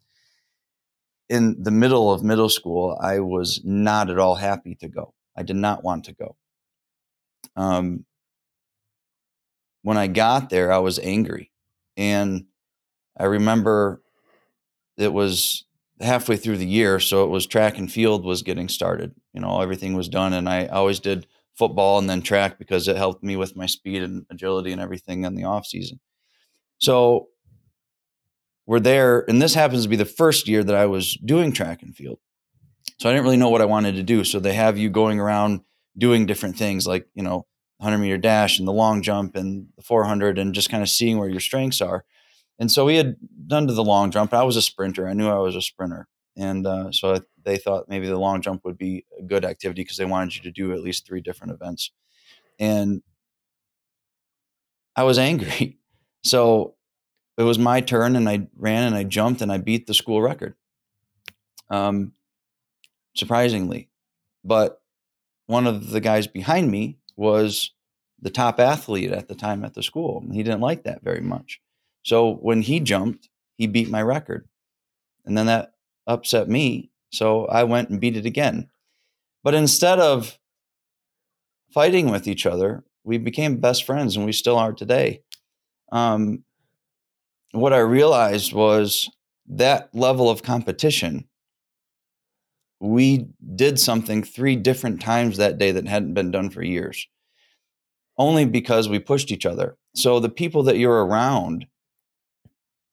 In 1.29 1.63
the 1.63 1.71
middle 1.71 2.13
of 2.13 2.23
middle 2.23 2.49
school, 2.51 2.99
I 3.01 3.21
was 3.21 3.61
not 3.65 4.11
at 4.11 4.19
all 4.19 4.35
happy 4.35 4.75
to 4.77 4.89
go. 4.89 5.15
I 5.37 5.43
did 5.43 5.57
not 5.57 5.83
want 5.83 6.05
to 6.05 6.13
go. 6.13 6.37
Um, 7.57 8.05
when 9.83 9.97
I 9.97 10.07
got 10.07 10.51
there, 10.51 10.73
I 10.73 10.79
was 10.79 10.99
angry. 10.99 11.51
And 11.97 12.47
I 13.19 13.25
remember 13.25 14.03
it 14.97 15.13
was 15.13 15.65
halfway 16.01 16.37
through 16.37 16.59
the 16.59 16.67
year, 16.67 17.01
so 17.01 17.25
it 17.25 17.31
was 17.31 17.47
track 17.47 17.79
and 17.79 17.91
field 17.91 18.25
was 18.25 18.43
getting 18.43 18.69
started. 18.69 19.15
You 19.33 19.41
know, 19.41 19.61
everything 19.61 19.95
was 19.95 20.09
done, 20.09 20.33
and 20.33 20.49
I 20.49 20.67
always 20.67 21.01
did 21.01 21.27
football 21.55 21.99
and 21.99 22.11
then 22.11 22.23
track 22.23 22.59
because 22.59 22.89
it 22.89 22.97
helped 22.97 23.23
me 23.23 23.37
with 23.37 23.57
my 23.57 23.67
speed 23.67 24.03
and 24.03 24.27
agility 24.31 24.73
and 24.73 24.81
everything 24.81 25.25
in 25.25 25.35
the 25.35 25.45
off 25.45 25.67
season. 25.67 26.01
So 26.79 27.29
we're 28.67 28.81
there, 28.81 29.29
and 29.29 29.41
this 29.43 29.55
happens 29.55 29.83
to 29.83 29.89
be 29.89 29.97
the 29.97 30.05
first 30.05 30.49
year 30.49 30.65
that 30.65 30.75
I 30.75 30.87
was 30.87 31.15
doing 31.15 31.53
track 31.53 31.83
and 31.83 31.95
field. 31.95 32.19
So 32.99 33.09
I 33.09 33.13
didn't 33.13 33.25
really 33.25 33.37
know 33.37 33.51
what 33.51 33.61
I 33.61 33.67
wanted 33.67 33.97
to 33.97 34.03
do. 34.03 34.25
So 34.25 34.39
they 34.39 34.55
have 34.55 34.79
you 34.79 34.89
going 34.89 35.21
around 35.21 35.61
doing 35.97 36.27
different 36.27 36.57
things 36.57 36.87
like, 36.87 37.07
you 37.15 37.23
know, 37.23 37.47
100 37.79 37.99
meter 37.99 38.19
dash 38.19 38.59
and 38.59 38.67
the 38.67 38.73
long 38.73 39.03
jump 39.03 39.37
and 39.37 39.67
the 39.77 39.83
400 39.83 40.39
and 40.39 40.55
just 40.55 40.71
kind 40.71 40.83
of 40.83 40.89
seeing 40.89 41.19
where 41.19 41.29
your 41.29 41.41
strengths 41.41 41.81
are. 41.81 42.05
And 42.59 42.71
so 42.71 42.85
we 42.85 42.97
had 42.97 43.17
done 43.47 43.67
to 43.67 43.73
the 43.73 43.85
long 43.85 44.11
jump. 44.11 44.33
I 44.33 44.45
was 44.45 44.57
a 44.57 44.63
sprinter. 44.63 45.09
I 45.09 45.13
knew 45.13 45.29
I 45.29 45.39
was 45.39 45.57
a 45.57 45.63
sprinter. 45.63 46.07
And 46.37 46.67
uh, 46.67 46.93
so 46.93 47.21
they 47.43 47.57
thought 47.57 47.89
maybe 47.89 48.07
the 48.07 48.19
long 48.19 48.41
jump 48.41 48.65
would 48.65 48.79
be 48.79 49.05
a 49.19 49.23
good 49.23 49.45
activity 49.45 49.83
because 49.83 49.97
they 49.97 50.05
wanted 50.05 50.37
you 50.37 50.43
to 50.43 50.51
do 50.51 50.73
at 50.73 50.81
least 50.81 51.07
three 51.07 51.21
different 51.21 51.53
events. 51.53 51.91
And 52.59 53.03
I 54.97 55.03
was 55.05 55.19
angry. 55.19 55.79
So 56.27 56.74
it 57.37 57.43
was 57.43 57.59
my 57.59 57.81
turn 57.81 58.17
and 58.17 58.29
I 58.29 58.49
ran 58.57 58.85
and 58.85 58.95
I 58.95 59.05
jumped 59.05 59.43
and 59.43 59.51
I 59.51 59.59
beat 59.59 59.87
the 59.87 59.95
school 59.95 60.23
record. 60.23 60.55
Um, 61.71 62.13
surprisingly. 63.15 63.89
But 64.45 64.81
one 65.47 65.67
of 65.67 65.91
the 65.91 66.01
guys 66.01 66.27
behind 66.27 66.71
me 66.71 66.99
was 67.17 67.73
the 68.21 68.31
top 68.31 68.61
athlete 68.61 69.11
at 69.11 69.29
the 69.29 69.35
time 69.35 69.65
at 69.65 69.75
the 69.75 69.83
school. 69.83 70.25
He 70.33 70.43
didn't 70.43 70.61
like 70.61 70.85
that 70.85 71.03
very 71.03 71.21
much. 71.21 71.61
So 72.03 72.35
when 72.35 72.63
he 72.63 72.81
jumped, 72.81 73.29
he 73.57 73.67
beat 73.67 73.91
my 73.91 74.03
record. 74.03 74.49
And 75.25 75.37
then 75.37 75.47
that 75.47 75.75
upset 76.07 76.49
me. 76.49 76.91
So 77.13 77.47
I 77.47 77.65
went 77.65 77.91
and 77.91 78.01
beat 78.01 78.17
it 78.17 78.27
again. 78.27 78.69
But 79.43 79.55
instead 79.55 79.99
of 79.99 80.39
fighting 81.73 82.11
with 82.11 82.27
each 82.27 82.47
other, 82.47 82.85
we 83.05 83.19
became 83.19 83.61
best 83.61 83.85
friends 83.85 84.17
and 84.17 84.25
we 84.25 84.33
still 84.33 84.57
are 84.57 84.73
today. 84.73 85.23
Um, 85.93 86.45
what 87.55 87.73
I 87.73 87.79
realized 87.79 88.53
was 88.53 89.11
that 89.47 89.95
level 89.95 90.29
of 90.29 90.43
competition, 90.43 91.27
we 92.81 93.29
did 93.55 93.79
something 93.79 94.23
three 94.23 94.57
different 94.57 95.01
times 95.01 95.37
that 95.37 95.59
day 95.59 95.71
that 95.73 95.89
hadn't 95.89 96.15
been 96.15 96.31
done 96.31 96.51
for 96.51 96.63
years, 96.63 97.07
only 98.19 98.45
because 98.45 98.89
we 98.89 98.99
pushed 98.99 99.31
each 99.31 99.47
other. 99.47 99.77
So 99.95 100.21
the 100.21 100.29
people 100.29 100.65
that 100.65 100.79
you're 100.79 101.05
around, 101.05 101.67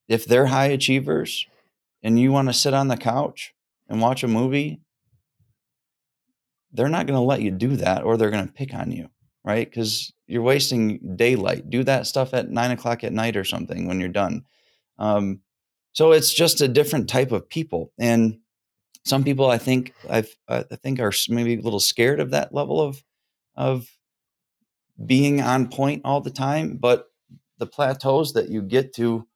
if 0.08 0.24
they're 0.24 0.46
high 0.46 0.66
achievers, 0.66 1.46
and 2.02 2.18
you 2.18 2.32
want 2.32 2.48
to 2.48 2.54
sit 2.54 2.74
on 2.74 2.88
the 2.88 2.96
couch 2.96 3.54
and 3.88 4.00
watch 4.00 4.22
a 4.22 4.28
movie, 4.28 4.80
they're 6.72 6.88
not 6.88 7.06
going 7.06 7.18
to 7.18 7.24
let 7.24 7.42
you 7.42 7.50
do 7.50 7.76
that 7.76 8.02
or 8.02 8.16
they're 8.16 8.30
going 8.30 8.46
to 8.46 8.52
pick 8.52 8.74
on 8.74 8.90
you, 8.90 9.08
right? 9.44 9.68
Because 9.68 10.12
you're 10.32 10.42
wasting 10.42 11.14
daylight. 11.14 11.68
Do 11.68 11.84
that 11.84 12.06
stuff 12.06 12.32
at 12.32 12.48
nine 12.48 12.70
o'clock 12.70 13.04
at 13.04 13.12
night 13.12 13.36
or 13.36 13.44
something 13.44 13.86
when 13.86 14.00
you're 14.00 14.08
done. 14.08 14.44
Um, 14.98 15.40
so 15.92 16.12
it's 16.12 16.32
just 16.32 16.62
a 16.62 16.68
different 16.68 17.06
type 17.06 17.32
of 17.32 17.50
people. 17.50 17.92
And 17.98 18.38
some 19.04 19.24
people 19.24 19.50
I 19.50 19.58
think 19.58 19.92
I've, 20.08 20.34
I 20.48 20.62
think 20.62 21.00
are 21.00 21.12
maybe 21.28 21.56
a 21.56 21.60
little 21.60 21.80
scared 21.80 22.18
of 22.18 22.30
that 22.30 22.54
level 22.54 22.80
of 22.80 23.04
of 23.56 23.86
being 25.04 25.42
on 25.42 25.68
point 25.68 26.00
all 26.06 26.22
the 26.22 26.30
time. 26.30 26.78
But 26.78 27.10
the 27.58 27.66
plateaus 27.66 28.32
that 28.32 28.48
you 28.48 28.62
get 28.62 28.94
to 28.94 29.26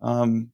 um, 0.00 0.50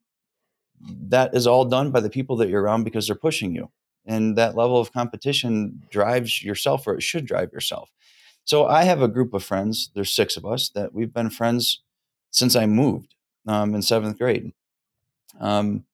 that 1.08 1.34
is 1.34 1.46
all 1.46 1.64
done 1.64 1.92
by 1.92 2.00
the 2.00 2.10
people 2.10 2.36
that 2.36 2.50
you're 2.50 2.62
around 2.62 2.84
because 2.84 3.06
they're 3.06 3.16
pushing 3.16 3.54
you. 3.54 3.70
And 4.04 4.36
that 4.36 4.54
level 4.54 4.78
of 4.78 4.92
competition 4.92 5.82
drives 5.90 6.42
yourself, 6.42 6.86
or 6.86 6.94
it 6.94 7.02
should 7.02 7.24
drive 7.24 7.52
yourself. 7.54 7.90
So 8.48 8.66
I 8.66 8.84
have 8.84 9.02
a 9.02 9.08
group 9.08 9.34
of 9.34 9.44
friends. 9.44 9.90
There's 9.94 10.10
six 10.10 10.34
of 10.38 10.46
us 10.46 10.70
that 10.70 10.94
we've 10.94 11.12
been 11.12 11.28
friends 11.28 11.82
since 12.30 12.56
I 12.56 12.64
moved 12.64 13.14
um, 13.46 13.74
in 13.74 13.82
seventh 13.82 14.16
grade. 14.16 14.54
Um, 15.38 15.84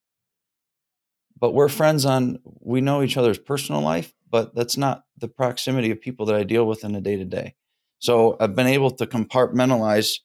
but 1.37 1.53
we're 1.53 1.69
friends 1.69 2.07
on 2.07 2.39
we 2.61 2.81
know 2.81 3.03
each 3.03 3.17
other's 3.17 3.39
personal 3.39 3.81
life, 3.81 4.15
but 4.31 4.55
that's 4.55 4.77
not 4.77 5.03
the 5.19 5.27
proximity 5.27 5.91
of 5.91 6.01
people 6.01 6.27
that 6.27 6.37
I 6.37 6.45
deal 6.45 6.65
with 6.65 6.85
in 6.85 6.95
a 6.95 7.01
day 7.01 7.17
to 7.17 7.25
day. 7.25 7.57
So 7.99 8.37
I've 8.39 8.55
been 8.55 8.69
able 8.69 8.93
to 8.93 9.07
compartmentalize 9.07 10.21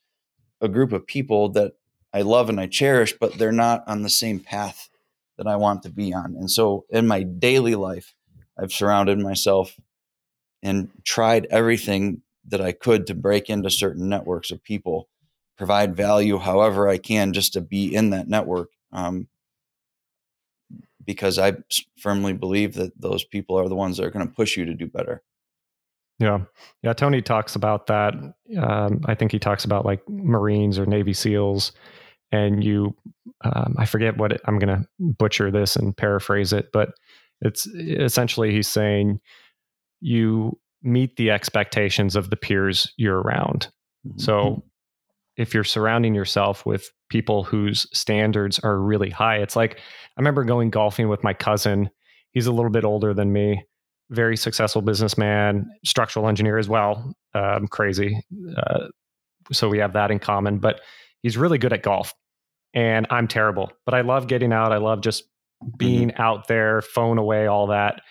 a 0.61 0.67
group 0.67 0.93
of 0.93 1.07
people 1.07 1.49
that 1.53 1.73
I 2.13 2.21
love 2.21 2.47
and 2.47 2.59
I 2.59 2.67
cherish, 2.67 3.15
but 3.19 3.39
they're 3.39 3.51
not 3.51 3.83
on 3.87 4.03
the 4.03 4.09
same 4.09 4.39
path 4.39 4.87
that 5.39 5.47
I 5.47 5.55
want 5.55 5.81
to 5.81 5.89
be 5.89 6.13
on. 6.13 6.35
And 6.35 6.51
so 6.51 6.85
in 6.91 7.07
my 7.07 7.23
daily 7.23 7.73
life, 7.73 8.13
I've 8.55 8.71
surrounded 8.71 9.17
myself 9.17 9.79
and 10.61 10.89
tried 11.03 11.47
everything 11.49 12.21
that 12.47 12.61
I 12.61 12.71
could 12.71 13.07
to 13.07 13.15
break 13.15 13.49
into 13.49 13.69
certain 13.69 14.09
networks 14.09 14.51
of 14.51 14.63
people, 14.63 15.07
provide 15.57 15.95
value 15.95 16.37
however 16.37 16.87
I 16.87 16.97
can 16.97 17.33
just 17.33 17.53
to 17.53 17.61
be 17.61 17.93
in 17.93 18.09
that 18.11 18.27
network. 18.27 18.69
Um, 18.91 19.27
because 21.05 21.39
I 21.39 21.53
firmly 21.97 22.33
believe 22.33 22.75
that 22.75 22.91
those 22.99 23.23
people 23.23 23.57
are 23.57 23.67
the 23.67 23.75
ones 23.75 23.97
that 23.97 24.05
are 24.05 24.11
going 24.11 24.27
to 24.27 24.33
push 24.33 24.55
you 24.55 24.65
to 24.65 24.75
do 24.75 24.85
better. 24.85 25.23
Yeah. 26.19 26.41
Yeah. 26.83 26.93
Tony 26.93 27.21
talks 27.21 27.55
about 27.55 27.87
that. 27.87 28.13
Um, 28.57 29.01
I 29.05 29.15
think 29.15 29.31
he 29.31 29.39
talks 29.39 29.65
about 29.65 29.85
like 29.85 30.07
Marines 30.07 30.77
or 30.77 30.85
Navy 30.85 31.13
SEALs. 31.13 31.71
And 32.31 32.63
you, 32.63 32.95
um, 33.43 33.75
I 33.79 33.85
forget 33.85 34.17
what 34.17 34.33
it, 34.33 34.41
I'm 34.45 34.59
going 34.59 34.81
to 34.81 34.87
butcher 34.99 35.49
this 35.49 35.75
and 35.75 35.97
paraphrase 35.97 36.53
it, 36.53 36.69
but 36.71 36.91
it's 37.41 37.65
essentially 37.65 38.51
he's 38.51 38.67
saying 38.67 39.19
you 40.01 40.57
meet 40.81 41.15
the 41.17 41.31
expectations 41.31 42.15
of 42.15 42.29
the 42.29 42.35
peers 42.35 42.91
you're 42.97 43.21
around. 43.21 43.67
Mm-hmm. 44.07 44.19
So 44.19 44.63
if 45.37 45.53
you're 45.53 45.63
surrounding 45.63 46.15
yourself 46.15 46.65
with 46.65 46.89
people 47.09 47.43
whose 47.43 47.87
standards 47.97 48.59
are 48.59 48.79
really 48.79 49.09
high, 49.09 49.37
it's 49.37 49.55
like 49.55 49.77
I 49.77 50.21
remember 50.21 50.43
going 50.43 50.69
golfing 50.69 51.09
with 51.09 51.23
my 51.23 51.33
cousin. 51.33 51.89
He's 52.31 52.47
a 52.47 52.51
little 52.51 52.71
bit 52.71 52.85
older 52.85 53.13
than 53.13 53.33
me, 53.33 53.63
very 54.09 54.37
successful 54.37 54.81
businessman, 54.81 55.69
structural 55.83 56.27
engineer 56.27 56.57
as 56.57 56.69
well. 56.69 57.13
Um, 57.33 57.67
crazy. 57.67 58.21
Uh, 58.57 58.87
so 59.51 59.67
we 59.67 59.79
have 59.79 59.93
that 59.93 60.11
in 60.11 60.19
common, 60.19 60.59
but 60.59 60.81
he's 61.23 61.37
really 61.37 61.57
good 61.57 61.73
at 61.73 61.83
golf 61.83 62.13
and 62.73 63.07
I'm 63.09 63.27
terrible, 63.27 63.71
but 63.85 63.93
I 63.93 64.01
love 64.01 64.27
getting 64.27 64.53
out. 64.53 64.71
I 64.71 64.77
love 64.77 65.01
just 65.01 65.23
being 65.77 66.09
mm-hmm. 66.09 66.21
out 66.21 66.47
there, 66.47 66.81
phone 66.81 67.17
away, 67.17 67.47
all 67.47 67.67
that. 67.67 68.01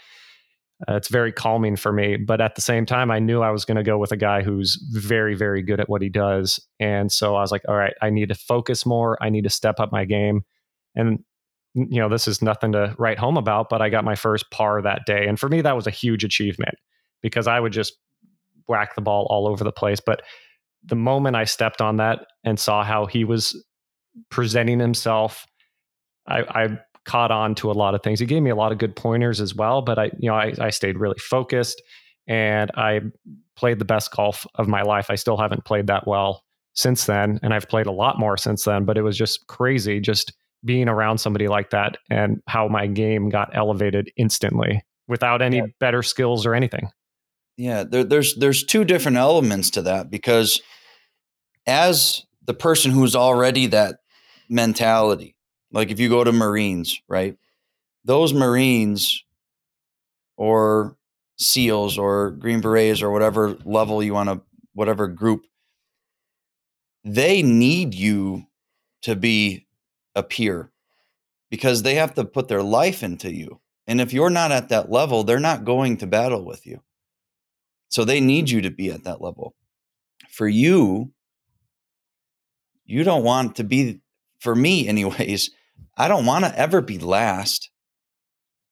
Uh, 0.87 0.95
it's 0.95 1.09
very 1.09 1.33
calming 1.33 1.77
for 1.77 1.93
me. 1.93 2.17
But 2.17 2.41
at 2.41 2.55
the 2.55 2.61
same 2.61 2.87
time, 2.87 3.11
I 3.11 3.19
knew 3.19 3.43
I 3.43 3.51
was 3.51 3.64
going 3.64 3.77
to 3.77 3.83
go 3.83 3.99
with 3.99 4.12
a 4.12 4.17
guy 4.17 4.43
who's 4.43 4.77
very, 4.93 5.35
very 5.35 5.61
good 5.62 5.81
at 5.81 5.88
what 5.88 6.03
he 6.03 6.09
does. 6.09 6.61
And 6.79 7.11
so 7.11 7.35
I 7.35 7.41
was 7.41 7.51
like, 7.51 7.62
all 7.67 7.75
right, 7.75 7.95
I 8.01 8.11
need 8.11 8.29
to 8.29 8.35
focus 8.37 8.87
more. 8.87 9.19
I 9.21 9.29
need 9.29 9.45
to 9.45 9.51
step 9.51 9.81
up 9.81 9.91
my 9.91 10.05
game. 10.05 10.43
And, 10.95 11.25
you 11.75 12.01
know, 12.01 12.09
this 12.09 12.29
is 12.29 12.43
nothing 12.43 12.73
to 12.73 12.95
write 12.97 13.19
home 13.19 13.37
about, 13.37 13.69
but 13.69 13.83
I 13.83 13.88
got 13.88 14.05
my 14.05 14.14
first 14.14 14.51
par 14.53 14.81
that 14.83 15.03
day. 15.05 15.27
And 15.27 15.38
for 15.38 15.49
me, 15.49 15.62
that 15.62 15.75
was 15.75 15.88
a 15.88 15.93
huge 15.93 16.23
achievement 16.23 16.77
because 17.23 17.49
I 17.49 17.59
would 17.59 17.73
just 17.73 17.95
whack 18.69 18.95
the 18.95 19.01
ball 19.01 19.27
all 19.31 19.49
over 19.49 19.64
the 19.64 19.73
place. 19.73 19.99
But 19.99 20.23
the 20.85 20.97
moment 20.97 21.35
I 21.35 21.45
stepped 21.45 21.81
on 21.81 21.97
that 21.97 22.25
and 22.45 22.59
saw 22.59 22.85
how 22.85 23.07
he 23.07 23.25
was 23.25 23.61
presenting 24.31 24.79
himself, 24.79 25.45
I, 26.29 26.43
I 26.43 26.79
caught 27.09 27.31
on 27.31 27.55
to 27.57 27.71
a 27.71 27.73
lot 27.73 27.94
of 27.94 28.03
things. 28.03 28.21
He 28.21 28.27
gave 28.27 28.42
me 28.42 28.51
a 28.51 28.55
lot 28.55 28.71
of 28.71 28.79
good 28.79 28.94
pointers 28.94 29.40
as 29.40 29.55
well, 29.55 29.81
but 29.81 29.99
I, 29.99 30.05
you 30.18 30.29
know, 30.29 30.35
I, 30.35 30.53
I 30.61 30.71
stayed 30.71 30.99
really 30.99 31.18
focused 31.18 31.83
and 32.29 32.71
I 32.75 33.01
played 33.57 33.79
the 33.79 33.87
best 33.87 34.12
golf 34.12 34.47
of 34.55 34.68
my 34.68 34.83
life. 34.83 35.07
I 35.09 35.14
still 35.14 35.38
haven't 35.38 35.64
played 35.64 35.87
that 35.87 36.07
well 36.07 36.44
since 36.75 37.07
then, 37.07 37.40
and 37.42 37.53
I've 37.53 37.68
played 37.68 37.87
a 37.87 37.92
lot 37.92 38.21
more 38.21 38.37
since 38.37 38.64
then, 38.64 38.85
but 38.85 38.99
it 38.99 39.03
was 39.03 39.16
just 39.16 39.47
crazy 39.49 39.99
just 39.99 40.33
being 40.64 40.88
around 40.88 41.18
somebody 41.18 41.49
like 41.49 41.71
that 41.71 41.97
and 42.11 42.42
how 42.47 42.68
my 42.68 42.87
game 42.87 43.31
got 43.31 43.57
elevated 43.57 44.12
instantly 44.16 44.83
without 45.09 45.40
any 45.40 45.57
yeah. 45.57 45.66
better 45.81 46.03
skills 46.03 46.44
or 46.44 46.55
anything. 46.55 46.90
Yeah, 47.57 47.85
there, 47.85 48.05
there's 48.05 48.37
there's 48.37 48.62
two 48.62 48.85
different 48.85 49.16
elements 49.16 49.71
to 49.71 49.83
that 49.83 50.11
because 50.11 50.61
as 51.66 52.25
the 52.44 52.55
person 52.55 52.90
who's 52.90 53.16
already 53.16 53.66
that 53.66 53.97
mentality, 54.49 55.35
like 55.73 55.91
if 55.91 56.01
you 56.01 56.09
go 56.09 56.25
to 56.25 56.33
Marines, 56.33 57.01
right? 57.09 57.37
Those 58.05 58.33
Marines 58.33 59.25
or 60.37 60.97
SEALs 61.37 61.99
or 61.99 62.31
Green 62.33 62.61
Berets 62.61 63.03
or 63.03 63.11
whatever 63.11 63.57
level 63.65 64.03
you 64.03 64.15
want 64.15 64.29
to, 64.29 64.41
whatever 64.73 65.09
group, 65.09 65.45
they 67.05 67.43
need 67.43 67.95
you 67.95 68.47
to 69.03 69.15
be 69.15 69.67
a 70.15 70.23
peer 70.23 70.71
because 71.51 71.83
they 71.83 71.95
have 71.95 72.15
to 72.15 72.25
put 72.25 72.49
their 72.49 72.63
life 72.63 73.03
into 73.03 73.33
you. 73.33 73.61
And 73.87 74.01
if 74.01 74.13
you're 74.13 74.31
not 74.31 74.53
at 74.53 74.69
that 74.69 74.91
level, 74.91 75.25
they're 75.25 75.41
not 75.41 75.65
going 75.65 75.97
to 75.99 76.07
battle 76.07 76.45
with 76.45 76.67
you. 76.67 76.83
So 77.89 78.05
they 78.05 78.21
need 78.21 78.51
you 78.51 78.61
to 78.63 78.71
be 78.71 78.91
at 78.91 79.05
that 79.05 79.23
level. 79.23 79.55
For 80.31 80.47
you, 80.47 81.13
you 82.85 83.03
don't 83.03 83.25
want 83.25 83.57
to 83.57 83.65
be, 83.65 84.01
for 84.41 84.55
me, 84.55 84.87
anyways, 84.87 85.51
I 85.97 86.09
don't 86.09 86.27
want 86.27 86.45
to 86.45 86.59
ever 86.59 86.81
be 86.81 86.99
last. 86.99 87.71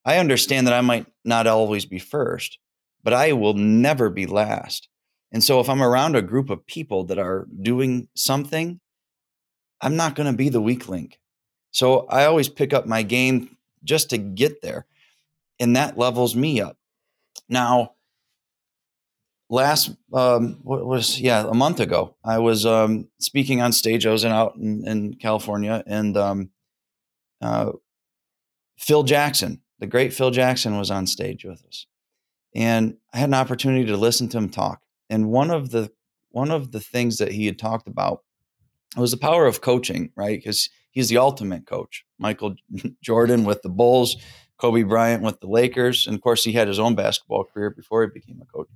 I 0.05 0.17
understand 0.17 0.67
that 0.67 0.73
I 0.73 0.81
might 0.81 1.05
not 1.25 1.47
always 1.47 1.85
be 1.85 1.99
first, 1.99 2.59
but 3.03 3.13
I 3.13 3.33
will 3.33 3.53
never 3.53 4.09
be 4.09 4.25
last. 4.25 4.87
And 5.31 5.43
so 5.43 5.59
if 5.59 5.69
I'm 5.69 5.83
around 5.83 6.15
a 6.15 6.21
group 6.21 6.49
of 6.49 6.65
people 6.65 7.03
that 7.05 7.19
are 7.19 7.47
doing 7.61 8.07
something, 8.15 8.79
I'm 9.81 9.95
not 9.95 10.15
going 10.15 10.31
to 10.31 10.37
be 10.37 10.49
the 10.49 10.61
weak 10.61 10.87
link. 10.87 11.19
So 11.71 12.07
I 12.07 12.25
always 12.25 12.47
pick 12.47 12.73
up 12.73 12.85
my 12.85 13.03
game 13.03 13.57
just 13.83 14.09
to 14.11 14.17
get 14.17 14.61
there. 14.61 14.85
And 15.59 15.75
that 15.75 15.97
levels 15.97 16.35
me 16.35 16.61
up. 16.61 16.77
Now, 17.49 17.91
last 19.49 19.91
um, 20.13 20.59
what 20.63 20.85
was 20.85 21.19
yeah 21.19 21.47
a 21.47 21.53
month 21.53 21.79
ago 21.79 22.15
i 22.23 22.37
was 22.37 22.65
um, 22.65 23.07
speaking 23.19 23.61
on 23.61 23.71
stage 23.71 24.05
i 24.05 24.11
was 24.11 24.23
in, 24.23 24.31
out 24.31 24.55
in, 24.55 24.85
in 24.87 25.13
california 25.13 25.83
and 25.87 26.17
um, 26.17 26.49
uh, 27.41 27.71
Phil 28.77 29.03
Jackson, 29.03 29.61
the 29.79 29.87
great 29.87 30.13
Phil 30.13 30.31
Jackson, 30.31 30.77
was 30.77 30.91
on 30.91 31.07
stage 31.07 31.45
with 31.45 31.63
us, 31.65 31.85
and 32.55 32.97
I 33.13 33.17
had 33.17 33.29
an 33.29 33.35
opportunity 33.35 33.85
to 33.85 33.97
listen 33.97 34.29
to 34.29 34.37
him 34.37 34.49
talk. 34.49 34.81
And 35.09 35.29
one 35.29 35.51
of 35.51 35.71
the 35.71 35.91
one 36.29 36.51
of 36.51 36.71
the 36.71 36.79
things 36.79 37.17
that 37.17 37.31
he 37.31 37.45
had 37.45 37.57
talked 37.57 37.87
about 37.87 38.23
was 38.95 39.11
the 39.11 39.17
power 39.17 39.45
of 39.45 39.61
coaching, 39.61 40.11
right? 40.15 40.37
Because 40.37 40.69
he's 40.91 41.09
the 41.09 41.17
ultimate 41.17 41.65
coach. 41.65 42.05
Michael 42.19 42.55
Jordan 43.01 43.43
with 43.43 43.61
the 43.61 43.69
Bulls, 43.69 44.17
Kobe 44.57 44.83
Bryant 44.83 45.23
with 45.23 45.39
the 45.39 45.47
Lakers, 45.47 46.07
and 46.07 46.15
of 46.15 46.21
course 46.21 46.43
he 46.43 46.53
had 46.53 46.67
his 46.67 46.79
own 46.79 46.95
basketball 46.95 47.43
career 47.43 47.69
before 47.69 48.03
he 48.03 48.09
became 48.13 48.41
a 48.41 48.45
coach. 48.45 48.67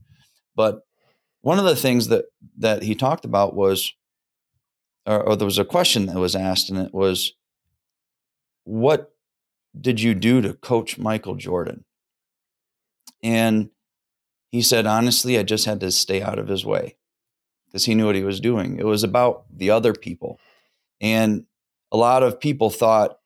But 0.56 0.82
one 1.42 1.60
of 1.60 1.66
the 1.66 1.76
things 1.76 2.08
that 2.10 2.26
that 2.58 2.84
he 2.84 2.96
talked 2.96 3.26
about 3.26 3.56
was, 3.56 3.94
or, 5.06 5.30
or 5.30 5.36
there 5.36 5.46
was 5.46 5.58
a 5.58 5.66
question 5.66 6.06
that 6.08 6.18
was 6.18 6.36
asked, 6.36 6.70
and 6.70 6.80
it 6.80 6.94
was, 6.94 7.34
what 8.64 9.14
did 9.80 10.02
you 10.02 10.14
do 10.14 10.42
to 10.42 10.54
coach 10.54 10.98
Michael 10.98 11.36
Jordan? 11.36 11.86
And 13.24 13.70
he 14.52 14.62
said, 14.62 14.86
honestly, 14.86 15.38
I 15.38 15.44
just 15.44 15.66
had 15.66 15.80
to 15.80 15.92
stay 15.92 16.22
out 16.22 16.40
of 16.40 16.48
his 16.48 16.66
way 16.66 16.98
because 17.68 17.86
he 17.86 17.96
knew 17.96 18.06
what 18.06 18.16
he 18.16 18.24
was 18.24 18.40
doing. 18.40 18.78
It 18.78 18.86
was 18.86 19.04
about 19.04 19.46
the 19.56 19.70
other 19.70 19.94
people. 19.94 20.40
And 21.00 21.46
a 21.92 21.98
lot 21.98 22.24
of 22.24 22.40
people 22.40 22.70
thought, 22.70 23.18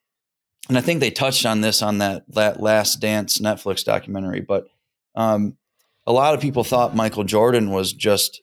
and 0.69 0.78
I 0.78 0.82
think 0.82 1.00
they 1.00 1.12
touched 1.12 1.45
on 1.45 1.62
this 1.62 1.82
on 1.82 1.98
that, 2.00 2.24
that 2.30 2.62
Last 2.62 3.00
Dance 3.00 3.39
Netflix 3.39 3.84
documentary, 3.84 4.41
but 4.41 4.67
um, 5.15 5.58
a 6.06 6.13
lot 6.13 6.34
of 6.34 6.41
people 6.41 6.63
thought 6.63 6.95
Michael 6.95 7.24
Jordan 7.24 7.71
was 7.71 7.91
just 7.91 8.41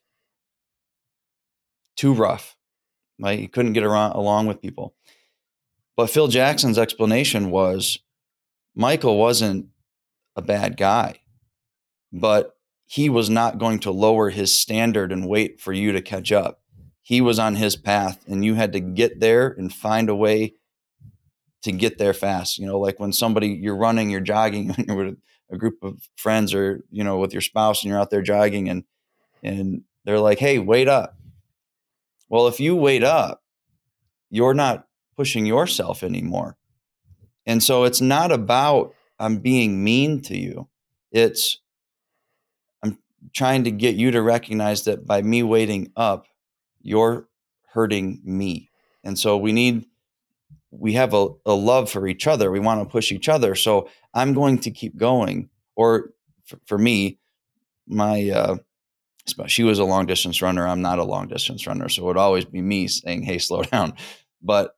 too 1.96 2.12
rough. 2.14 2.56
Like 3.18 3.38
he 3.38 3.46
couldn't 3.46 3.74
get 3.74 3.84
around, 3.84 4.12
along 4.12 4.46
with 4.46 4.60
people. 4.60 4.94
But 5.96 6.10
Phil 6.10 6.28
Jackson's 6.28 6.78
explanation 6.78 7.50
was 7.50 7.98
Michael 8.74 9.18
wasn't 9.18 9.66
a 10.34 10.42
bad 10.42 10.76
guy, 10.76 11.20
but 12.12 12.56
he 12.86 13.08
was 13.08 13.30
not 13.30 13.58
going 13.58 13.78
to 13.80 13.90
lower 13.90 14.30
his 14.30 14.54
standard 14.54 15.12
and 15.12 15.28
wait 15.28 15.60
for 15.60 15.72
you 15.72 15.92
to 15.92 16.02
catch 16.02 16.32
up. 16.32 16.60
He 17.02 17.20
was 17.20 17.38
on 17.38 17.56
his 17.56 17.76
path, 17.76 18.24
and 18.26 18.44
you 18.44 18.54
had 18.54 18.72
to 18.72 18.80
get 18.80 19.20
there 19.20 19.48
and 19.48 19.72
find 19.72 20.08
a 20.08 20.14
way 20.14 20.54
to 21.62 21.72
get 21.72 21.98
there 21.98 22.14
fast. 22.14 22.58
You 22.58 22.66
know, 22.66 22.78
like 22.78 23.00
when 23.00 23.12
somebody 23.12 23.48
you're 23.48 23.76
running, 23.76 24.10
you're 24.10 24.20
jogging, 24.20 24.74
you're 24.86 24.96
with 24.96 25.16
a 25.50 25.56
group 25.56 25.82
of 25.82 26.08
friends, 26.16 26.54
or 26.54 26.84
you 26.90 27.04
know, 27.04 27.18
with 27.18 27.32
your 27.32 27.42
spouse, 27.42 27.82
and 27.82 27.90
you're 27.90 27.98
out 27.98 28.10
there 28.10 28.22
jogging, 28.22 28.68
and 28.68 28.84
and 29.42 29.82
they're 30.04 30.20
like, 30.20 30.38
"Hey, 30.38 30.58
wait 30.58 30.88
up." 30.88 31.16
Well, 32.28 32.46
if 32.46 32.60
you 32.60 32.76
wait 32.76 33.02
up, 33.02 33.42
you're 34.30 34.54
not 34.54 34.86
pushing 35.16 35.46
yourself 35.46 36.02
anymore. 36.02 36.56
And 37.46 37.62
so 37.62 37.84
it's 37.84 38.00
not 38.00 38.32
about 38.32 38.94
I'm 39.18 39.38
being 39.38 39.84
mean 39.84 40.20
to 40.22 40.36
you. 40.36 40.68
It's 41.10 41.58
I'm 42.82 42.98
trying 43.32 43.64
to 43.64 43.70
get 43.70 43.94
you 43.94 44.10
to 44.12 44.22
recognize 44.22 44.84
that 44.84 45.06
by 45.06 45.22
me 45.22 45.42
waiting 45.42 45.92
up, 45.96 46.26
you're 46.80 47.28
hurting 47.72 48.20
me. 48.24 48.70
And 49.04 49.18
so 49.18 49.36
we 49.36 49.52
need 49.52 49.86
we 50.70 50.94
have 50.94 51.12
a, 51.12 51.28
a 51.44 51.52
love 51.52 51.90
for 51.90 52.06
each 52.06 52.26
other. 52.26 52.50
We 52.50 52.60
want 52.60 52.80
to 52.80 52.90
push 52.90 53.12
each 53.12 53.28
other. 53.28 53.54
So 53.54 53.88
I'm 54.14 54.32
going 54.32 54.58
to 54.60 54.70
keep 54.70 54.96
going. 54.96 55.50
Or 55.76 56.10
for, 56.44 56.58
for 56.66 56.78
me, 56.78 57.18
my 57.86 58.30
uh, 58.30 58.56
she 59.46 59.62
was 59.62 59.78
a 59.78 59.84
long 59.84 60.06
distance 60.06 60.42
runner. 60.42 60.66
I'm 60.66 60.82
not 60.82 60.98
a 60.98 61.04
long 61.04 61.28
distance 61.28 61.66
runner, 61.66 61.88
so 61.88 62.02
it 62.02 62.06
would 62.06 62.16
always 62.16 62.44
be 62.44 62.60
me 62.60 62.88
saying, 62.88 63.22
"Hey, 63.22 63.38
slow 63.38 63.62
down." 63.72 63.94
But 64.42 64.74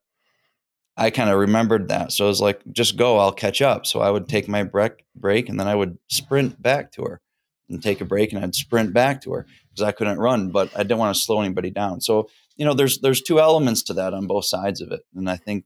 I 0.96 1.10
kind 1.10 1.28
of 1.28 1.38
remembered 1.38 1.88
that. 1.88 2.12
So 2.12 2.24
I 2.24 2.28
was 2.28 2.40
like, 2.40 2.60
just 2.70 2.96
go, 2.96 3.18
I'll 3.18 3.32
catch 3.32 3.60
up. 3.60 3.84
So 3.86 4.00
I 4.00 4.10
would 4.10 4.28
take 4.28 4.48
my 4.48 4.62
break, 4.62 5.04
break 5.16 5.48
and 5.48 5.58
then 5.58 5.66
I 5.66 5.74
would 5.74 5.98
sprint 6.08 6.60
back 6.60 6.92
to 6.92 7.02
her 7.02 7.20
and 7.68 7.82
take 7.82 8.00
a 8.00 8.04
break 8.04 8.32
and 8.32 8.44
I'd 8.44 8.54
sprint 8.54 8.92
back 8.92 9.20
to 9.22 9.32
her 9.32 9.46
because 9.70 9.82
I 9.82 9.92
couldn't 9.92 10.18
run, 10.18 10.50
but 10.50 10.70
I 10.74 10.82
didn't 10.82 10.98
want 10.98 11.14
to 11.16 11.20
slow 11.20 11.40
anybody 11.40 11.70
down. 11.70 12.00
So, 12.00 12.28
you 12.56 12.64
know, 12.64 12.74
there's 12.74 13.00
there's 13.00 13.22
two 13.22 13.40
elements 13.40 13.82
to 13.84 13.94
that 13.94 14.14
on 14.14 14.26
both 14.26 14.44
sides 14.44 14.80
of 14.80 14.92
it. 14.92 15.00
And 15.16 15.28
I 15.28 15.36
think, 15.36 15.64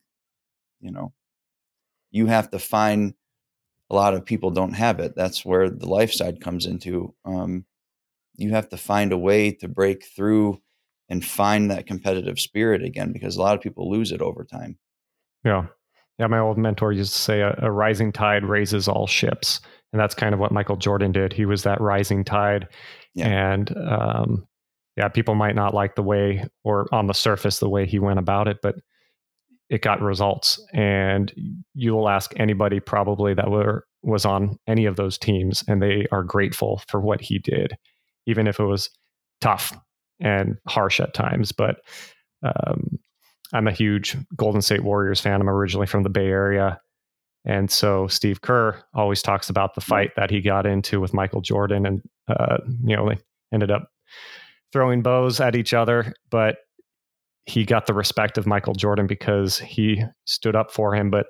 you 0.81 0.91
know, 0.91 1.13
you 2.11 2.27
have 2.27 2.51
to 2.53 2.59
find 2.59 3.15
a 3.91 3.95
lot 3.95 4.15
of 4.15 4.25
people 4.25 4.51
don't 4.51 4.75
have 4.75 5.01
it. 5.01 5.15
That's 5.15 5.45
where 5.45 5.69
the 5.69 5.89
life 5.89 6.13
side 6.13 6.41
comes 6.41 6.67
into. 6.67 7.15
Um, 7.25 7.65
you 8.37 8.51
have 8.51 8.69
to 8.71 8.77
find 8.77 9.13
a 9.13 9.19
way 9.19 9.51
to 9.53 9.69
break 9.69 10.05
through 10.05 10.63
and 11.09 11.25
find 11.25 11.71
that 11.71 11.87
competitive 11.87 12.39
spirit 12.39 12.83
again 12.83 13.13
because 13.13 13.37
a 13.37 13.43
lot 13.43 13.55
of 13.55 13.63
people 13.63 13.91
lose 13.91 14.13
it 14.13 14.21
over 14.21 14.45
time. 14.45 14.79
Yeah. 15.45 15.67
Yeah. 16.19 16.27
My 16.27 16.39
old 16.39 16.59
mentor 16.59 16.93
used 16.93 17.13
to 17.13 17.19
say 17.19 17.41
a, 17.41 17.59
a 17.63 17.71
rising 17.71 18.13
tide 18.13 18.45
raises 18.45 18.89
all 18.89 19.07
ships. 19.07 19.61
And 19.93 20.01
that's 20.01 20.15
kind 20.15 20.35
of 20.35 20.41
what 20.41 20.53
Michael 20.53 20.77
Jordan 20.77 21.13
did. 21.13 21.33
He 21.33 21.47
was 21.47 21.63
that 21.63 21.81
rising 21.81 22.25
tide. 22.25 22.69
Yeah. 23.15 23.53
And 23.53 23.75
um, 23.77 24.47
yeah, 24.97 25.09
people 25.09 25.35
might 25.35 25.55
not 25.55 25.75
like 25.75 25.95
the 25.95 26.03
way 26.03 26.45
or 26.65 26.93
on 26.93 27.07
the 27.07 27.15
surface 27.15 27.59
the 27.59 27.69
way 27.69 27.87
he 27.87 27.99
went 27.99 28.19
about 28.19 28.49
it, 28.49 28.59
but 28.63 28.75
it 29.71 29.81
got 29.81 30.03
results. 30.03 30.61
And 30.75 31.33
you 31.75 31.95
will 31.95 32.09
ask 32.09 32.33
anybody 32.37 32.81
probably 32.81 33.35
that 33.35 33.51
were 33.51 33.85
was 34.03 34.25
on 34.25 34.59
any 34.67 34.87
of 34.87 34.97
those 34.97 35.19
teams, 35.19 35.65
and 35.67 35.83
they 35.83 36.07
are 36.13 36.23
grateful 36.23 36.83
for 36.89 37.01
what 37.01 37.21
he 37.21 37.39
did, 37.39 37.77
even 38.27 38.47
if 38.47 38.61
it 38.61 38.65
was 38.65 38.91
tough 39.41 39.77
and 40.21 40.57
harsh 40.67 41.01
at 41.01 41.15
times. 41.15 41.53
But 41.53 41.77
um, 42.43 42.99
I'm 43.53 43.67
a 43.67 43.73
huge 43.73 44.17
Golden 44.37 44.63
State 44.63 44.85
Warriors 44.85 45.21
fan. 45.21 45.41
I'm 45.41 45.49
originally 45.49 45.87
from 45.87 46.03
the 46.03 46.11
Bay 46.11 46.27
Area. 46.27 46.81
And 47.45 47.71
so 47.71 48.07
Steve 48.09 48.43
Kerr 48.43 48.83
always 48.95 49.23
talks 49.23 49.49
about 49.49 49.75
the 49.75 49.81
fight 49.81 50.11
that 50.17 50.31
he 50.31 50.41
got 50.41 50.67
into 50.67 51.01
with 51.01 51.15
Michael 51.15 51.41
Jordan. 51.41 51.87
And, 51.87 52.03
uh, 52.29 52.59
you 52.85 52.95
know, 52.95 53.09
they 53.09 53.19
ended 53.53 53.71
up 53.71 53.89
throwing 54.73 55.03
bows 55.03 55.41
at 55.41 55.57
each 55.57 55.73
other. 55.73 56.13
But 56.31 56.57
he 57.47 57.65
got 57.65 57.87
the 57.87 57.95
respect 57.95 58.37
of 58.37 58.47
Michael 58.47 58.75
Jordan 58.75 59.07
because 59.07 59.59
he 59.59 60.05
stood 60.27 60.55
up 60.55 60.71
for 60.71 60.95
him. 60.95 61.11
But 61.11 61.27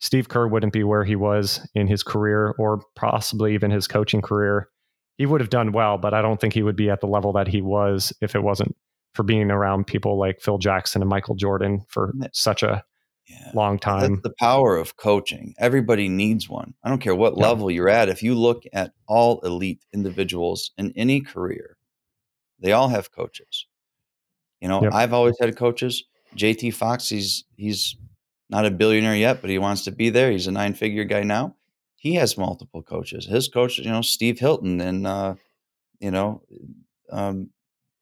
Steve 0.00 0.28
Kerr 0.28 0.46
wouldn't 0.46 0.74
be 0.74 0.84
where 0.84 1.04
he 1.04 1.16
was 1.16 1.66
in 1.74 1.86
his 1.86 2.02
career 2.02 2.54
or 2.58 2.82
possibly 2.94 3.54
even 3.54 3.70
his 3.70 3.88
coaching 3.88 4.20
career. 4.20 4.68
He 5.16 5.26
would 5.26 5.40
have 5.40 5.50
done 5.50 5.72
well, 5.72 5.98
but 5.98 6.14
I 6.14 6.22
don't 6.22 6.40
think 6.40 6.52
he 6.52 6.62
would 6.62 6.76
be 6.76 6.90
at 6.90 7.00
the 7.00 7.08
level 7.08 7.32
that 7.32 7.48
he 7.48 7.62
was 7.62 8.12
if 8.20 8.34
it 8.34 8.42
wasn't 8.42 8.76
for 9.18 9.24
being 9.24 9.50
around 9.50 9.84
people 9.84 10.16
like 10.16 10.40
Phil 10.40 10.58
Jackson 10.58 11.02
and 11.02 11.08
Michael 11.08 11.34
Jordan 11.34 11.84
for 11.88 12.14
such 12.32 12.62
a 12.62 12.84
yeah. 13.26 13.50
long 13.52 13.76
time. 13.76 14.12
That's 14.12 14.22
the 14.22 14.34
power 14.38 14.76
of 14.76 14.96
coaching. 14.96 15.56
Everybody 15.58 16.08
needs 16.08 16.48
one. 16.48 16.74
I 16.84 16.88
don't 16.88 17.00
care 17.00 17.16
what 17.16 17.36
yeah. 17.36 17.48
level 17.48 17.68
you're 17.68 17.88
at. 17.88 18.08
If 18.08 18.22
you 18.22 18.36
look 18.36 18.62
at 18.72 18.92
all 19.08 19.40
elite 19.40 19.84
individuals 19.92 20.70
in 20.78 20.92
any 20.94 21.20
career, 21.20 21.78
they 22.60 22.70
all 22.70 22.86
have 22.90 23.10
coaches. 23.10 23.66
You 24.60 24.68
know, 24.68 24.84
yep. 24.84 24.92
I've 24.92 25.12
always 25.12 25.34
had 25.40 25.56
coaches. 25.56 26.04
JT 26.36 26.74
Fox, 26.74 27.08
he's 27.08 27.42
he's 27.56 27.96
not 28.48 28.66
a 28.66 28.70
billionaire 28.70 29.16
yet, 29.16 29.40
but 29.40 29.50
he 29.50 29.58
wants 29.58 29.82
to 29.86 29.90
be 29.90 30.10
there. 30.10 30.30
He's 30.30 30.46
a 30.46 30.52
nine 30.52 30.74
figure 30.74 31.02
guy 31.02 31.24
now. 31.24 31.56
He 31.96 32.14
has 32.14 32.38
multiple 32.38 32.84
coaches. 32.84 33.26
His 33.26 33.48
coach, 33.48 33.78
you 33.78 33.90
know, 33.90 34.00
Steve 34.00 34.38
Hilton, 34.38 34.80
and 34.80 35.08
uh, 35.08 35.34
you 35.98 36.12
know, 36.12 36.42
um, 37.10 37.50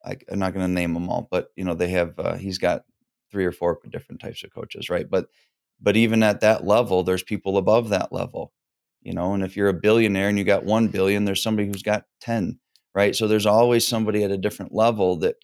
I, 0.07 0.16
am 0.31 0.38
not 0.38 0.55
going 0.55 0.66
to 0.66 0.73
name 0.73 0.95
them 0.95 1.09
all, 1.09 1.29
but 1.31 1.51
you 1.57 1.64
know, 1.64 1.75
they 1.75 1.88
have. 1.88 2.19
Uh, 2.19 2.37
he's 2.37 2.59
got 2.59 2.85
three 3.31 3.45
or 3.45 3.53
four 3.53 3.81
different 3.90 4.21
types 4.21 4.45
of 4.45 4.55
coaches, 4.55 4.88
right? 4.88 5.09
But 5.09 5.27
but 5.81 5.97
even 5.97 6.23
at 6.23 6.40
that 6.40 6.64
level, 6.64 7.03
there's 7.03 7.23
people 7.23 7.59
above 7.59 7.90
that 7.90 8.12
level, 8.12 8.53
you 9.03 9.12
know. 9.12 9.35
And 9.35 9.42
if 9.42 9.57
you're 9.57 9.69
a 9.69 9.75
billionaire 9.75 10.29
and 10.29 10.38
you 10.38 10.45
got 10.45 10.64
one 10.64 10.88
billion, 10.88 11.25
there's 11.25 11.42
somebody 11.42 11.69
who's 11.69 11.83
got 11.83 12.05
ten, 12.21 12.59
right? 12.95 13.14
So 13.14 13.27
there's 13.27 13.47
always 13.47 13.87
somebody 13.87 14.23
at 14.25 14.31
a 14.31 14.38
different 14.38 14.73
level 14.73 15.16
that 15.19 15.37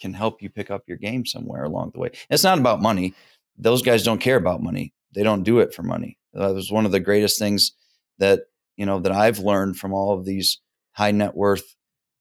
can 0.00 0.14
help 0.14 0.40
you 0.40 0.48
pick 0.48 0.70
up 0.70 0.84
your 0.86 0.96
game 0.96 1.26
somewhere 1.26 1.64
along 1.64 1.90
the 1.92 2.00
way. 2.00 2.10
It's 2.30 2.44
not 2.44 2.58
about 2.58 2.80
money. 2.80 3.14
Those 3.58 3.82
guys 3.82 4.02
don't 4.02 4.20
care 4.20 4.36
about 4.36 4.62
money. 4.62 4.94
They 5.12 5.22
don't 5.22 5.42
do 5.42 5.58
it 5.58 5.74
for 5.74 5.82
money. 5.82 6.18
That 6.32 6.54
was 6.54 6.72
one 6.72 6.86
of 6.86 6.92
the 6.92 7.00
greatest 7.00 7.38
things 7.38 7.72
that 8.18 8.42
you 8.76 8.86
know 8.86 9.00
that 9.00 9.12
I've 9.12 9.40
learned 9.40 9.76
from 9.76 9.92
all 9.92 10.12
of 10.12 10.24
these 10.24 10.60
high 10.92 11.10
net 11.10 11.34
worth 11.34 11.74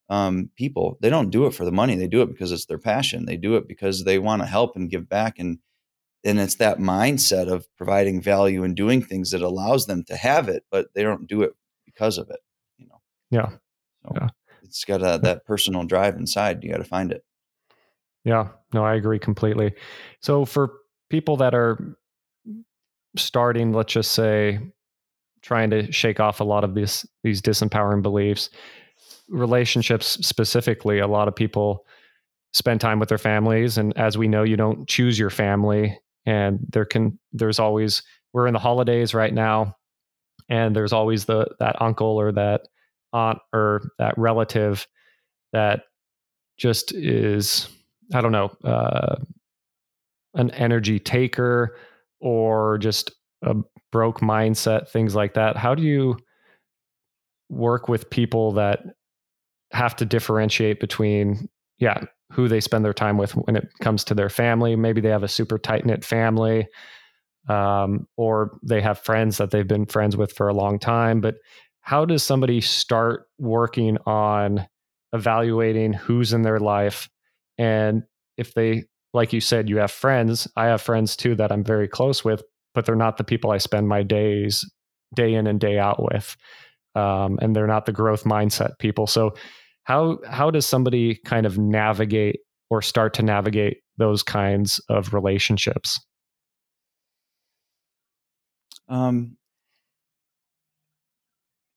um, 0.10 0.50
people. 0.56 0.98
They 1.02 1.10
don't 1.10 1.30
do 1.30 1.46
it 1.46 1.54
for 1.54 1.66
the 1.66 1.72
money. 1.72 1.96
They 1.96 2.08
do 2.08 2.22
it 2.22 2.28
because 2.28 2.52
it's 2.52 2.66
their 2.66 2.80
passion. 2.80 3.26
They 3.26 3.38
do 3.38 3.56
it 3.56 3.68
because 3.68 4.04
they 4.04 4.20
want 4.20 4.42
to 4.42 4.48
help 4.48 4.76
and 4.76 4.90
give 4.90 5.08
back. 5.08 5.40
And 5.40 5.60
and 6.24 6.40
it's 6.40 6.56
that 6.56 6.80
mindset 6.80 7.50
of 7.50 7.68
providing 7.78 8.22
value 8.22 8.64
and 8.64 8.76
doing 8.76 9.02
things 9.02 9.32
that 9.32 9.42
allows 9.42 9.86
them 9.86 10.04
to 10.06 10.18
have 10.18 10.50
it, 10.50 10.64
but 10.70 10.88
they 10.94 11.02
don't 11.02 11.28
do 11.28 11.44
it 11.44 11.54
because 11.86 12.18
of 12.18 12.30
it. 12.30 12.40
You 12.78 12.88
know. 12.88 13.02
Yeah. 13.32 13.52
So 14.04 14.12
yeah. 14.16 14.28
It's 14.64 14.84
got 14.84 15.02
a, 15.02 15.20
that 15.24 15.46
personal 15.46 15.86
drive 15.86 16.16
inside. 16.16 16.64
You 16.64 16.72
got 16.72 16.78
to 16.78 16.84
find 16.84 17.12
it. 17.12 17.24
Yeah. 18.26 18.50
No, 18.74 18.84
I 18.84 18.96
agree 18.96 19.18
completely. 19.18 19.74
So 20.22 20.46
for 20.46 20.74
people 21.10 21.38
that 21.38 21.56
are 21.56 21.98
starting, 23.16 23.74
let's 23.74 23.94
just 23.94 24.12
say, 24.12 24.60
trying 25.42 25.70
to 25.70 25.92
shake 25.92 26.20
off 26.20 26.40
a 26.40 26.44
lot 26.44 26.64
of 26.64 26.76
these 26.76 27.06
these 27.24 27.42
disempowering 27.42 28.02
beliefs 28.02 28.50
relationships 29.30 30.18
specifically, 30.26 31.00
a 31.00 31.08
lot 31.08 31.28
of 31.28 31.36
people 31.36 31.86
spend 32.54 32.82
time 32.82 33.00
with 33.00 33.10
their 33.10 33.18
families. 33.18 33.78
And 33.78 33.96
as 33.98 34.18
we 34.18 34.28
know, 34.28 34.44
you 34.44 34.58
don't 34.58 34.88
choose 34.88 35.20
your 35.20 35.30
family. 35.30 36.00
And 36.26 36.60
there 36.70 36.86
can, 36.86 37.20
there's 37.32 37.60
always, 37.60 38.02
we're 38.34 38.48
in 38.48 38.54
the 38.54 38.60
holidays 38.60 39.14
right 39.14 39.34
now. 39.34 39.76
And 40.50 40.76
there's 40.76 40.94
always 40.94 41.26
the, 41.26 41.48
that 41.60 41.82
uncle 41.82 42.20
or 42.20 42.32
that 42.32 42.62
aunt 43.14 43.40
or 43.54 43.92
that 44.00 44.18
relative 44.18 44.88
that 45.54 45.84
just 46.58 46.94
is, 46.94 47.70
I 48.14 48.22
don't 48.22 48.32
know, 48.32 48.52
uh, 48.64 49.18
an 50.34 50.52
energy 50.52 51.00
taker 51.00 51.78
or 52.20 52.78
just 52.80 53.12
a 53.44 53.56
broke 53.92 54.22
mindset, 54.22 54.90
things 54.90 55.16
like 55.16 55.36
that. 55.36 55.56
How 55.56 55.76
do 55.76 55.84
you 55.84 56.18
work 57.50 57.88
with 57.88 58.10
people 58.10 58.54
that 58.54 58.84
have 59.72 59.96
to 59.98 60.06
differentiate 60.06 60.80
between 60.80 61.48
yeah 61.78 62.04
who 62.32 62.48
they 62.48 62.60
spend 62.60 62.86
their 62.86 62.94
time 62.94 63.18
with 63.18 63.32
when 63.32 63.56
it 63.56 63.68
comes 63.82 64.04
to 64.04 64.14
their 64.14 64.30
family. 64.30 64.76
Maybe 64.76 65.02
they 65.02 65.10
have 65.10 65.24
a 65.24 65.28
super 65.28 65.58
tight 65.58 65.86
knit 65.86 66.06
family 66.06 66.68
um, 67.48 68.08
or 68.18 68.60
they 68.64 68.82
have 68.82 69.00
friends 69.00 69.38
that 69.38 69.50
they've 69.50 69.68
been 69.68 69.88
friends 69.88 70.16
with 70.16 70.34
for 70.34 70.48
a 70.48 70.54
long 70.54 70.78
time. 70.78 71.22
But 71.22 71.36
how 71.82 72.06
does 72.06 72.22
somebody 72.22 72.62
start 72.62 73.26
working 73.40 73.98
on 74.06 74.68
evaluating 75.12 75.94
who's 75.94 76.34
in 76.34 76.44
their 76.44 76.60
life? 76.60 77.10
And 77.58 78.04
if 78.38 78.54
they 78.54 78.86
like 79.14 79.34
you 79.34 79.42
said 79.42 79.70
you 79.70 79.78
have 79.78 79.92
friends 79.92 80.48
i 80.56 80.66
have 80.66 80.82
friends 80.82 81.16
too 81.16 81.36
that 81.36 81.52
i'm 81.52 81.64
very 81.64 81.88
close 81.88 82.24
with 82.24 82.42
but 82.74 82.86
they're 82.86 82.96
not 82.96 83.18
the 83.18 83.24
people 83.24 83.52
i 83.52 83.58
spend 83.58 83.88
my 83.88 84.02
days 84.02 84.66
day 85.16 85.34
in 85.34 85.46
and 85.46 85.60
day 85.60 85.78
out 85.78 86.02
with 86.02 86.38
um, 86.96 87.38
and 87.42 87.56
they're 87.56 87.68
not 87.68 87.86
the 87.86 87.92
growth 87.92 88.24
mindset 88.24 88.78
people 88.80 89.08
so 89.08 89.34
how 89.84 90.20
how 90.28 90.52
does 90.52 90.68
somebody 90.68 91.16
kind 91.16 91.48
of 91.48 91.58
navigate 91.58 92.42
or 92.70 92.82
start 92.82 93.16
to 93.16 93.24
navigate 93.24 93.80
those 93.98 94.22
kinds 94.22 94.80
of 94.88 95.14
relationships? 95.16 96.00
Um, 98.88 99.38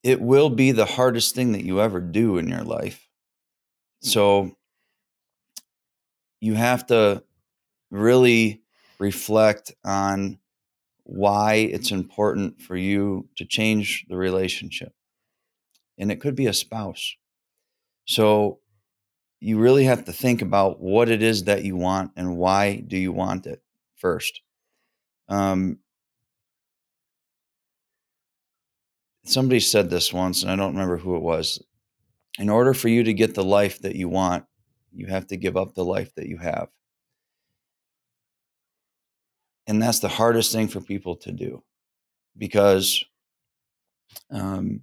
it 0.03 0.21
will 0.21 0.51
be 0.51 0.73
the 0.73 0.85
hardest 0.85 1.35
thing 1.35 1.53
that 1.53 1.65
you 1.65 1.81
ever 1.81 2.01
do 2.01 2.37
in 2.37 2.49
your 2.49 2.65
life. 2.65 3.09
So 4.01 4.57
you 6.41 6.55
have 6.55 6.87
to 6.87 7.23
really 7.91 8.63
reflect 8.99 9.73
on 9.85 10.39
why 11.05 11.55
it's 11.55 11.93
important 11.93 12.61
for 12.61 12.77
you 12.77 13.29
to 13.37 13.45
change 13.45 14.05
the 14.09 14.17
relationship. 14.17 14.93
And 16.03 16.11
it 16.11 16.21
could 16.21 16.35
be 16.35 16.47
a 16.47 16.53
spouse. 16.53 17.15
So 18.07 18.59
you 19.39 19.61
really 19.61 19.85
have 19.85 20.05
to 20.07 20.13
think 20.13 20.43
about 20.43 20.81
what 20.81 21.09
it 21.09 21.23
is 21.23 21.45
that 21.45 21.63
you 21.63 21.77
want 21.77 22.11
and 22.17 22.37
why 22.37 22.75
do 22.75 22.97
you 22.97 23.13
want 23.13 23.47
it 23.47 23.63
first. 23.95 24.41
Um, 25.29 25.79
somebody 29.25 29.61
said 29.61 29.91
this 29.91 30.13
once, 30.13 30.43
and 30.43 30.51
I 30.51 30.57
don't 30.57 30.73
remember 30.73 30.97
who 30.97 31.15
it 31.15 31.23
was. 31.23 31.63
In 32.37 32.49
order 32.49 32.75
for 32.75 32.89
you 32.89 33.05
to 33.05 33.15
get 33.15 33.37
the 33.37 33.45
life 33.45 33.79
that 33.83 33.95
you 33.95 34.09
want, 34.09 34.45
you 34.93 35.07
have 35.07 35.29
to 35.29 35.37
give 35.37 35.57
up 35.57 35.77
the 35.77 35.85
life 35.85 36.13
that 36.17 36.27
you 36.27 36.39
have. 36.39 36.67
And 39.69 39.81
that's 39.81 40.01
the 40.01 40.09
hardest 40.09 40.51
thing 40.51 40.67
for 40.67 40.81
people 40.81 41.15
to 41.19 41.31
do 41.31 41.63
because 42.37 43.05
um, 44.33 44.81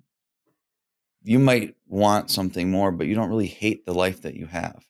you 1.24 1.40
might 1.40 1.76
want 1.88 2.32
something 2.32 2.72
more, 2.72 2.92
but 2.92 3.08
you 3.08 3.16
don't 3.16 3.30
really 3.30 3.48
hate 3.48 3.86
the 3.86 3.94
life 3.94 4.22
that 4.22 4.36
you 4.36 4.48
have. 4.48 4.84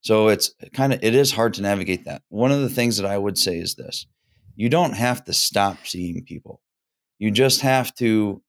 So 0.00 0.28
it's 0.28 0.52
kind 0.72 0.92
of 0.92 1.00
it 1.02 1.14
is 1.14 1.32
hard 1.32 1.54
to 1.54 1.62
navigate 1.62 2.04
that. 2.04 2.22
One 2.28 2.52
of 2.52 2.60
the 2.60 2.68
things 2.68 2.96
that 2.96 3.06
I 3.06 3.18
would 3.18 3.38
say 3.38 3.58
is 3.58 3.74
this. 3.74 4.06
You 4.56 4.68
don't 4.68 4.94
have 4.94 5.24
to 5.24 5.32
stop 5.32 5.78
seeing 5.84 6.24
people. 6.24 6.60
You 7.18 7.30
just 7.30 7.60
have 7.60 7.94
to 7.96 8.42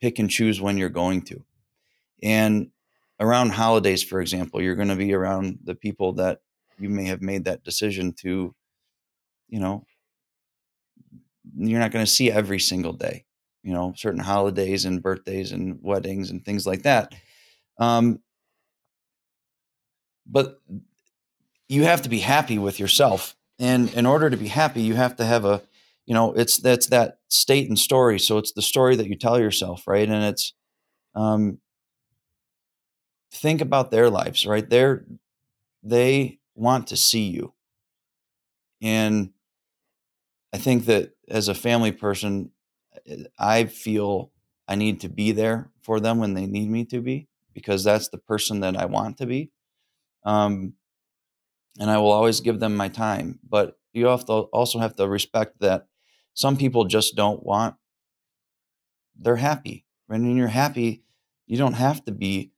pick 0.00 0.18
and 0.18 0.30
choose 0.30 0.60
when 0.60 0.78
you're 0.78 0.88
going 0.88 1.22
to. 1.22 1.44
And 2.22 2.70
around 3.18 3.50
holidays, 3.50 4.02
for 4.02 4.20
example, 4.20 4.62
you're 4.62 4.74
going 4.74 4.88
to 4.88 4.96
be 4.96 5.12
around 5.12 5.58
the 5.64 5.74
people 5.74 6.14
that 6.14 6.40
you 6.78 6.88
may 6.88 7.04
have 7.04 7.20
made 7.20 7.44
that 7.44 7.62
decision 7.62 8.12
to, 8.20 8.54
you 9.48 9.60
know, 9.60 9.84
you're 11.56 11.80
not 11.80 11.90
going 11.90 12.04
to 12.04 12.10
see 12.10 12.30
every 12.30 12.58
single 12.58 12.92
day, 12.92 13.24
you 13.62 13.72
know, 13.72 13.92
certain 13.96 14.20
holidays 14.20 14.84
and 14.84 15.02
birthdays 15.02 15.52
and 15.52 15.78
weddings 15.82 16.30
and 16.30 16.44
things 16.44 16.66
like 16.66 16.82
that. 16.82 17.14
Um, 17.78 18.20
but 20.26 20.60
you 21.68 21.84
have 21.84 22.02
to 22.02 22.08
be 22.08 22.18
happy 22.18 22.58
with 22.58 22.80
yourself. 22.80 23.36
And 23.58 23.92
in 23.94 24.06
order 24.06 24.30
to 24.30 24.36
be 24.36 24.48
happy, 24.48 24.82
you 24.82 24.94
have 24.94 25.16
to 25.16 25.24
have 25.24 25.44
a, 25.44 25.62
you 26.06 26.14
know, 26.14 26.32
it's 26.32 26.58
that's 26.58 26.86
that 26.88 27.18
state 27.28 27.68
and 27.68 27.78
story. 27.78 28.18
So 28.18 28.38
it's 28.38 28.52
the 28.52 28.62
story 28.62 28.96
that 28.96 29.06
you 29.06 29.16
tell 29.16 29.38
yourself, 29.38 29.86
right? 29.86 30.08
And 30.08 30.24
it's, 30.24 30.54
um, 31.14 31.58
think 33.32 33.60
about 33.60 33.90
their 33.90 34.10
lives, 34.10 34.46
right? 34.46 34.68
They're 34.68 35.04
they 35.82 36.38
want 36.54 36.88
to 36.88 36.96
see 36.96 37.28
you. 37.28 37.54
And 38.82 39.30
I 40.52 40.58
think 40.58 40.86
that 40.86 41.12
as 41.28 41.48
a 41.48 41.54
family 41.54 41.92
person, 41.92 42.50
I 43.38 43.64
feel 43.64 44.30
I 44.68 44.74
need 44.76 45.00
to 45.00 45.08
be 45.08 45.32
there 45.32 45.70
for 45.82 46.00
them 46.00 46.18
when 46.18 46.34
they 46.34 46.46
need 46.46 46.70
me 46.70 46.84
to 46.86 47.00
be 47.00 47.28
because 47.52 47.84
that's 47.84 48.08
the 48.08 48.18
person 48.18 48.60
that 48.60 48.76
I 48.76 48.84
want 48.86 49.18
to 49.18 49.26
be. 49.26 49.50
Um, 50.24 50.74
and 51.78 51.90
I 51.90 51.98
will 51.98 52.10
always 52.10 52.40
give 52.40 52.60
them 52.60 52.76
my 52.76 52.88
time. 52.88 53.38
But 53.48 53.78
you 53.92 54.06
have 54.06 54.24
to 54.26 54.32
also 54.32 54.78
have 54.78 54.96
to 54.96 55.08
respect 55.08 55.60
that 55.60 55.86
some 56.34 56.56
people 56.56 56.84
just 56.84 57.16
don't 57.16 57.44
want, 57.44 57.74
they're 59.18 59.36
happy. 59.36 59.84
When 60.06 60.36
you're 60.36 60.48
happy, 60.48 61.02
you 61.46 61.56
don't 61.58 61.74
have 61.74 62.04
to 62.04 62.12
be 62.12 62.52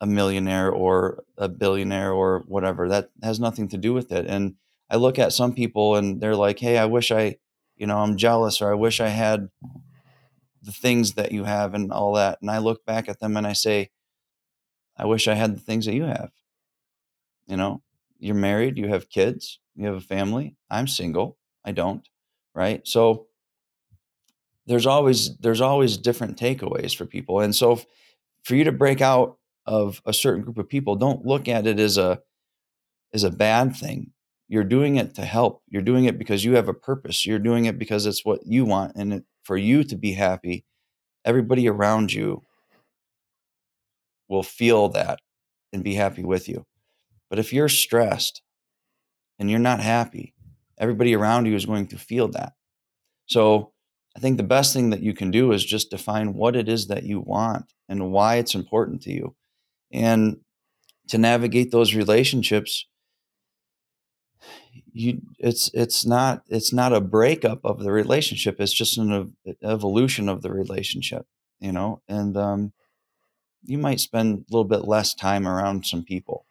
a 0.00 0.06
millionaire 0.06 0.70
or 0.70 1.24
a 1.38 1.48
billionaire 1.48 2.12
or 2.12 2.40
whatever. 2.46 2.88
That 2.88 3.10
has 3.22 3.40
nothing 3.40 3.68
to 3.68 3.76
do 3.76 3.94
with 3.94 4.12
it. 4.12 4.26
And 4.26 4.56
I 4.90 4.96
look 4.96 5.18
at 5.18 5.32
some 5.32 5.54
people 5.54 5.96
and 5.96 6.20
they're 6.20 6.36
like, 6.36 6.58
hey, 6.58 6.78
I 6.78 6.84
wish 6.84 7.10
I, 7.10 7.36
you 7.76 7.86
know, 7.86 7.98
I'm 7.98 8.16
jealous 8.16 8.60
or 8.60 8.70
I 8.70 8.74
wish 8.74 9.00
I 9.00 9.08
had 9.08 9.48
the 10.62 10.72
things 10.72 11.14
that 11.14 11.32
you 11.32 11.44
have 11.44 11.74
and 11.74 11.92
all 11.92 12.14
that. 12.14 12.38
And 12.40 12.50
I 12.50 12.58
look 12.58 12.84
back 12.84 13.08
at 13.08 13.20
them 13.20 13.36
and 13.36 13.46
I 13.46 13.52
say, 13.52 13.90
I 14.96 15.06
wish 15.06 15.28
I 15.28 15.34
had 15.34 15.54
the 15.54 15.60
things 15.60 15.86
that 15.86 15.94
you 15.94 16.04
have. 16.04 16.30
You 17.46 17.56
know, 17.56 17.82
you're 18.18 18.34
married, 18.34 18.76
you 18.78 18.88
have 18.88 19.08
kids, 19.08 19.60
you 19.74 19.86
have 19.86 19.94
a 19.94 20.00
family. 20.00 20.56
I'm 20.70 20.88
single. 20.88 21.36
I 21.64 21.72
don't. 21.72 22.06
Right. 22.54 22.86
So 22.86 23.26
there's 24.66 24.86
always 24.86 25.36
there's 25.38 25.60
always 25.60 25.96
different 25.96 26.38
takeaways 26.38 26.96
for 26.96 27.06
people. 27.06 27.40
And 27.40 27.54
so 27.54 27.80
for 28.42 28.54
you 28.54 28.64
to 28.64 28.72
break 28.72 29.00
out 29.00 29.38
of 29.66 30.00
a 30.06 30.12
certain 30.12 30.42
group 30.42 30.58
of 30.58 30.68
people 30.68 30.96
don't 30.96 31.26
look 31.26 31.48
at 31.48 31.66
it 31.66 31.78
as 31.78 31.98
a 31.98 32.20
as 33.12 33.24
a 33.24 33.30
bad 33.30 33.76
thing 33.76 34.12
you're 34.48 34.64
doing 34.64 34.96
it 34.96 35.14
to 35.16 35.22
help. 35.24 35.62
You're 35.68 35.82
doing 35.82 36.04
it 36.04 36.18
because 36.18 36.44
you 36.44 36.54
have 36.54 36.68
a 36.68 36.74
purpose. 36.74 37.26
You're 37.26 37.38
doing 37.38 37.64
it 37.64 37.78
because 37.78 38.06
it's 38.06 38.24
what 38.24 38.46
you 38.46 38.64
want 38.64 38.92
and 38.96 39.12
it, 39.12 39.24
for 39.44 39.56
you 39.56 39.84
to 39.84 39.96
be 39.96 40.12
happy 40.12 40.64
everybody 41.24 41.68
around 41.68 42.12
you 42.12 42.40
will 44.28 44.44
feel 44.44 44.88
that 44.90 45.18
and 45.72 45.82
be 45.82 45.94
happy 45.94 46.22
with 46.22 46.48
you. 46.48 46.64
But 47.28 47.40
if 47.40 47.52
you're 47.52 47.68
stressed 47.68 48.42
and 49.38 49.50
you're 49.50 49.58
not 49.58 49.80
happy 49.80 50.34
everybody 50.78 51.14
around 51.14 51.46
you 51.46 51.54
is 51.54 51.66
going 51.66 51.86
to 51.88 51.98
feel 51.98 52.28
that. 52.28 52.52
So 53.26 53.72
i 54.16 54.18
think 54.18 54.36
the 54.36 54.42
best 54.42 54.72
thing 54.72 54.90
that 54.90 55.02
you 55.02 55.12
can 55.12 55.30
do 55.30 55.52
is 55.52 55.64
just 55.64 55.90
define 55.90 56.32
what 56.32 56.56
it 56.56 56.68
is 56.68 56.86
that 56.86 57.02
you 57.02 57.20
want 57.20 57.66
and 57.88 58.12
why 58.12 58.36
it's 58.36 58.54
important 58.54 59.02
to 59.02 59.12
you. 59.12 59.34
And 59.92 60.38
to 61.08 61.18
navigate 61.18 61.70
those 61.70 61.94
relationships 61.94 62.86
you 64.96 65.20
it's 65.38 65.70
it's 65.74 66.06
not 66.06 66.42
it's 66.48 66.72
not 66.72 66.92
a 66.92 67.00
breakup 67.00 67.64
of 67.64 67.80
the 67.80 67.92
relationship 67.92 68.60
it's 68.60 68.72
just 68.72 68.96
an 68.98 69.36
evolution 69.62 70.28
of 70.28 70.42
the 70.42 70.52
relationship 70.52 71.26
you 71.60 71.72
know 71.72 72.00
and 72.08 72.36
um, 72.36 72.72
you 73.64 73.78
might 73.78 74.00
spend 74.00 74.38
a 74.38 74.44
little 74.50 74.64
bit 74.64 74.86
less 74.86 75.14
time 75.14 75.46
around 75.46 75.84
some 75.84 76.02
people 76.02 76.46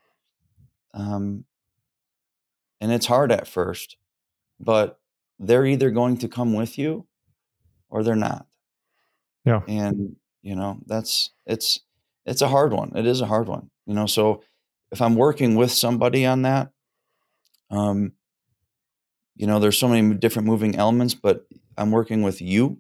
um, 0.94 1.46
and 2.80 2.92
it's 2.92 3.08
hard 3.08 3.32
at 3.32 3.48
first 3.48 3.98
but 4.60 5.00
they're 5.40 5.66
either 5.66 5.90
going 5.90 6.18
to 6.18 6.28
come 6.28 6.54
with 6.54 6.78
you 6.78 7.06
or 7.90 8.04
they're 8.04 8.16
not 8.16 8.46
yeah 9.44 9.62
and 9.68 10.16
you 10.42 10.56
know 10.56 10.78
that's 10.86 11.32
it's 11.46 11.82
it's 12.26 12.42
a 12.42 12.48
hard 12.48 12.74
one. 12.74 12.92
It 12.96 13.06
is 13.06 13.22
a 13.22 13.26
hard 13.28 13.48
one, 13.48 13.70
you 13.86 13.94
know. 13.94 14.08
So 14.08 14.42
if 14.92 15.02
I'm 15.02 15.16
working 15.16 15.56
with 15.56 15.72
somebody 15.72 16.26
on 16.26 16.42
that, 16.42 16.72
um, 17.70 18.14
you 19.36 19.48
know, 19.48 19.60
there's 19.60 19.78
so 19.78 19.88
many 19.88 20.16
different 20.16 20.48
moving 20.48 20.76
elements, 20.76 21.14
but 21.14 21.46
I'm 21.78 21.92
working 21.92 22.24
with 22.24 22.42
you, 22.42 22.80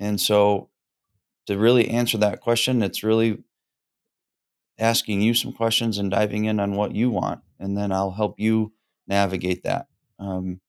and 0.00 0.20
so 0.20 0.70
to 1.46 1.56
really 1.56 1.88
answer 1.88 2.18
that 2.18 2.40
question, 2.40 2.82
it's 2.82 3.02
really 3.02 3.42
asking 4.78 5.22
you 5.22 5.34
some 5.34 5.52
questions 5.52 5.98
and 5.98 6.10
diving 6.10 6.44
in 6.44 6.60
on 6.60 6.72
what 6.72 6.94
you 6.94 7.10
want, 7.10 7.40
and 7.58 7.76
then 7.76 7.92
I'll 7.92 8.12
help 8.12 8.38
you 8.38 8.72
navigate 9.06 9.62
that. 9.64 9.86
Um, 10.18 10.60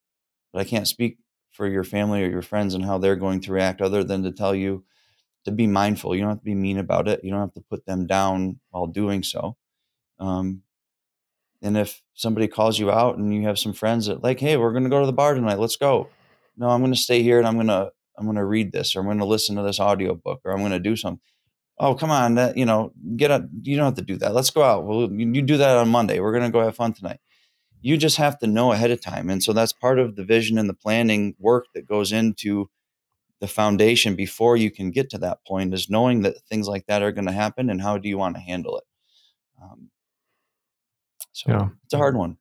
but 0.54 0.60
I 0.60 0.64
can't 0.64 0.88
speak 0.88 1.18
for 1.52 1.68
your 1.68 1.84
family 1.84 2.24
or 2.24 2.30
your 2.30 2.42
friends 2.42 2.74
and 2.74 2.86
how 2.86 2.98
they're 2.98 3.16
going 3.16 3.42
to 3.42 3.52
react, 3.52 3.82
other 3.82 4.04
than 4.04 4.24
to 4.24 4.32
tell 4.32 4.56
you 4.56 4.84
to 5.46 5.52
be 5.52 5.68
mindful. 5.68 6.16
You 6.16 6.22
don't 6.22 6.30
have 6.30 6.40
to 6.40 6.46
be 6.46 6.56
mean 6.56 6.78
about 6.78 7.08
it. 7.08 7.24
You 7.24 7.32
don't 7.32 7.40
have 7.40 7.54
to 7.54 7.64
put 7.70 7.86
them 7.86 8.08
down 8.08 8.60
while 8.70 8.88
doing 8.88 9.24
so. 9.24 9.58
Um, 10.20 10.64
and 11.62 11.78
if 11.78 12.02
somebody 12.14 12.48
calls 12.48 12.80
you 12.80 12.92
out 12.92 13.18
and 13.18 13.34
you 13.34 13.44
have 13.44 13.60
some 13.60 13.74
friends 13.74 14.08
that 14.08 14.24
like, 14.24 14.40
hey, 14.40 14.58
we're 14.58 14.72
going 14.72 14.84
to 14.84 14.90
go 14.90 15.00
to 15.00 15.06
the 15.06 15.14
bar 15.14 15.34
tonight, 15.34 15.60
let's 15.60 15.76
go. 15.76 16.10
No, 16.58 16.70
I'm 16.70 16.82
going 16.82 16.94
to 16.94 17.00
stay 17.00 17.22
here 17.22 17.38
and 17.38 17.48
I'm 17.48 17.56
going 17.56 17.68
to 17.68 17.92
I'm 18.18 18.26
going 18.26 18.36
to 18.36 18.46
read 18.46 18.72
this 18.72 18.96
or 18.96 19.00
I'm 19.00 19.06
going 19.06 19.20
to 19.20 19.26
listen 19.26 19.56
to 19.56 19.64
this 19.64 19.80
audio 19.80 20.14
book 20.14 20.42
or 20.44 20.52
I'm 20.52 20.60
going 20.60 20.72
to 20.72 20.80
do 20.80 20.96
something. 20.96 21.22
Oh, 21.78 21.96
come 21.96 22.12
on, 22.12 22.36
that, 22.36 22.58
you 22.58 22.66
know, 22.66 22.92
get 23.16 23.32
up. 23.32 23.44
You 23.62 23.78
don't 23.78 23.86
have 23.86 23.96
to 23.96 24.02
do 24.02 24.18
that. 24.18 24.34
Let's 24.34 24.50
go 24.50 24.62
out. 24.62 24.84
Well, 24.84 25.10
you, 25.10 25.32
you 25.32 25.42
do 25.42 25.56
that 25.56 25.78
on 25.78 25.88
Monday. 25.88 26.20
We're 26.20 26.34
going 26.34 26.44
to 26.44 26.52
go 26.52 26.62
have 26.62 26.76
fun 26.76 26.92
tonight. 26.92 27.22
You 27.82 27.96
just 27.96 28.18
have 28.18 28.38
to 28.40 28.48
know 28.48 28.74
ahead 28.74 28.92
of 28.92 29.00
time. 29.00 29.30
And 29.30 29.42
so 29.42 29.54
that's 29.54 29.72
part 29.72 30.00
of 30.00 30.18
the 30.18 30.26
vision 30.26 30.58
and 30.58 30.68
the 30.68 30.74
planning 30.74 31.36
work 31.40 31.68
that 31.74 31.88
goes 31.88 32.12
into 32.12 32.70
the 33.40 33.48
foundation 33.48 34.16
before 34.16 34.58
you 34.58 34.70
can 34.70 34.92
get 34.92 35.10
to 35.12 35.18
that 35.20 35.46
point 35.46 35.74
is 35.74 35.90
knowing 35.90 36.24
that 36.24 36.42
things 36.50 36.68
like 36.68 36.86
that 36.88 37.02
are 37.02 37.14
going 37.14 37.28
to 37.28 37.32
happen 37.32 37.70
and 37.70 37.82
how 37.82 37.98
do 37.98 38.10
you 38.10 38.18
want 38.18 38.36
to 38.36 38.42
handle 38.42 38.78
it 38.78 38.84
um, 39.62 39.90
so 41.32 41.52
yeah. 41.52 41.68
it's 41.86 41.94
a 41.94 41.98
hard 41.98 42.16
one 42.16 42.38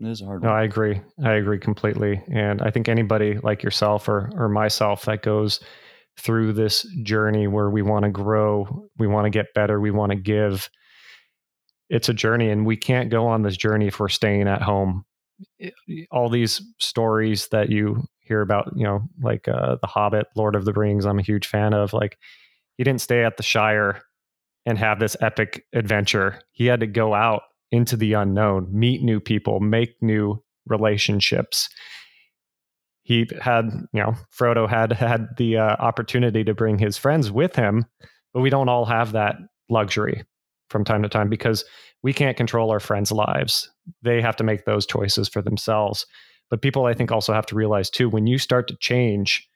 it 0.00 0.06
is 0.06 0.20
a 0.20 0.24
hard 0.24 0.42
no, 0.42 0.48
one 0.48 0.58
i 0.58 0.62
agree 0.62 1.00
i 1.24 1.32
agree 1.32 1.58
completely 1.58 2.22
and 2.30 2.62
i 2.62 2.70
think 2.70 2.88
anybody 2.88 3.38
like 3.42 3.62
yourself 3.62 4.08
or 4.08 4.30
or 4.34 4.48
myself 4.48 5.04
that 5.04 5.22
goes 5.22 5.60
through 6.18 6.52
this 6.52 6.86
journey 7.02 7.46
where 7.46 7.70
we 7.70 7.82
want 7.82 8.04
to 8.04 8.10
grow 8.10 8.88
we 8.98 9.06
want 9.06 9.24
to 9.24 9.30
get 9.30 9.46
better 9.54 9.80
we 9.80 9.90
want 9.90 10.10
to 10.10 10.16
give 10.16 10.68
it's 11.90 12.08
a 12.08 12.14
journey 12.14 12.50
and 12.50 12.66
we 12.66 12.76
can't 12.76 13.10
go 13.10 13.26
on 13.26 13.42
this 13.42 13.56
journey 13.56 13.86
if 13.86 13.98
we're 13.98 14.08
staying 14.08 14.46
at 14.48 14.62
home 14.62 15.04
all 16.10 16.28
these 16.28 16.60
stories 16.78 17.48
that 17.48 17.70
you 17.70 18.04
hear 18.20 18.40
about, 18.40 18.72
you 18.76 18.84
know, 18.84 19.02
like 19.22 19.48
uh, 19.48 19.76
The 19.80 19.86
Hobbit, 19.86 20.26
Lord 20.36 20.54
of 20.54 20.64
the 20.64 20.72
Rings, 20.72 21.06
I'm 21.06 21.18
a 21.18 21.22
huge 21.22 21.46
fan 21.46 21.72
of. 21.74 21.92
Like, 21.92 22.18
he 22.76 22.84
didn't 22.84 23.00
stay 23.00 23.24
at 23.24 23.36
the 23.36 23.42
Shire 23.42 24.02
and 24.66 24.78
have 24.78 25.00
this 25.00 25.16
epic 25.20 25.64
adventure. 25.72 26.40
He 26.52 26.66
had 26.66 26.80
to 26.80 26.86
go 26.86 27.14
out 27.14 27.42
into 27.70 27.96
the 27.96 28.14
unknown, 28.14 28.68
meet 28.70 29.02
new 29.02 29.20
people, 29.20 29.60
make 29.60 29.96
new 30.00 30.42
relationships. 30.66 31.68
He 33.02 33.28
had, 33.40 33.70
you 33.92 34.02
know, 34.02 34.14
Frodo 34.38 34.68
had 34.68 34.92
had 34.92 35.28
the 35.36 35.56
uh, 35.56 35.76
opportunity 35.78 36.44
to 36.44 36.54
bring 36.54 36.78
his 36.78 36.98
friends 36.98 37.30
with 37.30 37.56
him, 37.56 37.86
but 38.34 38.40
we 38.40 38.50
don't 38.50 38.68
all 38.68 38.84
have 38.84 39.12
that 39.12 39.36
luxury 39.70 40.24
from 40.68 40.84
time 40.84 41.02
to 41.02 41.08
time 41.08 41.30
because 41.30 41.64
we 42.02 42.12
can't 42.12 42.36
control 42.36 42.70
our 42.70 42.80
friends' 42.80 43.10
lives. 43.10 43.70
They 44.02 44.20
have 44.20 44.36
to 44.36 44.44
make 44.44 44.64
those 44.64 44.86
choices 44.86 45.28
for 45.28 45.42
themselves. 45.42 46.06
But 46.50 46.62
people, 46.62 46.86
I 46.86 46.94
think, 46.94 47.10
also 47.10 47.32
have 47.32 47.46
to 47.46 47.54
realize 47.54 47.90
too, 47.90 48.08
when 48.08 48.26
you 48.26 48.38
start 48.38 48.68
to 48.68 48.76
change, 48.76 49.48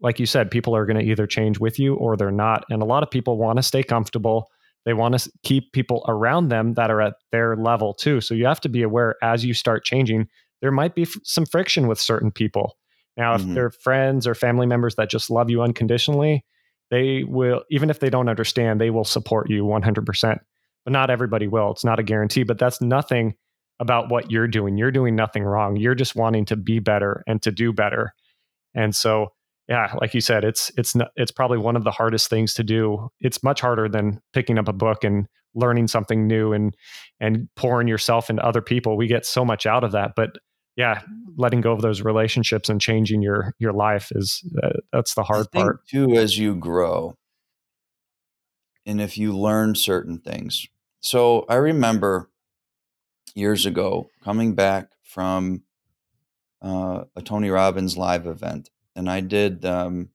like 0.00 0.18
you 0.18 0.26
said, 0.26 0.50
people 0.50 0.74
are 0.74 0.86
going 0.86 0.98
to 0.98 1.10
either 1.10 1.26
change 1.26 1.58
with 1.58 1.78
you 1.78 1.94
or 1.94 2.16
they're 2.16 2.30
not. 2.30 2.64
And 2.70 2.82
a 2.82 2.86
lot 2.86 3.02
of 3.02 3.10
people 3.10 3.38
want 3.38 3.58
to 3.58 3.62
stay 3.62 3.82
comfortable. 3.82 4.50
They 4.84 4.94
want 4.94 5.18
to 5.18 5.30
keep 5.42 5.72
people 5.72 6.04
around 6.08 6.48
them 6.48 6.74
that 6.74 6.90
are 6.90 7.00
at 7.00 7.14
their 7.32 7.56
level 7.56 7.94
too. 7.94 8.20
So 8.20 8.34
you 8.34 8.46
have 8.46 8.60
to 8.62 8.68
be 8.68 8.82
aware 8.82 9.16
as 9.22 9.44
you 9.44 9.54
start 9.54 9.84
changing, 9.84 10.28
there 10.62 10.70
might 10.72 10.94
be 10.94 11.02
f- 11.02 11.16
some 11.22 11.46
friction 11.46 11.86
with 11.86 12.00
certain 12.00 12.30
people. 12.30 12.76
Now, 13.16 13.36
mm-hmm. 13.36 13.50
if 13.50 13.54
they're 13.54 13.70
friends 13.70 14.26
or 14.26 14.34
family 14.34 14.66
members 14.66 14.94
that 14.96 15.10
just 15.10 15.30
love 15.30 15.50
you 15.50 15.62
unconditionally, 15.62 16.44
they 16.90 17.24
will, 17.24 17.62
even 17.70 17.90
if 17.90 18.00
they 18.00 18.10
don't 18.10 18.28
understand, 18.28 18.80
they 18.80 18.90
will 18.90 19.04
support 19.04 19.50
you 19.50 19.64
100%. 19.64 20.38
But 20.84 20.92
not 20.92 21.10
everybody 21.10 21.46
will. 21.46 21.70
It's 21.72 21.84
not 21.84 21.98
a 21.98 22.02
guarantee, 22.02 22.42
but 22.42 22.58
that's 22.58 22.80
nothing 22.80 23.34
about 23.78 24.10
what 24.10 24.30
you're 24.30 24.48
doing. 24.48 24.76
You're 24.76 24.90
doing 24.90 25.14
nothing 25.14 25.42
wrong. 25.42 25.76
You're 25.76 25.94
just 25.94 26.16
wanting 26.16 26.46
to 26.46 26.56
be 26.56 26.78
better 26.78 27.22
and 27.26 27.40
to 27.42 27.50
do 27.50 27.72
better. 27.72 28.14
And 28.74 28.94
so, 28.94 29.32
yeah, 29.70 29.94
like 30.00 30.14
you 30.14 30.20
said, 30.20 30.44
it's 30.44 30.72
it's 30.76 30.96
not, 30.96 31.12
it's 31.14 31.30
probably 31.30 31.58
one 31.58 31.76
of 31.76 31.84
the 31.84 31.92
hardest 31.92 32.28
things 32.28 32.52
to 32.54 32.64
do. 32.64 33.08
It's 33.20 33.42
much 33.44 33.60
harder 33.60 33.88
than 33.88 34.20
picking 34.32 34.58
up 34.58 34.66
a 34.66 34.72
book 34.72 35.04
and 35.04 35.28
learning 35.54 35.86
something 35.86 36.26
new 36.26 36.52
and 36.52 36.74
and 37.20 37.48
pouring 37.54 37.86
yourself 37.86 38.28
into 38.28 38.44
other 38.44 38.62
people. 38.62 38.96
We 38.96 39.06
get 39.06 39.24
so 39.24 39.44
much 39.44 39.66
out 39.66 39.84
of 39.84 39.92
that, 39.92 40.12
but 40.16 40.30
yeah, 40.76 41.02
letting 41.36 41.60
go 41.60 41.70
of 41.70 41.82
those 41.82 42.02
relationships 42.02 42.68
and 42.68 42.80
changing 42.80 43.22
your 43.22 43.54
your 43.60 43.72
life 43.72 44.08
is 44.10 44.42
uh, 44.60 44.70
that's 44.92 45.14
the 45.14 45.22
hard 45.22 45.46
part 45.52 45.86
too. 45.86 46.16
As 46.16 46.36
you 46.36 46.56
grow, 46.56 47.14
and 48.84 49.00
if 49.00 49.16
you 49.16 49.36
learn 49.38 49.76
certain 49.76 50.18
things, 50.18 50.66
so 51.00 51.46
I 51.48 51.54
remember 51.54 52.28
years 53.36 53.66
ago 53.66 54.10
coming 54.24 54.56
back 54.56 54.88
from 55.04 55.62
uh, 56.60 57.04
a 57.14 57.22
Tony 57.22 57.50
Robbins 57.50 57.96
live 57.96 58.26
event, 58.26 58.68
and 59.00 59.10
I 59.10 59.20
did. 59.20 59.64
Um, 59.64 60.10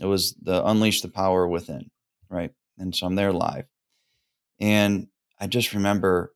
it 0.00 0.06
was 0.06 0.34
the 0.34 0.64
Unleash 0.64 1.00
the 1.00 1.08
Power 1.08 1.48
Within, 1.48 1.90
right? 2.28 2.52
And 2.78 2.94
so 2.94 3.06
I'm 3.06 3.16
there 3.16 3.32
live, 3.32 3.64
and 4.60 5.08
I 5.40 5.46
just 5.46 5.72
remember 5.72 6.34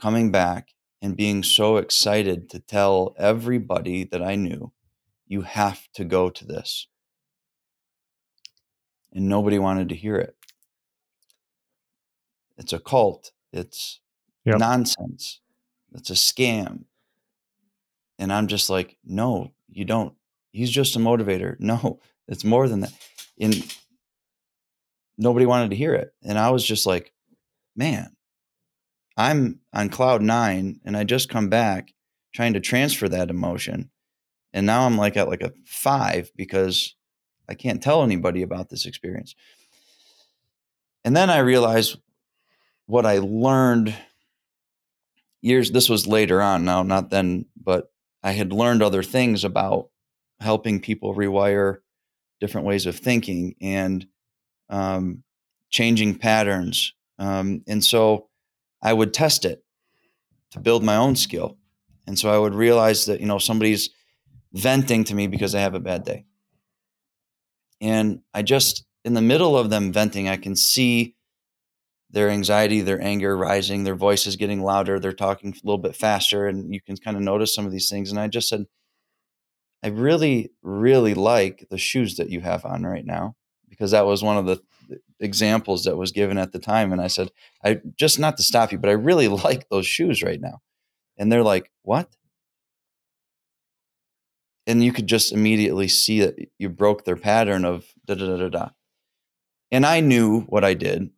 coming 0.00 0.32
back 0.32 0.70
and 1.00 1.16
being 1.16 1.42
so 1.42 1.76
excited 1.76 2.48
to 2.50 2.58
tell 2.58 3.14
everybody 3.18 4.04
that 4.04 4.22
I 4.22 4.34
knew, 4.34 4.72
you 5.26 5.42
have 5.42 5.88
to 5.94 6.04
go 6.04 6.30
to 6.30 6.44
this. 6.44 6.88
And 9.12 9.28
nobody 9.28 9.58
wanted 9.58 9.90
to 9.90 9.94
hear 9.94 10.16
it. 10.16 10.34
It's 12.56 12.72
a 12.72 12.78
cult. 12.78 13.32
It's 13.52 14.00
yep. 14.44 14.58
nonsense. 14.58 15.40
It's 15.94 16.10
a 16.10 16.14
scam. 16.14 16.84
And 18.18 18.32
I'm 18.32 18.46
just 18.46 18.70
like, 18.70 18.96
no, 19.04 19.52
you 19.68 19.84
don't. 19.84 20.14
He's 20.52 20.70
just 20.70 20.96
a 20.96 20.98
motivator. 20.98 21.56
No, 21.60 22.00
it's 22.28 22.44
more 22.44 22.68
than 22.68 22.80
that. 22.80 22.92
And 23.40 23.76
nobody 25.18 25.46
wanted 25.46 25.70
to 25.70 25.76
hear 25.76 25.94
it. 25.94 26.12
And 26.22 26.38
I 26.38 26.50
was 26.50 26.64
just 26.64 26.86
like, 26.86 27.12
man, 27.74 28.14
I'm 29.16 29.60
on 29.72 29.88
cloud 29.88 30.22
nine 30.22 30.80
and 30.84 30.96
I 30.96 31.04
just 31.04 31.28
come 31.28 31.48
back 31.48 31.92
trying 32.34 32.54
to 32.54 32.60
transfer 32.60 33.08
that 33.08 33.30
emotion. 33.30 33.90
And 34.52 34.66
now 34.66 34.86
I'm 34.86 34.96
like 34.96 35.16
at 35.16 35.28
like 35.28 35.42
a 35.42 35.52
five 35.64 36.30
because 36.36 36.94
I 37.48 37.54
can't 37.54 37.82
tell 37.82 38.02
anybody 38.02 38.42
about 38.42 38.68
this 38.68 38.86
experience. 38.86 39.34
And 41.04 41.16
then 41.16 41.30
I 41.30 41.38
realized 41.38 41.98
what 42.86 43.06
I 43.06 43.18
learned 43.18 43.94
years, 45.40 45.70
this 45.70 45.88
was 45.88 46.06
later 46.06 46.40
on 46.40 46.64
now, 46.64 46.82
not 46.82 47.10
then, 47.10 47.46
but 47.60 47.90
I 48.22 48.32
had 48.32 48.52
learned 48.52 48.82
other 48.82 49.02
things 49.02 49.44
about 49.44 49.88
helping 50.42 50.80
people 50.80 51.14
rewire 51.14 51.78
different 52.40 52.66
ways 52.66 52.86
of 52.86 52.98
thinking 52.98 53.54
and 53.60 54.06
um, 54.68 55.22
changing 55.70 56.18
patterns. 56.18 56.94
Um, 57.18 57.62
and 57.66 57.84
so 57.84 58.28
I 58.82 58.92
would 58.92 59.14
test 59.14 59.44
it 59.44 59.64
to 60.50 60.60
build 60.60 60.82
my 60.82 60.96
own 60.96 61.16
skill. 61.16 61.56
And 62.06 62.18
so 62.18 62.30
I 62.30 62.38
would 62.38 62.54
realize 62.54 63.06
that, 63.06 63.20
you 63.20 63.26
know, 63.26 63.38
somebody's 63.38 63.90
venting 64.52 65.04
to 65.04 65.14
me 65.14 65.28
because 65.28 65.52
they 65.52 65.60
have 65.60 65.74
a 65.74 65.80
bad 65.80 66.04
day. 66.04 66.26
And 67.80 68.20
I 68.34 68.42
just, 68.42 68.84
in 69.04 69.14
the 69.14 69.22
middle 69.22 69.56
of 69.56 69.70
them 69.70 69.92
venting, 69.92 70.28
I 70.28 70.36
can 70.36 70.56
see 70.56 71.14
their 72.10 72.28
anxiety, 72.28 72.82
their 72.82 73.00
anger 73.00 73.36
rising, 73.36 73.84
their 73.84 73.94
voices 73.94 74.36
getting 74.36 74.62
louder, 74.62 75.00
they're 75.00 75.12
talking 75.12 75.50
a 75.50 75.66
little 75.66 75.78
bit 75.78 75.96
faster, 75.96 76.46
and 76.46 76.72
you 76.72 76.80
can 76.80 76.96
kind 76.96 77.16
of 77.16 77.22
notice 77.22 77.54
some 77.54 77.64
of 77.64 77.72
these 77.72 77.88
things. 77.88 78.10
And 78.10 78.20
I 78.20 78.28
just 78.28 78.48
said, 78.48 78.66
I 79.82 79.88
really, 79.88 80.50
really 80.62 81.14
like 81.14 81.66
the 81.70 81.78
shoes 81.78 82.16
that 82.16 82.30
you 82.30 82.40
have 82.40 82.64
on 82.64 82.84
right 82.84 83.04
now 83.04 83.34
because 83.68 83.90
that 83.90 84.06
was 84.06 84.22
one 84.22 84.36
of 84.36 84.46
the 84.46 84.60
examples 85.18 85.84
that 85.84 85.96
was 85.96 86.12
given 86.12 86.38
at 86.38 86.52
the 86.52 86.58
time. 86.58 86.92
And 86.92 87.00
I 87.00 87.06
said, 87.06 87.30
I 87.64 87.80
just 87.96 88.18
not 88.18 88.36
to 88.36 88.42
stop 88.42 88.72
you, 88.72 88.78
but 88.78 88.90
I 88.90 88.94
really 88.94 89.28
like 89.28 89.68
those 89.68 89.86
shoes 89.86 90.22
right 90.22 90.40
now. 90.40 90.60
And 91.18 91.30
they're 91.30 91.42
like, 91.42 91.70
what? 91.82 92.08
And 94.66 94.84
you 94.84 94.92
could 94.92 95.06
just 95.08 95.32
immediately 95.32 95.88
see 95.88 96.20
that 96.20 96.36
you 96.58 96.68
broke 96.68 97.04
their 97.04 97.16
pattern 97.16 97.64
of 97.64 97.86
da 98.06 98.14
da 98.14 98.26
da 98.26 98.36
da 98.36 98.48
da. 98.48 98.68
And 99.72 99.84
I 99.86 100.00
knew 100.00 100.42
what 100.42 100.64
I 100.64 100.74
did. 100.74 101.10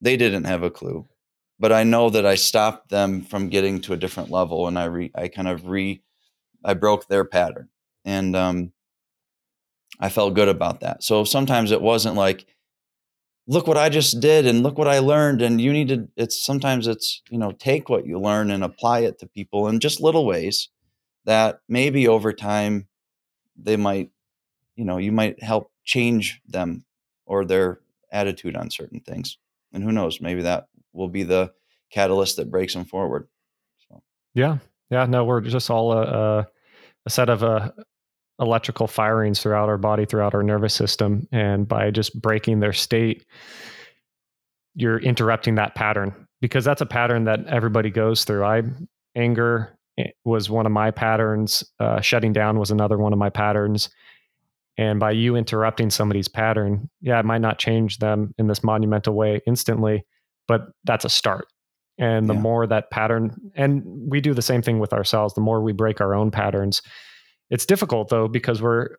They 0.00 0.16
didn't 0.16 0.44
have 0.44 0.62
a 0.64 0.70
clue, 0.70 1.06
but 1.60 1.72
I 1.72 1.84
know 1.84 2.10
that 2.10 2.26
I 2.26 2.34
stopped 2.34 2.88
them 2.88 3.22
from 3.22 3.50
getting 3.50 3.80
to 3.82 3.92
a 3.92 3.96
different 3.96 4.30
level, 4.30 4.66
and 4.66 4.78
I 4.78 4.86
re, 4.86 5.12
I 5.14 5.28
kind 5.28 5.46
of 5.46 5.68
re, 5.68 6.02
I 6.64 6.74
broke 6.74 7.06
their 7.06 7.24
pattern, 7.24 7.68
and 8.04 8.34
um, 8.36 8.72
I 10.00 10.08
felt 10.08 10.34
good 10.34 10.48
about 10.48 10.80
that. 10.80 11.02
So 11.02 11.24
sometimes 11.24 11.70
it 11.70 11.80
wasn't 11.80 12.16
like, 12.16 12.46
look 13.46 13.66
what 13.66 13.76
I 13.76 13.88
just 13.88 14.20
did 14.20 14.46
and 14.46 14.62
look 14.62 14.78
what 14.78 14.88
I 14.88 14.98
learned. 14.98 15.42
And 15.42 15.60
you 15.60 15.72
need 15.72 15.88
to, 15.88 16.08
it's 16.16 16.44
sometimes 16.44 16.86
it's, 16.86 17.22
you 17.30 17.38
know, 17.38 17.52
take 17.52 17.88
what 17.88 18.06
you 18.06 18.18
learn 18.18 18.50
and 18.50 18.64
apply 18.64 19.00
it 19.00 19.18
to 19.18 19.26
people 19.26 19.68
in 19.68 19.80
just 19.80 20.00
little 20.00 20.26
ways 20.26 20.68
that 21.24 21.60
maybe 21.68 22.08
over 22.08 22.32
time 22.32 22.88
they 23.56 23.76
might, 23.76 24.10
you 24.76 24.84
know, 24.84 24.98
you 24.98 25.12
might 25.12 25.42
help 25.42 25.70
change 25.84 26.40
them 26.46 26.84
or 27.26 27.44
their 27.44 27.80
attitude 28.10 28.56
on 28.56 28.70
certain 28.70 29.00
things. 29.00 29.38
And 29.72 29.82
who 29.82 29.92
knows, 29.92 30.20
maybe 30.20 30.42
that 30.42 30.68
will 30.92 31.08
be 31.08 31.22
the 31.22 31.52
catalyst 31.90 32.36
that 32.36 32.50
breaks 32.50 32.74
them 32.74 32.84
forward. 32.84 33.28
So, 33.88 34.02
yeah. 34.34 34.58
Yeah. 34.90 35.06
No, 35.06 35.24
we're 35.24 35.40
just 35.40 35.70
all 35.70 35.92
a, 35.92 36.46
a, 37.06 37.10
set 37.10 37.30
of 37.30 37.42
uh, 37.42 37.70
electrical 38.42 38.88
firings 38.88 39.40
throughout 39.40 39.68
our 39.68 39.78
body, 39.78 40.04
throughout 40.04 40.34
our 40.34 40.42
nervous 40.42 40.74
system. 40.74 41.26
And 41.32 41.66
by 41.66 41.90
just 41.90 42.20
breaking 42.20 42.60
their 42.60 42.72
state, 42.72 43.24
you're 44.74 44.98
interrupting 44.98 45.54
that 45.54 45.74
pattern 45.74 46.26
because 46.40 46.64
that's 46.64 46.80
a 46.80 46.86
pattern 46.86 47.24
that 47.24 47.46
everybody 47.46 47.88
goes 47.88 48.24
through. 48.24 48.44
I 48.44 48.62
anger 49.14 49.78
eh, 49.96 50.08
was 50.24 50.50
one 50.50 50.66
of 50.66 50.72
my 50.72 50.90
patterns. 50.90 51.64
Uh, 51.78 52.00
shutting 52.00 52.32
down 52.32 52.58
was 52.58 52.70
another 52.70 52.98
one 52.98 53.12
of 53.12 53.18
my 53.18 53.30
patterns. 53.30 53.88
And 54.76 54.98
by 54.98 55.12
you 55.12 55.36
interrupting 55.36 55.90
somebody's 55.90 56.28
pattern, 56.28 56.90
yeah, 57.00 57.20
it 57.20 57.24
might 57.26 57.42
not 57.42 57.58
change 57.58 57.98
them 57.98 58.34
in 58.38 58.48
this 58.48 58.64
monumental 58.64 59.14
way 59.14 59.40
instantly, 59.46 60.04
but 60.48 60.68
that's 60.84 61.04
a 61.04 61.10
start. 61.10 61.46
And 61.98 62.28
the 62.28 62.34
yeah. 62.34 62.40
more 62.40 62.66
that 62.66 62.90
pattern, 62.90 63.36
and 63.54 63.82
we 63.84 64.22
do 64.22 64.32
the 64.32 64.42
same 64.42 64.62
thing 64.62 64.78
with 64.78 64.94
ourselves, 64.94 65.34
the 65.34 65.42
more 65.42 65.60
we 65.60 65.72
break 65.72 66.00
our 66.00 66.14
own 66.14 66.30
patterns, 66.30 66.80
it's 67.52 67.66
difficult 67.66 68.08
though 68.08 68.26
because 68.26 68.62
we're 68.62 68.96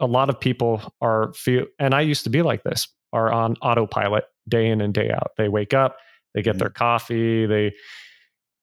a 0.00 0.06
lot 0.06 0.30
of 0.30 0.40
people 0.40 0.80
are 1.02 1.32
feel 1.34 1.66
and 1.78 1.94
I 1.94 2.00
used 2.00 2.24
to 2.24 2.30
be 2.30 2.42
like 2.42 2.64
this 2.64 2.88
are 3.12 3.30
on 3.30 3.56
autopilot 3.62 4.24
day 4.48 4.68
in 4.68 4.80
and 4.80 4.92
day 4.92 5.10
out. 5.10 5.32
They 5.36 5.48
wake 5.48 5.74
up, 5.74 5.98
they 6.34 6.42
get 6.42 6.52
mm-hmm. 6.52 6.60
their 6.60 6.70
coffee, 6.70 7.46
they 7.46 7.74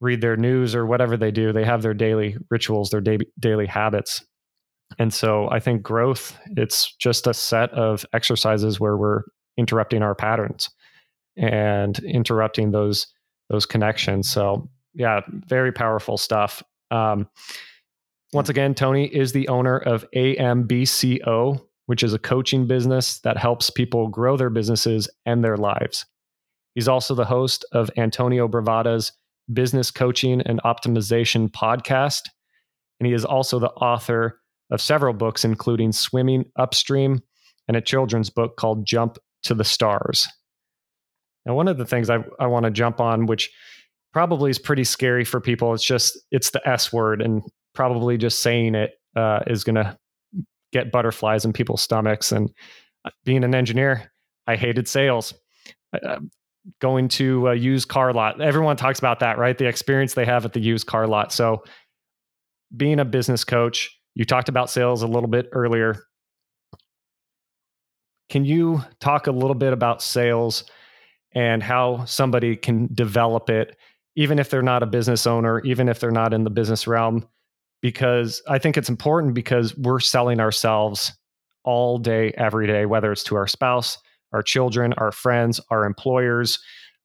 read 0.02 0.22
their 0.22 0.36
news 0.36 0.76
or 0.76 0.88
whatever 0.88 1.18
they 1.18 1.32
do. 1.32 1.54
They 1.54 1.64
have 1.64 1.84
their 1.84 1.94
daily 1.94 2.36
rituals, 2.50 2.90
their 2.90 3.00
daily 3.00 3.28
daily 3.40 3.68
habits. 3.68 4.26
And 4.98 5.14
so 5.14 5.50
I 5.52 5.60
think 5.60 5.84
growth 5.84 6.38
it's 6.58 6.96
just 6.96 7.28
a 7.28 7.34
set 7.34 7.72
of 7.72 8.06
exercises 8.12 8.80
where 8.80 8.98
we're 8.98 9.22
interrupting 9.56 10.02
our 10.02 10.16
patterns 10.16 10.70
and 11.38 12.00
interrupting 12.00 12.72
those 12.72 13.06
those 13.50 13.68
connections. 13.68 14.28
So 14.28 14.68
yeah, 14.96 15.22
very 15.30 15.72
powerful 15.72 16.18
stuff. 16.18 16.64
Um, 16.90 17.28
once 18.36 18.50
again, 18.50 18.76
Tony 18.76 19.06
is 19.06 19.32
the 19.32 19.48
owner 19.48 19.78
of 19.78 20.06
AMBCO, 20.14 21.58
which 21.86 22.04
is 22.04 22.14
a 22.14 22.20
coaching 22.20 22.68
business 22.68 23.20
that 23.22 23.38
helps 23.38 23.70
people 23.70 24.10
grow 24.10 24.36
their 24.36 24.50
businesses 24.50 25.10
and 25.26 25.42
their 25.42 25.56
lives. 25.56 26.06
He's 26.74 26.90
also 26.90 27.16
the 27.16 27.24
host 27.24 27.64
of 27.72 27.90
Antonio 27.96 28.50
Bravata's 28.50 29.14
Business 29.54 29.90
Coaching 29.90 30.42
and 30.42 30.62
Optimization 30.64 31.50
podcast. 31.50 32.24
And 33.00 33.08
he 33.08 33.14
is 33.14 33.24
also 33.24 33.58
the 33.58 33.70
author 33.70 34.42
of 34.70 34.82
several 34.82 35.14
books, 35.14 35.46
including 35.46 35.94
Swimming 35.94 36.44
Upstream 36.58 37.22
and 37.70 37.78
a 37.78 37.82
children's 37.82 38.30
book 38.30 38.58
called 38.58 38.86
Jump 38.86 39.18
to 39.44 39.54
the 39.54 39.64
Stars. 39.64 40.28
Now, 41.46 41.54
one 41.54 41.70
of 41.70 41.78
the 41.78 41.86
things 41.86 42.10
I, 42.10 42.18
I 42.38 42.48
want 42.48 42.66
to 42.66 42.72
jump 42.72 43.00
on, 43.00 43.28
which 43.28 43.50
probably 44.12 44.50
is 44.50 44.60
pretty 44.60 44.84
scary 44.84 45.24
for 45.24 45.40
people, 45.40 45.74
it's 45.74 45.86
just 45.86 46.20
it's 46.32 46.50
the 46.50 46.68
S 46.68 46.92
word. 46.92 47.22
And 47.22 47.42
probably 47.76 48.18
just 48.18 48.42
saying 48.42 48.76
it 48.76 48.94
uh, 49.16 49.40
is 49.48 49.64
going 49.64 49.76
to 49.76 49.98
get 50.72 50.92
butterflies 50.92 51.46
in 51.46 51.54
people's 51.54 51.82
stomachs. 51.82 52.32
And 52.32 52.52
uh, 53.06 53.12
being 53.24 53.44
an 53.44 53.56
engineer, 53.56 54.12
I 54.48 54.56
hated 54.56 54.88
sales. 54.88 55.34
Uh, 55.94 56.20
going 56.82 57.08
to 57.08 57.48
a 57.50 57.56
used 57.56 57.88
car 57.88 58.12
lot, 58.12 58.42
everyone 58.42 58.76
talks 58.76 58.98
about 58.98 59.20
that, 59.20 59.38
right? 59.38 59.58
The 59.58 59.68
experience 59.68 60.16
they 60.16 60.26
have 60.26 60.46
at 60.46 60.54
the 60.54 60.60
used 60.60 60.88
car 60.88 61.08
lot. 61.08 61.32
So, 61.32 61.64
being 62.76 63.00
a 63.00 63.06
business 63.06 63.44
coach, 63.44 63.96
you 64.16 64.26
talked 64.26 64.50
about 64.50 64.72
sales 64.72 65.04
a 65.04 65.08
little 65.08 65.30
bit 65.30 65.48
earlier. 65.52 66.02
Can 68.30 68.44
you 68.44 68.84
talk 69.00 69.28
a 69.28 69.32
little 69.32 69.56
bit 69.56 69.72
about 69.72 70.02
sales 70.02 70.66
and 71.34 71.62
how 71.62 72.06
somebody 72.06 72.56
can 72.56 72.90
develop 72.94 73.52
it 73.52 73.78
even 74.16 74.40
if 74.40 74.50
they're 74.50 74.62
not 74.62 74.84
a 74.84 74.86
business 74.88 75.28
owner, 75.28 75.60
even 75.62 75.90
if 75.90 76.00
they're 76.00 76.12
not 76.12 76.34
in 76.34 76.44
the 76.44 76.50
business 76.50 76.88
realm, 76.88 77.28
because 77.86 78.42
I 78.48 78.58
think 78.58 78.78
it's 78.78 78.90
important 78.90 79.36
because 79.36 79.78
we're 79.78 80.00
selling 80.00 80.40
ourselves 80.40 81.14
all 81.66 82.00
day, 82.00 82.34
every 82.36 82.66
day, 82.66 82.88
whether 82.88 83.12
it's 83.12 83.24
to 83.26 83.36
our 83.36 83.46
spouse, 83.46 84.00
our 84.34 84.42
children, 84.42 84.92
our 84.94 85.12
friends, 85.12 85.62
our 85.70 85.86
employers, 85.86 86.58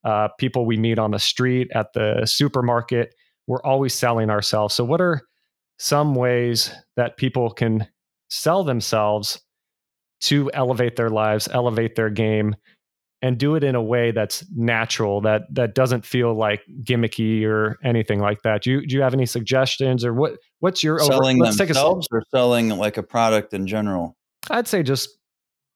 uh, 0.05 0.29
people 0.39 0.65
we 0.65 0.79
meet 0.79 0.99
on 0.99 1.11
the 1.11 1.19
street, 1.19 1.69
at 1.75 1.93
the 1.93 2.25
supermarket. 2.25 3.15
We're 3.47 3.63
always 3.63 3.93
selling 3.93 4.31
ourselves. 4.31 4.75
So, 4.75 4.83
what 4.83 5.03
are 5.03 5.21
some 5.79 6.15
ways 6.15 6.73
that 6.97 7.19
people 7.19 7.51
can 7.51 7.87
sell 8.31 8.65
themselves 8.65 9.39
to 10.23 10.51
elevate 10.55 10.97
their 10.97 11.11
lives, 11.11 11.47
elevate 11.53 11.95
their 11.95 12.09
game, 12.09 12.57
and 13.21 13.37
do 13.37 13.55
it 13.55 13.65
in 13.65 13.75
a 13.75 13.83
way 13.83 14.13
that's 14.13 14.47
natural, 14.57 15.21
that 15.21 15.43
that 15.53 15.75
doesn't 15.75 16.07
feel 16.07 16.33
like 16.33 16.63
gimmicky 16.85 17.45
or 17.45 17.77
anything 17.85 18.19
like 18.19 18.41
that. 18.45 18.63
Do 18.63 18.71
you 18.71 18.87
do 18.87 18.97
you 18.97 19.03
have 19.03 19.13
any 19.13 19.27
suggestions 19.27 20.07
or 20.07 20.15
what 20.15 20.39
what's 20.61 20.83
your 20.83 21.01
selling 21.01 21.37
over, 21.39 21.47
let's 21.47 21.59
themselves 21.59 22.09
or 22.11 22.23
selling 22.31 22.71
like 22.71 22.97
a 22.97 23.03
product 23.03 23.53
in 23.53 23.67
general? 23.67 24.17
I'd 24.51 24.69
say 24.69 24.83
just 24.83 25.19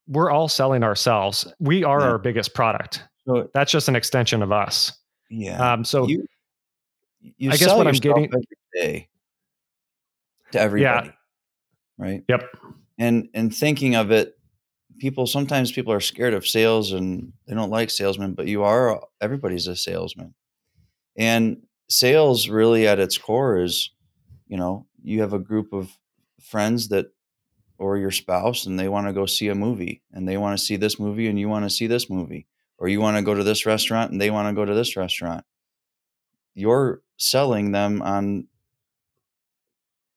we're 0.06 0.30
all 0.30 0.48
selling 0.48 0.82
ourselves. 0.82 1.46
We 1.58 1.84
are 1.84 2.00
yeah. 2.00 2.06
our 2.06 2.18
biggest 2.18 2.54
product. 2.54 3.02
So, 3.26 3.50
that's 3.54 3.72
just 3.72 3.88
an 3.88 3.96
extension 3.96 4.42
of 4.42 4.52
us. 4.52 4.92
Yeah. 5.30 5.72
Um, 5.72 5.84
so 5.84 6.06
you, 6.06 6.26
you 7.20 7.50
I 7.50 7.56
guess 7.56 7.74
what 7.74 7.86
I'm 7.86 7.94
getting 7.94 8.30
every 8.74 9.08
to 10.52 10.60
everybody. 10.60 11.08
Yeah. 11.08 11.12
Right. 11.98 12.24
Yep. 12.28 12.42
And 12.98 13.28
and 13.34 13.54
thinking 13.54 13.96
of 13.96 14.10
it, 14.10 14.36
people 14.98 15.26
sometimes 15.26 15.72
people 15.72 15.92
are 15.92 16.00
scared 16.00 16.34
of 16.34 16.46
sales 16.46 16.92
and 16.92 17.32
they 17.46 17.54
don't 17.54 17.70
like 17.70 17.90
salesmen, 17.90 18.34
but 18.34 18.46
you 18.46 18.62
are 18.62 19.00
everybody's 19.20 19.66
a 19.66 19.76
salesman. 19.76 20.34
And 21.16 21.62
sales 21.88 22.48
really 22.48 22.86
at 22.86 22.98
its 22.98 23.18
core 23.18 23.60
is, 23.60 23.90
you 24.54 24.60
know, 24.60 24.86
you 25.02 25.20
have 25.20 25.32
a 25.32 25.38
group 25.40 25.72
of 25.72 25.90
friends 26.40 26.86
that 26.86 27.06
or 27.76 27.98
your 27.98 28.12
spouse 28.12 28.66
and 28.66 28.78
they 28.78 28.88
want 28.88 29.04
to 29.04 29.12
go 29.12 29.26
see 29.26 29.48
a 29.48 29.54
movie 29.54 30.00
and 30.12 30.28
they 30.28 30.36
want 30.36 30.56
to 30.56 30.64
see 30.64 30.76
this 30.76 31.00
movie 31.00 31.26
and 31.26 31.40
you 31.40 31.48
want 31.48 31.64
to 31.64 31.68
see 31.70 31.88
this 31.88 32.08
movie 32.08 32.46
or 32.78 32.86
you 32.86 33.00
want 33.00 33.16
to 33.16 33.22
go 33.24 33.34
to 33.34 33.42
this 33.42 33.66
restaurant 33.66 34.12
and 34.12 34.20
they 34.20 34.30
want 34.30 34.46
to 34.46 34.54
go 34.54 34.64
to 34.64 34.72
this 34.72 34.96
restaurant 34.96 35.44
you're 36.54 37.02
selling 37.16 37.72
them 37.72 38.00
on 38.00 38.46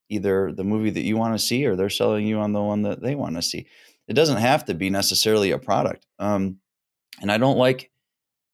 either 0.10 0.52
the 0.52 0.64
movie 0.64 0.92
that 0.92 1.04
you 1.04 1.18
want 1.18 1.34
to 1.34 1.44
see 1.44 1.66
or 1.66 1.76
they're 1.76 1.90
selling 1.90 2.28
you 2.28 2.38
on 2.38 2.54
the 2.54 2.62
one 2.62 2.84
that 2.84 3.02
they 3.02 3.16
want 3.16 3.36
to 3.38 3.42
see. 3.42 3.66
It 4.08 4.14
doesn't 4.14 4.38
have 4.38 4.66
to 4.66 4.76
be 4.76 4.92
necessarily 4.92 5.50
a 5.50 5.58
product. 5.58 6.06
Um, 6.20 6.60
and 7.22 7.32
I 7.32 7.40
don't 7.40 7.58
like 7.58 7.90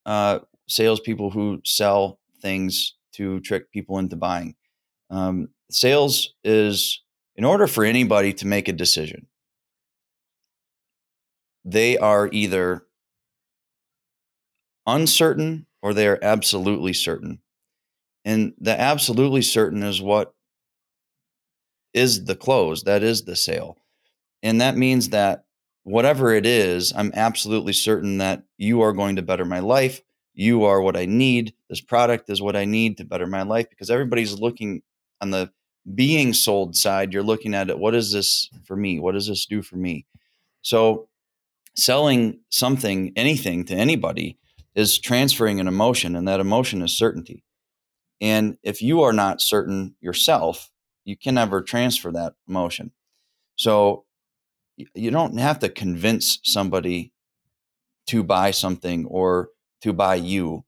uh, 0.05 0.39
salespeople 0.69 1.29
who 1.29 1.59
sell 1.65 2.19
things 2.41 2.95
to 3.15 3.41
trick 3.41 3.69
people 3.69 3.99
into 3.99 4.15
buying. 4.15 4.55
Um, 5.09 5.49
sales 5.71 6.33
is, 6.43 7.01
in 7.35 7.45
order 7.45 7.67
for 7.67 7.83
anybody 7.83 8.33
to 8.33 8.47
make 8.47 8.67
a 8.67 8.73
decision, 8.73 9.27
they 11.65 11.97
are 11.97 12.29
either 12.31 12.85
uncertain 14.85 15.65
or 15.81 15.93
they 15.93 16.07
are 16.07 16.19
absolutely 16.21 16.93
certain. 16.93 17.39
And 18.25 18.53
the 18.59 18.79
absolutely 18.79 19.41
certain 19.41 19.83
is 19.83 20.01
what 20.01 20.33
is 21.93 22.25
the 22.25 22.35
close, 22.35 22.83
that 22.83 23.03
is 23.03 23.23
the 23.23 23.35
sale. 23.35 23.77
And 24.41 24.59
that 24.61 24.77
means 24.77 25.09
that 25.09 25.45
whatever 25.83 26.33
it 26.33 26.45
is, 26.45 26.93
I'm 26.95 27.11
absolutely 27.13 27.73
certain 27.73 28.17
that 28.17 28.43
you 28.57 28.81
are 28.81 28.93
going 28.93 29.15
to 29.17 29.21
better 29.21 29.45
my 29.45 29.59
life. 29.59 30.01
You 30.33 30.63
are 30.63 30.81
what 30.81 30.97
I 30.97 31.05
need. 31.05 31.53
This 31.69 31.81
product 31.81 32.29
is 32.29 32.41
what 32.41 32.55
I 32.55 32.65
need 32.65 32.97
to 32.97 33.05
better 33.05 33.27
my 33.27 33.43
life 33.43 33.69
because 33.69 33.89
everybody's 33.89 34.39
looking 34.39 34.81
on 35.23 35.31
the 35.31 35.49
being 35.95 36.33
sold 36.33 36.75
side. 36.75 37.13
You're 37.13 37.23
looking 37.23 37.55
at 37.55 37.69
it. 37.69 37.79
What 37.79 37.95
is 37.95 38.11
this 38.11 38.49
for 38.65 38.75
me? 38.75 38.99
What 38.99 39.13
does 39.13 39.27
this 39.27 39.45
do 39.45 39.61
for 39.61 39.77
me? 39.77 40.05
So, 40.61 41.07
selling 41.75 42.39
something, 42.49 43.13
anything 43.15 43.65
to 43.65 43.75
anybody 43.75 44.37
is 44.75 44.99
transferring 44.99 45.59
an 45.59 45.67
emotion, 45.67 46.15
and 46.15 46.27
that 46.27 46.39
emotion 46.39 46.81
is 46.81 46.95
certainty. 46.97 47.43
And 48.21 48.57
if 48.63 48.81
you 48.81 49.01
are 49.01 49.13
not 49.13 49.41
certain 49.41 49.95
yourself, 50.01 50.69
you 51.05 51.17
can 51.17 51.35
never 51.35 51.61
transfer 51.61 52.11
that 52.11 52.33
emotion. 52.47 52.91
So 53.55 54.05
you 54.77 55.11
don't 55.11 55.37
have 55.37 55.59
to 55.59 55.69
convince 55.69 56.39
somebody 56.43 57.11
to 58.07 58.23
buy 58.23 58.51
something 58.51 59.05
or 59.05 59.49
to 59.81 59.93
buy 59.93 60.15
you. 60.15 60.63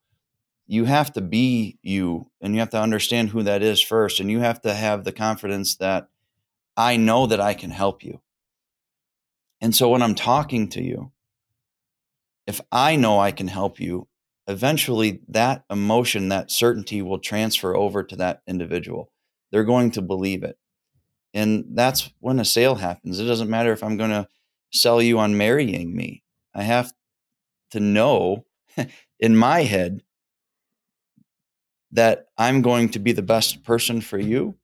You 0.68 0.86
have 0.86 1.14
to 1.14 1.22
be 1.22 1.78
you 1.82 2.32
and 2.42 2.54
you 2.54 2.60
have 2.60 2.72
to 2.72 2.82
understand 2.82 3.30
who 3.30 3.44
that 3.44 3.62
is 3.62 3.82
first. 3.82 4.20
And 4.20 4.32
you 4.32 4.40
have 4.40 4.62
to 4.62 4.74
have 4.74 5.04
the 5.04 5.12
confidence 5.12 5.76
that 5.76 6.10
I 6.76 6.98
know 6.98 7.28
that 7.28 7.40
I 7.40 7.54
can 7.54 7.72
help 7.72 8.04
you. 8.04 8.22
And 9.62 9.76
so 9.76 9.90
when 9.90 10.02
I'm 10.02 10.16
talking 10.16 10.68
to 10.70 10.84
you, 10.84 11.12
if 12.48 12.62
I 12.72 12.96
know 12.96 13.20
I 13.20 13.32
can 13.32 13.48
help 13.48 13.80
you, 13.80 14.08
eventually 14.48 15.22
that 15.30 15.64
emotion, 15.70 16.30
that 16.30 16.52
certainty 16.52 17.02
will 17.02 17.20
transfer 17.20 17.76
over 17.76 18.04
to 18.04 18.16
that 18.18 18.42
individual. 18.48 19.12
They're 19.52 19.64
going 19.64 19.92
to 19.92 20.02
believe 20.02 20.44
it. 20.44 20.58
And 21.34 21.66
that's 21.72 22.12
when 22.20 22.40
a 22.40 22.46
sale 22.46 22.76
happens. 22.76 23.20
It 23.20 23.26
doesn't 23.26 23.50
matter 23.50 23.72
if 23.72 23.84
I'm 23.84 23.98
going 23.98 24.12
to 24.12 24.28
sell 24.72 25.02
you 25.02 25.20
on 25.20 25.38
marrying 25.38 25.96
me. 25.96 26.24
I 26.54 26.64
have 26.64 26.94
to 27.72 27.80
know 27.80 28.46
in 29.20 29.36
my 29.36 29.64
head 29.64 30.02
that 31.96 32.28
I'm 32.38 32.62
going 32.62 32.90
to 32.90 33.00
be 33.00 33.14
the 33.14 33.22
best 33.22 33.64
person 33.64 34.02
for 34.02 34.20
you. 34.20 34.56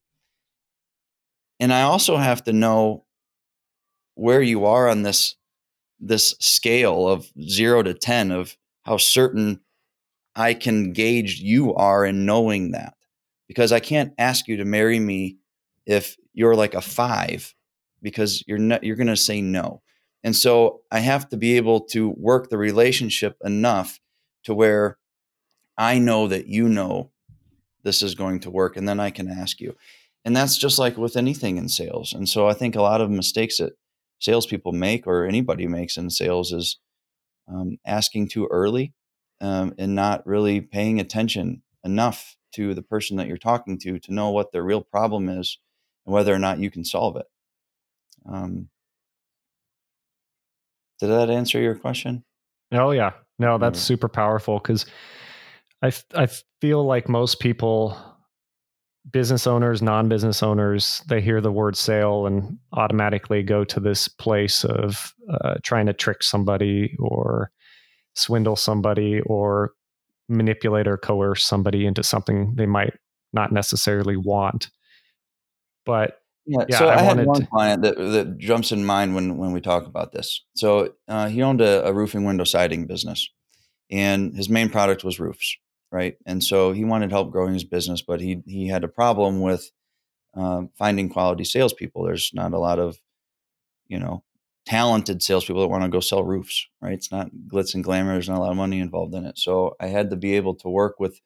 And 1.59 1.73
I 1.73 1.83
also 1.83 2.17
have 2.17 2.43
to 2.45 2.53
know 2.53 3.05
where 4.15 4.41
you 4.41 4.65
are 4.65 4.89
on 4.89 5.03
this 5.03 5.35
this 5.99 6.35
scale 6.39 7.07
of 7.07 7.31
0 7.39 7.83
to 7.83 7.93
10 7.93 8.31
of 8.31 8.57
how 8.83 8.97
certain 8.97 9.59
I 10.35 10.55
can 10.55 10.93
gauge 10.93 11.39
you 11.39 11.75
are 11.75 12.03
in 12.03 12.25
knowing 12.25 12.71
that 12.71 12.95
because 13.47 13.71
I 13.71 13.79
can't 13.79 14.13
ask 14.17 14.47
you 14.47 14.57
to 14.57 14.65
marry 14.65 14.99
me 14.99 15.37
if 15.85 16.17
you're 16.33 16.55
like 16.55 16.73
a 16.73 16.81
five 16.81 17.53
because 18.01 18.43
you're 18.47 18.57
not 18.57 18.83
you're 18.83 18.95
going 18.95 19.07
to 19.07 19.15
say 19.15 19.41
no. 19.41 19.81
And 20.23 20.35
so 20.35 20.81
I 20.91 20.99
have 20.99 21.29
to 21.29 21.37
be 21.37 21.57
able 21.57 21.81
to 21.87 22.09
work 22.09 22.49
the 22.49 22.57
relationship 22.57 23.37
enough 23.43 23.99
to 24.43 24.53
where 24.53 24.97
I 25.77 25.99
know 25.99 26.27
that 26.27 26.47
you 26.47 26.67
know 26.67 27.10
this 27.83 28.01
is 28.01 28.15
going 28.15 28.39
to 28.41 28.49
work 28.49 28.77
and 28.77 28.87
then 28.87 28.99
I 28.99 29.09
can 29.09 29.29
ask 29.29 29.59
you. 29.59 29.75
And 30.23 30.35
that's 30.35 30.57
just 30.57 30.77
like 30.77 30.97
with 30.97 31.17
anything 31.17 31.57
in 31.57 31.67
sales. 31.67 32.13
And 32.13 32.29
so 32.29 32.47
I 32.47 32.53
think 32.53 32.75
a 32.75 32.81
lot 32.81 33.01
of 33.01 33.09
mistakes 33.09 33.57
that 33.57 33.73
salespeople 34.19 34.71
make 34.71 35.07
or 35.07 35.25
anybody 35.25 35.67
makes 35.67 35.97
in 35.97 36.09
sales 36.09 36.51
is 36.51 36.77
um, 37.47 37.77
asking 37.85 38.29
too 38.29 38.47
early 38.51 38.93
um, 39.41 39.73
and 39.77 39.95
not 39.95 40.25
really 40.27 40.61
paying 40.61 40.99
attention 40.99 41.63
enough 41.83 42.35
to 42.53 42.73
the 42.73 42.81
person 42.81 43.17
that 43.17 43.27
you're 43.27 43.37
talking 43.37 43.79
to 43.79 43.97
to 43.99 44.13
know 44.13 44.29
what 44.29 44.51
their 44.51 44.63
real 44.63 44.81
problem 44.81 45.29
is 45.29 45.57
and 46.05 46.13
whether 46.13 46.33
or 46.33 46.39
not 46.39 46.59
you 46.59 46.69
can 46.69 46.85
solve 46.85 47.15
it. 47.17 47.25
Um, 48.29 48.69
did 50.99 51.07
that 51.07 51.29
answer 51.29 51.59
your 51.59 51.75
question? 51.75 52.23
Oh 52.71 52.91
yeah, 52.91 53.11
no, 53.39 53.57
that's 53.57 53.79
super 53.79 54.07
powerful 54.07 54.59
because 54.59 54.85
I 55.83 55.91
I 56.15 56.27
feel 56.59 56.85
like 56.85 57.09
most 57.09 57.39
people, 57.39 57.97
business 59.11 59.47
owners, 59.47 59.81
non-business 59.81 60.43
owners, 60.43 61.03
they 61.07 61.21
hear 61.21 61.41
the 61.41 61.51
word 61.51 61.75
sale 61.75 62.27
and 62.27 62.59
automatically 62.73 63.43
go 63.43 63.63
to 63.63 63.79
this 63.79 64.07
place 64.07 64.63
of 64.63 65.13
uh, 65.29 65.55
trying 65.63 65.87
to 65.87 65.93
trick 65.93 66.23
somebody 66.23 66.95
or 66.99 67.51
swindle 68.15 68.55
somebody 68.55 69.21
or 69.21 69.71
manipulate 70.29 70.87
or 70.87 70.97
coerce 70.97 71.43
somebody 71.43 71.85
into 71.85 72.03
something 72.03 72.53
they 72.55 72.65
might 72.65 72.93
not 73.33 73.51
necessarily 73.51 74.15
want. 74.15 74.69
But 75.85 76.21
yeah, 76.45 76.65
yeah 76.69 76.77
so 76.77 76.87
I, 76.89 76.99
I 76.99 77.01
had 77.01 77.25
one 77.25 77.41
to... 77.41 77.47
client 77.47 77.81
that 77.83 77.97
that 77.97 78.37
jumps 78.37 78.71
in 78.71 78.85
mind 78.85 79.15
when 79.15 79.37
when 79.37 79.51
we 79.51 79.61
talk 79.61 79.87
about 79.87 80.11
this. 80.11 80.43
So 80.55 80.93
uh, 81.07 81.27
he 81.27 81.41
owned 81.41 81.61
a, 81.61 81.85
a 81.85 81.93
roofing 81.93 82.23
window 82.23 82.43
siding 82.43 82.85
business, 82.85 83.27
and 83.89 84.35
his 84.35 84.49
main 84.49 84.69
product 84.69 85.03
was 85.03 85.19
roofs, 85.19 85.57
right? 85.91 86.17
And 86.25 86.43
so 86.43 86.71
he 86.71 86.85
wanted 86.85 87.11
help 87.11 87.31
growing 87.31 87.53
his 87.53 87.63
business, 87.63 88.01
but 88.01 88.21
he 88.21 88.41
he 88.45 88.67
had 88.67 88.83
a 88.83 88.87
problem 88.87 89.41
with 89.41 89.71
uh, 90.35 90.63
finding 90.77 91.09
quality 91.09 91.43
salespeople. 91.43 92.03
There's 92.03 92.31
not 92.33 92.53
a 92.53 92.59
lot 92.59 92.79
of 92.79 92.99
you 93.87 93.99
know 93.99 94.23
talented 94.65 95.23
salespeople 95.23 95.61
that 95.61 95.67
want 95.69 95.83
to 95.83 95.89
go 95.89 95.99
sell 95.99 96.23
roofs, 96.23 96.67
right? 96.81 96.93
It's 96.93 97.11
not 97.11 97.31
glitz 97.47 97.75
and 97.75 97.83
glamour. 97.83 98.13
There's 98.13 98.29
not 98.29 98.37
a 98.37 98.41
lot 98.41 98.51
of 98.51 98.57
money 98.57 98.79
involved 98.79 99.15
in 99.15 99.25
it. 99.25 99.37
So 99.37 99.75
I 99.79 99.87
had 99.87 100.09
to 100.11 100.15
be 100.15 100.35
able 100.35 100.55
to 100.55 100.69
work 100.69 100.99
with 100.99 101.19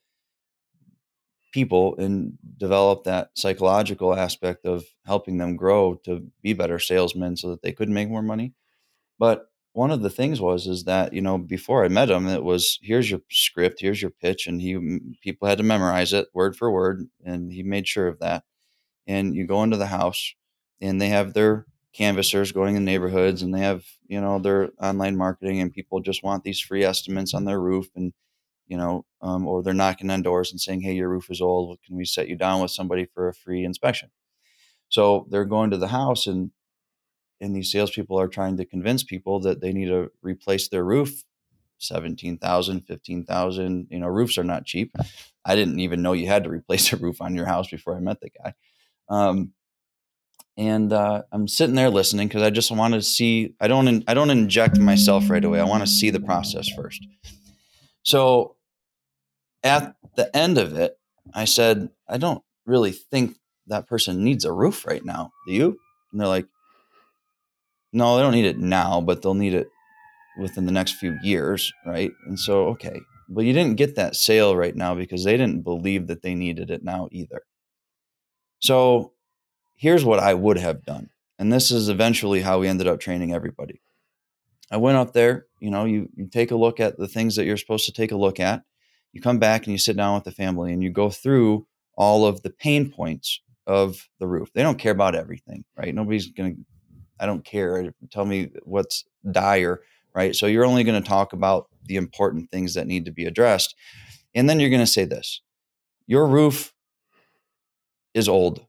people 1.51 1.95
and 1.97 2.37
develop 2.57 3.05
that 3.05 3.29
psychological 3.35 4.13
aspect 4.13 4.65
of 4.65 4.83
helping 5.05 5.37
them 5.37 5.55
grow 5.55 5.95
to 6.03 6.25
be 6.41 6.53
better 6.53 6.79
salesmen 6.79 7.37
so 7.37 7.49
that 7.49 7.61
they 7.61 7.71
could 7.71 7.89
make 7.89 8.09
more 8.09 8.21
money. 8.21 8.53
But 9.19 9.47
one 9.75 9.91
of 9.91 10.01
the 10.01 10.09
things 10.09 10.41
was 10.41 10.67
is 10.67 10.85
that 10.85 11.13
you 11.13 11.21
know 11.21 11.37
before 11.37 11.85
I 11.85 11.89
met 11.89 12.09
him, 12.11 12.27
it 12.27 12.43
was 12.43 12.79
here's 12.81 13.11
your 13.11 13.21
script, 13.31 13.81
here's 13.81 14.01
your 14.01 14.11
pitch, 14.11 14.47
and 14.47 14.61
he 14.61 14.99
people 15.21 15.47
had 15.47 15.57
to 15.59 15.63
memorize 15.65 16.13
it 16.13 16.27
word 16.33 16.55
for 16.57 16.71
word, 16.71 17.07
and 17.25 17.51
he 17.51 17.63
made 17.63 17.87
sure 17.87 18.07
of 18.07 18.19
that. 18.19 18.43
And 19.07 19.35
you 19.35 19.47
go 19.47 19.63
into 19.63 19.77
the 19.77 19.87
house, 19.87 20.35
and 20.81 21.01
they 21.01 21.09
have 21.09 21.33
their 21.33 21.65
canvassers 21.93 22.51
going 22.51 22.75
in 22.75 22.85
neighborhoods, 22.85 23.41
and 23.43 23.53
they 23.53 23.59
have 23.61 23.85
you 24.07 24.21
know 24.21 24.39
their 24.39 24.71
online 24.81 25.17
marketing, 25.17 25.61
and 25.61 25.73
people 25.73 26.01
just 26.01 26.23
want 26.23 26.43
these 26.43 26.59
free 26.61 26.83
estimates 26.85 27.33
on 27.33 27.45
their 27.45 27.61
roof, 27.61 27.87
and 27.95 28.13
you 28.67 28.77
know, 28.77 29.05
um, 29.21 29.47
or 29.47 29.63
they're 29.63 29.73
knocking 29.73 30.11
on 30.11 30.23
doors 30.23 30.51
and 30.51 30.61
saying, 30.61 30.81
"Hey, 30.81 30.93
your 30.95 31.09
roof 31.09 31.29
is 31.31 31.41
old. 31.41 31.79
Can 31.85 31.97
we 31.97 32.05
set 32.05 32.29
you 32.29 32.35
down 32.37 32.61
with 32.61 32.71
somebody 32.71 33.05
for 33.13 33.29
a 33.29 33.33
free 33.35 33.65
inspection?" 33.65 34.11
So 34.89 35.27
they're 35.29 35.45
going 35.45 35.71
to 35.71 35.77
the 35.77 35.87
house, 35.89 36.27
and 36.27 36.51
and 37.41 37.55
these 37.55 37.71
salespeople 37.71 38.19
are 38.19 38.27
trying 38.27 38.57
to 38.57 38.65
convince 38.65 39.03
people 39.03 39.39
that 39.41 39.61
they 39.61 39.73
need 39.73 39.87
to 39.87 40.11
replace 40.21 40.69
their 40.69 40.83
roof 40.83 41.23
17,000, 41.79 42.81
15,000. 42.81 43.87
You 43.89 43.99
know, 43.99 44.07
roofs 44.07 44.37
are 44.37 44.43
not 44.43 44.65
cheap. 44.65 44.95
I 45.43 45.55
didn't 45.55 45.79
even 45.79 46.01
know 46.01 46.13
you 46.13 46.27
had 46.27 46.43
to 46.45 46.49
replace 46.49 46.91
a 46.93 46.97
roof 46.97 47.21
on 47.21 47.35
your 47.35 47.45
house 47.45 47.69
before 47.69 47.95
I 47.95 47.99
met 47.99 48.21
the 48.21 48.29
guy. 48.29 48.53
Um, 49.09 49.53
and 50.57 50.93
uh, 50.93 51.23
I'm 51.31 51.47
sitting 51.47 51.75
there 51.75 51.89
listening 51.89 52.27
because 52.27 52.41
I 52.41 52.49
just 52.49 52.71
want 52.71 52.93
to 52.93 53.01
see. 53.01 53.55
I 53.59 53.67
don't. 53.67 54.05
I 54.07 54.13
don't 54.13 54.29
inject 54.29 54.79
myself 54.79 55.29
right 55.29 55.43
away. 55.43 55.59
I 55.59 55.65
want 55.65 55.83
to 55.83 55.87
see 55.87 56.11
the 56.11 56.21
process 56.21 56.69
first. 56.69 57.05
So, 58.03 58.55
at 59.63 59.95
the 60.15 60.33
end 60.35 60.57
of 60.57 60.77
it, 60.77 60.97
I 61.33 61.43
said, 61.43 61.89
"I 62.07 62.17
don't 62.17 62.41
really 62.65 62.93
think 62.93 63.35
that 63.67 63.85
person 63.85 64.23
needs 64.23 64.45
a 64.45 64.53
roof 64.53 64.85
right 64.85 65.03
now. 65.03 65.33
Do 65.45 65.53
you?" 65.53 65.77
And 66.13 66.21
they're 66.21 66.27
like, 66.29 66.47
no, 67.95 68.15
they 68.17 68.23
don't 68.23 68.33
need 68.33 68.45
it 68.45 68.59
now, 68.59 69.01
but 69.01 69.21
they'll 69.21 69.33
need 69.33 69.53
it 69.53 69.69
within 70.37 70.65
the 70.65 70.71
next 70.71 70.93
few 70.93 71.17
years, 71.23 71.71
right? 71.85 72.11
And 72.27 72.37
so, 72.37 72.67
okay, 72.67 72.99
well, 73.29 73.45
you 73.45 73.53
didn't 73.53 73.77
get 73.77 73.95
that 73.95 74.15
sale 74.15 74.55
right 74.55 74.75
now 74.75 74.93
because 74.93 75.23
they 75.23 75.37
didn't 75.37 75.63
believe 75.63 76.07
that 76.07 76.21
they 76.21 76.35
needed 76.35 76.69
it 76.69 76.83
now 76.83 77.07
either. 77.11 77.43
So, 78.59 79.13
here's 79.75 80.03
what 80.03 80.19
I 80.19 80.33
would 80.33 80.57
have 80.57 80.83
done. 80.83 81.09
And 81.39 81.51
this 81.51 81.71
is 81.71 81.89
eventually 81.89 82.41
how 82.41 82.59
we 82.59 82.67
ended 82.67 82.87
up 82.87 82.99
training 82.99 83.33
everybody. 83.33 83.81
I 84.69 84.77
went 84.77 84.97
up 84.97 85.13
there, 85.13 85.45
you 85.59 85.69
know, 85.69 85.85
you, 85.85 86.09
you 86.15 86.27
take 86.27 86.51
a 86.51 86.55
look 86.55 86.79
at 86.79 86.97
the 86.97 87.07
things 87.07 87.35
that 87.35 87.45
you're 87.45 87.57
supposed 87.57 87.85
to 87.85 87.93
take 87.93 88.11
a 88.11 88.17
look 88.17 88.39
at. 88.39 88.63
You 89.13 89.21
come 89.21 89.39
back 89.39 89.65
and 89.65 89.71
you 89.71 89.77
sit 89.77 89.95
down 89.95 90.15
with 90.15 90.25
the 90.25 90.31
family 90.31 90.73
and 90.73 90.83
you 90.83 90.89
go 90.89 91.09
through 91.09 91.65
all 91.97 92.25
of 92.25 92.41
the 92.41 92.49
pain 92.49 92.91
points 92.91 93.39
of 93.67 94.09
the 94.19 94.27
roof. 94.27 94.51
They 94.53 94.63
don't 94.63 94.79
care 94.79 94.91
about 94.91 95.15
everything, 95.15 95.63
right? 95.77 95.93
Nobody's 95.93 96.31
going 96.31 96.55
to 96.55 96.61
I 97.19 97.25
don't 97.25 97.45
care. 97.45 97.93
Tell 98.11 98.25
me 98.25 98.51
what's 98.63 99.05
dire, 99.29 99.81
right? 100.13 100.35
So 100.35 100.47
you're 100.47 100.65
only 100.65 100.83
going 100.83 101.01
to 101.01 101.07
talk 101.07 101.33
about 101.33 101.67
the 101.85 101.95
important 101.95 102.51
things 102.51 102.73
that 102.73 102.87
need 102.87 103.05
to 103.05 103.11
be 103.11 103.25
addressed. 103.25 103.75
And 104.33 104.49
then 104.49 104.59
you're 104.59 104.69
going 104.69 104.81
to 104.81 104.87
say 104.87 105.05
this 105.05 105.41
Your 106.07 106.27
roof 106.27 106.73
is 108.13 108.27
old. 108.27 108.65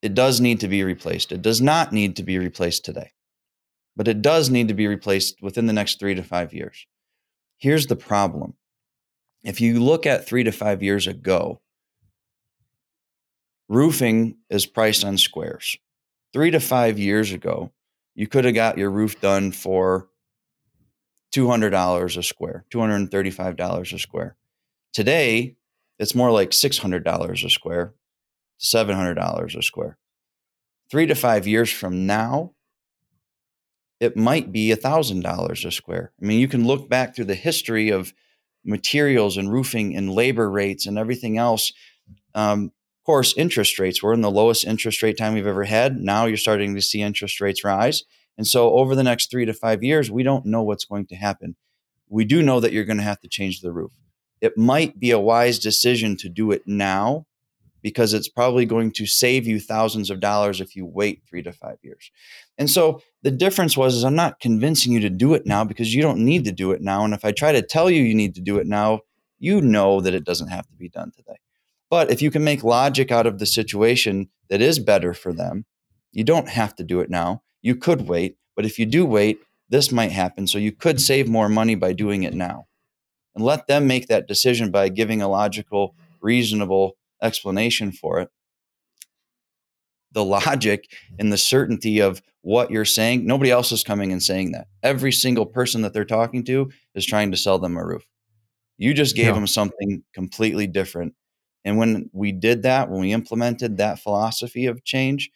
It 0.00 0.14
does 0.14 0.40
need 0.40 0.60
to 0.60 0.68
be 0.68 0.84
replaced. 0.84 1.32
It 1.32 1.42
does 1.42 1.60
not 1.60 1.92
need 1.92 2.16
to 2.16 2.22
be 2.22 2.38
replaced 2.38 2.84
today, 2.84 3.12
but 3.96 4.06
it 4.06 4.22
does 4.22 4.48
need 4.48 4.68
to 4.68 4.74
be 4.74 4.86
replaced 4.86 5.42
within 5.42 5.66
the 5.66 5.72
next 5.72 5.98
three 5.98 6.14
to 6.14 6.22
five 6.22 6.54
years. 6.54 6.86
Here's 7.56 7.88
the 7.88 7.96
problem 7.96 8.54
if 9.42 9.60
you 9.60 9.82
look 9.82 10.06
at 10.06 10.26
three 10.26 10.44
to 10.44 10.52
five 10.52 10.82
years 10.82 11.06
ago, 11.06 11.60
roofing 13.68 14.36
is 14.48 14.66
priced 14.66 15.04
on 15.04 15.18
squares 15.18 15.76
three 16.38 16.52
to 16.52 16.60
five 16.60 17.00
years 17.00 17.32
ago, 17.32 17.72
you 18.14 18.28
could 18.28 18.44
have 18.44 18.54
got 18.54 18.78
your 18.78 18.92
roof 18.92 19.20
done 19.20 19.50
for 19.50 20.06
$200 21.34 22.16
a 22.16 22.22
square, 22.22 22.64
$235 22.72 23.92
a 23.92 23.98
square. 23.98 24.36
Today, 24.92 25.56
it's 25.98 26.14
more 26.14 26.30
like 26.30 26.50
$600 26.50 27.44
a 27.44 27.50
square, 27.50 27.94
$700 28.60 29.58
a 29.58 29.62
square. 29.64 29.98
Three 30.88 31.06
to 31.06 31.16
five 31.16 31.48
years 31.48 31.72
from 31.72 32.06
now, 32.06 32.52
it 33.98 34.16
might 34.16 34.52
be 34.52 34.72
$1,000 34.72 35.64
a 35.64 35.72
square. 35.72 36.12
I 36.22 36.24
mean, 36.24 36.38
you 36.38 36.46
can 36.46 36.68
look 36.68 36.88
back 36.88 37.16
through 37.16 37.24
the 37.24 37.34
history 37.34 37.90
of 37.90 38.14
materials 38.64 39.36
and 39.36 39.52
roofing 39.52 39.96
and 39.96 40.14
labor 40.14 40.48
rates 40.48 40.86
and 40.86 40.98
everything 40.98 41.36
else. 41.36 41.72
Um, 42.36 42.70
course, 43.08 43.32
interest 43.38 43.78
rates, 43.78 44.02
we're 44.02 44.12
in 44.12 44.20
the 44.20 44.30
lowest 44.30 44.66
interest 44.66 45.02
rate 45.02 45.16
time 45.16 45.32
we've 45.32 45.46
ever 45.46 45.64
had. 45.64 45.96
Now 45.96 46.26
you're 46.26 46.36
starting 46.36 46.74
to 46.74 46.82
see 46.82 47.00
interest 47.00 47.40
rates 47.40 47.64
rise. 47.64 48.04
And 48.36 48.46
so 48.46 48.74
over 48.74 48.94
the 48.94 49.02
next 49.02 49.30
three 49.30 49.46
to 49.46 49.54
five 49.54 49.82
years, 49.82 50.10
we 50.10 50.22
don't 50.22 50.44
know 50.44 50.62
what's 50.62 50.84
going 50.84 51.06
to 51.06 51.14
happen. 51.14 51.56
We 52.10 52.26
do 52.26 52.42
know 52.42 52.60
that 52.60 52.70
you're 52.70 52.84
going 52.84 52.98
to 52.98 53.02
have 53.02 53.20
to 53.20 53.28
change 53.28 53.62
the 53.62 53.72
roof. 53.72 53.92
It 54.42 54.58
might 54.58 55.00
be 55.00 55.10
a 55.10 55.18
wise 55.18 55.58
decision 55.58 56.18
to 56.18 56.28
do 56.28 56.50
it 56.50 56.64
now 56.66 57.24
because 57.80 58.12
it's 58.12 58.28
probably 58.28 58.66
going 58.66 58.92
to 58.92 59.06
save 59.06 59.46
you 59.46 59.58
thousands 59.58 60.10
of 60.10 60.20
dollars 60.20 60.60
if 60.60 60.76
you 60.76 60.84
wait 60.84 61.22
three 61.26 61.42
to 61.44 61.52
five 61.52 61.78
years. 61.80 62.10
And 62.58 62.68
so 62.68 63.00
the 63.22 63.30
difference 63.30 63.74
was 63.74 63.94
is 63.94 64.04
I'm 64.04 64.16
not 64.16 64.38
convincing 64.38 64.92
you 64.92 65.00
to 65.00 65.08
do 65.08 65.32
it 65.32 65.46
now 65.46 65.64
because 65.64 65.94
you 65.94 66.02
don't 66.02 66.26
need 66.26 66.44
to 66.44 66.52
do 66.52 66.72
it 66.72 66.82
now. 66.82 67.06
And 67.06 67.14
if 67.14 67.24
I 67.24 67.32
try 67.32 67.52
to 67.52 67.62
tell 67.62 67.88
you 67.88 68.02
you 68.02 68.14
need 68.14 68.34
to 68.34 68.42
do 68.42 68.58
it 68.58 68.66
now, 68.66 69.00
you 69.38 69.62
know 69.62 70.02
that 70.02 70.12
it 70.12 70.24
doesn't 70.24 70.48
have 70.48 70.68
to 70.68 70.76
be 70.76 70.90
done 70.90 71.10
today. 71.16 71.38
But 71.90 72.10
if 72.10 72.20
you 72.20 72.30
can 72.30 72.44
make 72.44 72.62
logic 72.62 73.10
out 73.10 73.26
of 73.26 73.38
the 73.38 73.46
situation 73.46 74.28
that 74.50 74.60
is 74.60 74.78
better 74.78 75.14
for 75.14 75.32
them, 75.32 75.64
you 76.12 76.24
don't 76.24 76.48
have 76.48 76.74
to 76.76 76.84
do 76.84 77.00
it 77.00 77.10
now. 77.10 77.42
You 77.62 77.76
could 77.76 78.08
wait, 78.08 78.36
but 78.56 78.64
if 78.64 78.78
you 78.78 78.86
do 78.86 79.06
wait, 79.06 79.38
this 79.68 79.92
might 79.92 80.12
happen. 80.12 80.46
So 80.46 80.58
you 80.58 80.72
could 80.72 81.00
save 81.00 81.28
more 81.28 81.48
money 81.48 81.74
by 81.74 81.92
doing 81.92 82.22
it 82.22 82.34
now. 82.34 82.66
And 83.34 83.44
let 83.44 83.66
them 83.66 83.86
make 83.86 84.08
that 84.08 84.26
decision 84.26 84.70
by 84.70 84.88
giving 84.88 85.22
a 85.22 85.28
logical, 85.28 85.94
reasonable 86.20 86.96
explanation 87.22 87.92
for 87.92 88.20
it. 88.20 88.30
The 90.12 90.24
logic 90.24 90.90
and 91.18 91.32
the 91.32 91.38
certainty 91.38 92.00
of 92.00 92.22
what 92.40 92.70
you're 92.70 92.84
saying, 92.84 93.26
nobody 93.26 93.50
else 93.50 93.72
is 93.72 93.84
coming 93.84 94.10
and 94.10 94.22
saying 94.22 94.52
that. 94.52 94.68
Every 94.82 95.12
single 95.12 95.46
person 95.46 95.82
that 95.82 95.92
they're 95.92 96.04
talking 96.04 96.44
to 96.44 96.70
is 96.94 97.04
trying 97.04 97.30
to 97.30 97.36
sell 97.36 97.58
them 97.58 97.76
a 97.76 97.84
roof. 97.84 98.04
You 98.78 98.94
just 98.94 99.16
gave 99.16 99.26
yeah. 99.26 99.32
them 99.32 99.46
something 99.46 100.02
completely 100.14 100.66
different 100.66 101.14
and 101.64 101.78
when 101.78 102.10
we 102.12 102.32
did 102.32 102.62
that, 102.62 102.88
when 102.88 103.00
we 103.00 103.12
implemented 103.12 103.76
that 103.76 103.98
philosophy 103.98 104.66
of 104.66 104.84
change, 104.84 105.30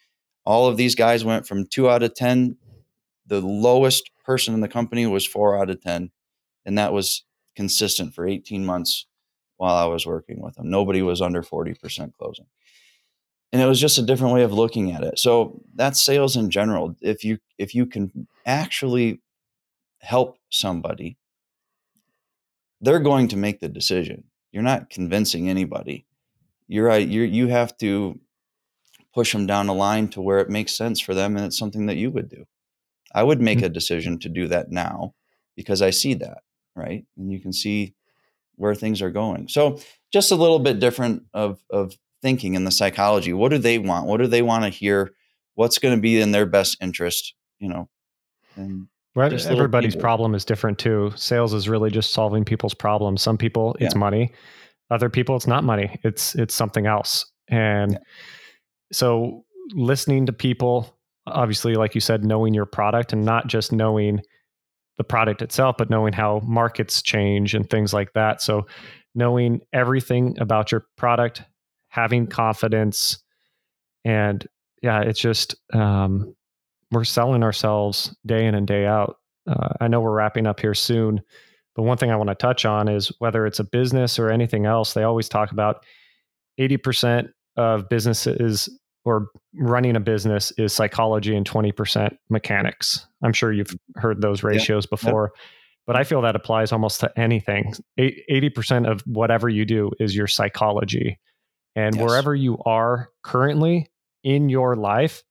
all 0.45 0.67
of 0.67 0.77
these 0.77 0.95
guys 0.95 1.23
went 1.23 1.47
from 1.47 1.65
two 1.65 1.89
out 1.89 2.03
of 2.03 2.15
10. 2.15 2.57
The 3.27 3.41
lowest 3.41 4.09
person 4.25 4.53
in 4.53 4.61
the 4.61 4.67
company 4.67 5.05
was 5.05 5.25
four 5.25 5.57
out 5.57 5.69
of 5.69 5.81
10. 5.81 6.11
And 6.65 6.77
that 6.77 6.93
was 6.93 7.23
consistent 7.55 8.13
for 8.13 8.27
18 8.27 8.65
months 8.65 9.05
while 9.57 9.75
I 9.75 9.85
was 9.85 10.05
working 10.05 10.41
with 10.41 10.55
them. 10.55 10.69
Nobody 10.69 11.01
was 11.01 11.21
under 11.21 11.43
40% 11.43 12.13
closing. 12.17 12.45
And 13.51 13.61
it 13.61 13.67
was 13.67 13.79
just 13.79 13.99
a 13.99 14.03
different 14.03 14.33
way 14.33 14.41
of 14.43 14.51
looking 14.51 14.91
at 14.91 15.03
it. 15.03 15.19
So 15.19 15.61
that's 15.75 16.03
sales 16.03 16.35
in 16.35 16.49
general. 16.49 16.95
If 17.01 17.23
you 17.23 17.37
if 17.59 17.75
you 17.75 17.85
can 17.85 18.27
actually 18.47 19.21
help 19.99 20.39
somebody, 20.49 21.17
they're 22.81 22.99
going 22.99 23.27
to 23.27 23.37
make 23.37 23.59
the 23.59 23.69
decision. 23.69 24.23
You're 24.51 24.63
not 24.63 24.89
convincing 24.89 25.49
anybody 25.49 26.07
you're 26.67 26.87
right. 26.87 27.07
You 27.07 27.23
you 27.23 27.47
have 27.47 27.77
to 27.77 28.19
push 29.13 29.31
them 29.31 29.45
down 29.45 29.67
the 29.67 29.73
line 29.73 30.07
to 30.09 30.21
where 30.21 30.39
it 30.39 30.49
makes 30.49 30.75
sense 30.75 30.99
for 30.99 31.13
them, 31.13 31.35
and 31.35 31.45
it's 31.45 31.57
something 31.57 31.85
that 31.85 31.97
you 31.97 32.11
would 32.11 32.29
do. 32.29 32.45
I 33.13 33.23
would 33.23 33.41
make 33.41 33.59
mm-hmm. 33.59 33.67
a 33.67 33.69
decision 33.69 34.19
to 34.19 34.29
do 34.29 34.47
that 34.47 34.71
now 34.71 35.13
because 35.55 35.81
I 35.81 35.91
see 35.91 36.15
that 36.15 36.39
right, 36.75 37.05
and 37.17 37.31
you 37.31 37.39
can 37.39 37.53
see 37.53 37.95
where 38.55 38.75
things 38.75 39.01
are 39.01 39.11
going. 39.11 39.47
So 39.47 39.79
just 40.11 40.31
a 40.31 40.35
little 40.35 40.59
bit 40.59 40.79
different 40.79 41.23
of 41.33 41.61
of 41.69 41.97
thinking 42.21 42.55
in 42.55 42.63
the 42.63 42.71
psychology. 42.71 43.33
What 43.33 43.49
do 43.49 43.57
they 43.57 43.77
want? 43.77 44.07
What 44.07 44.17
do 44.17 44.27
they 44.27 44.41
want 44.41 44.63
to 44.63 44.69
hear? 44.69 45.11
What's 45.55 45.77
going 45.77 45.95
to 45.95 46.01
be 46.01 46.19
in 46.19 46.31
their 46.31 46.45
best 46.45 46.77
interest? 46.81 47.35
You 47.59 47.69
know, 47.69 47.89
and 48.55 48.87
well, 49.15 49.31
everybody's 49.31 49.95
problem 49.95 50.33
is 50.33 50.43
different 50.43 50.79
too. 50.79 51.11
Sales 51.15 51.53
is 51.53 51.69
really 51.69 51.91
just 51.91 52.13
solving 52.13 52.43
people's 52.43 52.73
problems. 52.73 53.21
Some 53.21 53.37
people, 53.37 53.75
it's 53.79 53.93
yeah. 53.93 53.99
money 53.99 54.31
other 54.93 55.09
people 55.09 55.35
it's 55.35 55.47
not 55.47 55.63
money 55.63 55.99
it's 56.03 56.35
it's 56.35 56.53
something 56.53 56.85
else. 56.85 57.25
And 57.49 57.93
yeah. 57.93 57.99
so 58.91 59.43
listening 59.71 60.25
to 60.27 60.33
people 60.33 60.97
obviously 61.25 61.75
like 61.75 61.95
you 61.95 62.01
said 62.01 62.23
knowing 62.23 62.53
your 62.53 62.65
product 62.65 63.13
and 63.13 63.25
not 63.25 63.47
just 63.47 63.71
knowing 63.71 64.21
the 64.97 65.03
product 65.03 65.41
itself 65.41 65.75
but 65.77 65.89
knowing 65.89 66.13
how 66.13 66.39
markets 66.43 67.01
change 67.01 67.55
and 67.55 67.69
things 67.69 67.93
like 67.93 68.13
that. 68.13 68.41
So 68.41 68.67
knowing 69.15 69.61
everything 69.73 70.37
about 70.39 70.71
your 70.71 70.85
product 70.97 71.43
having 71.89 72.27
confidence 72.27 73.19
and 74.05 74.47
yeah 74.81 75.01
it's 75.01 75.19
just 75.19 75.55
um, 75.73 76.35
we're 76.91 77.03
selling 77.03 77.43
ourselves 77.43 78.15
day 78.25 78.45
in 78.45 78.55
and 78.55 78.67
day 78.67 78.85
out. 78.85 79.17
Uh, 79.45 79.69
i 79.81 79.87
know 79.89 79.99
we're 79.99 80.15
wrapping 80.15 80.47
up 80.47 80.59
here 80.59 80.73
soon 80.73 81.21
but 81.75 81.83
one 81.83 81.97
thing 81.97 82.11
I 82.11 82.15
want 82.15 82.29
to 82.29 82.35
touch 82.35 82.65
on 82.65 82.87
is 82.87 83.11
whether 83.19 83.45
it's 83.45 83.59
a 83.59 83.63
business 83.63 84.19
or 84.19 84.29
anything 84.29 84.65
else, 84.65 84.93
they 84.93 85.03
always 85.03 85.27
talk 85.27 85.51
about 85.51 85.85
80% 86.59 87.29
of 87.57 87.89
businesses 87.89 88.69
or 89.05 89.27
running 89.55 89.95
a 89.95 89.99
business 89.99 90.51
is 90.57 90.71
psychology 90.71 91.35
and 91.35 91.49
20% 91.49 92.15
mechanics. 92.29 93.05
I'm 93.23 93.33
sure 93.33 93.51
you've 93.51 93.67
mm-hmm. 93.67 93.99
heard 93.99 94.21
those 94.21 94.43
ratios 94.43 94.85
before, 94.85 95.33
but 95.85 95.95
I 95.95 96.03
feel 96.03 96.21
that 96.21 96.35
applies 96.35 96.71
almost 96.71 96.99
to 97.01 97.11
anything. 97.19 97.73
80% 97.99 98.89
of 98.89 99.01
whatever 99.01 99.49
you 99.49 99.65
do 99.65 99.91
is 99.99 100.15
your 100.15 100.27
psychology. 100.27 101.19
And 101.75 101.95
yes. 101.95 102.03
wherever 102.03 102.35
you 102.35 102.59
are 102.65 103.09
currently 103.23 103.91
in 104.23 104.47
your 104.47 104.75
life 104.75 105.23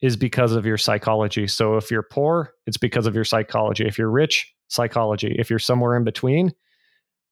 is 0.00 0.16
because 0.16 0.52
of 0.52 0.64
your 0.64 0.78
psychology. 0.78 1.48
So 1.48 1.76
if 1.76 1.90
you're 1.90 2.04
poor, 2.04 2.52
it's 2.66 2.76
because 2.76 3.06
of 3.06 3.14
your 3.14 3.24
psychology. 3.24 3.84
If 3.84 3.98
you're 3.98 4.10
rich, 4.10 4.54
psychology. 4.68 5.34
If 5.38 5.50
you're 5.50 5.58
somewhere 5.58 5.96
in 5.96 6.04
between, 6.04 6.52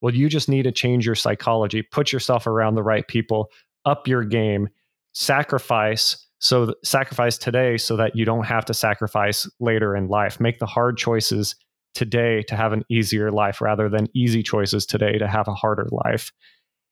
well, 0.01 0.15
you 0.15 0.29
just 0.29 0.49
need 0.49 0.65
to 0.65 0.73
change 0.73 1.07
your 1.07 1.15
psychology, 1.15 1.83
put 1.83 2.13
yourself 2.13 2.47
around 2.47 2.75
the 2.75 2.83
right 2.83 3.07
people, 3.07 3.51
up 3.85 4.07
your 4.09 4.25
game, 4.25 4.69
sacrifice 5.13 6.27
so 6.39 6.75
sacrifice 6.85 7.39
today 7.39 7.77
so 7.77 7.97
that 7.97 8.15
you 8.15 8.25
don't 8.25 8.45
have 8.45 8.65
to 8.67 8.75
sacrifice 8.75 9.49
later 9.59 9.97
in 9.97 10.09
life. 10.09 10.39
Make 10.39 10.59
the 10.59 10.67
hard 10.67 10.99
choices 10.99 11.57
today 11.95 12.43
to 12.43 12.57
have 12.57 12.73
an 12.73 12.85
easier 12.91 13.31
life 13.31 13.61
rather 13.61 13.89
than 13.89 14.09
easy 14.15 14.43
choices 14.43 14.85
today 14.85 15.17
to 15.19 15.27
have 15.27 15.49
a 15.49 15.55
harder 15.55 15.89
life. 15.91 16.31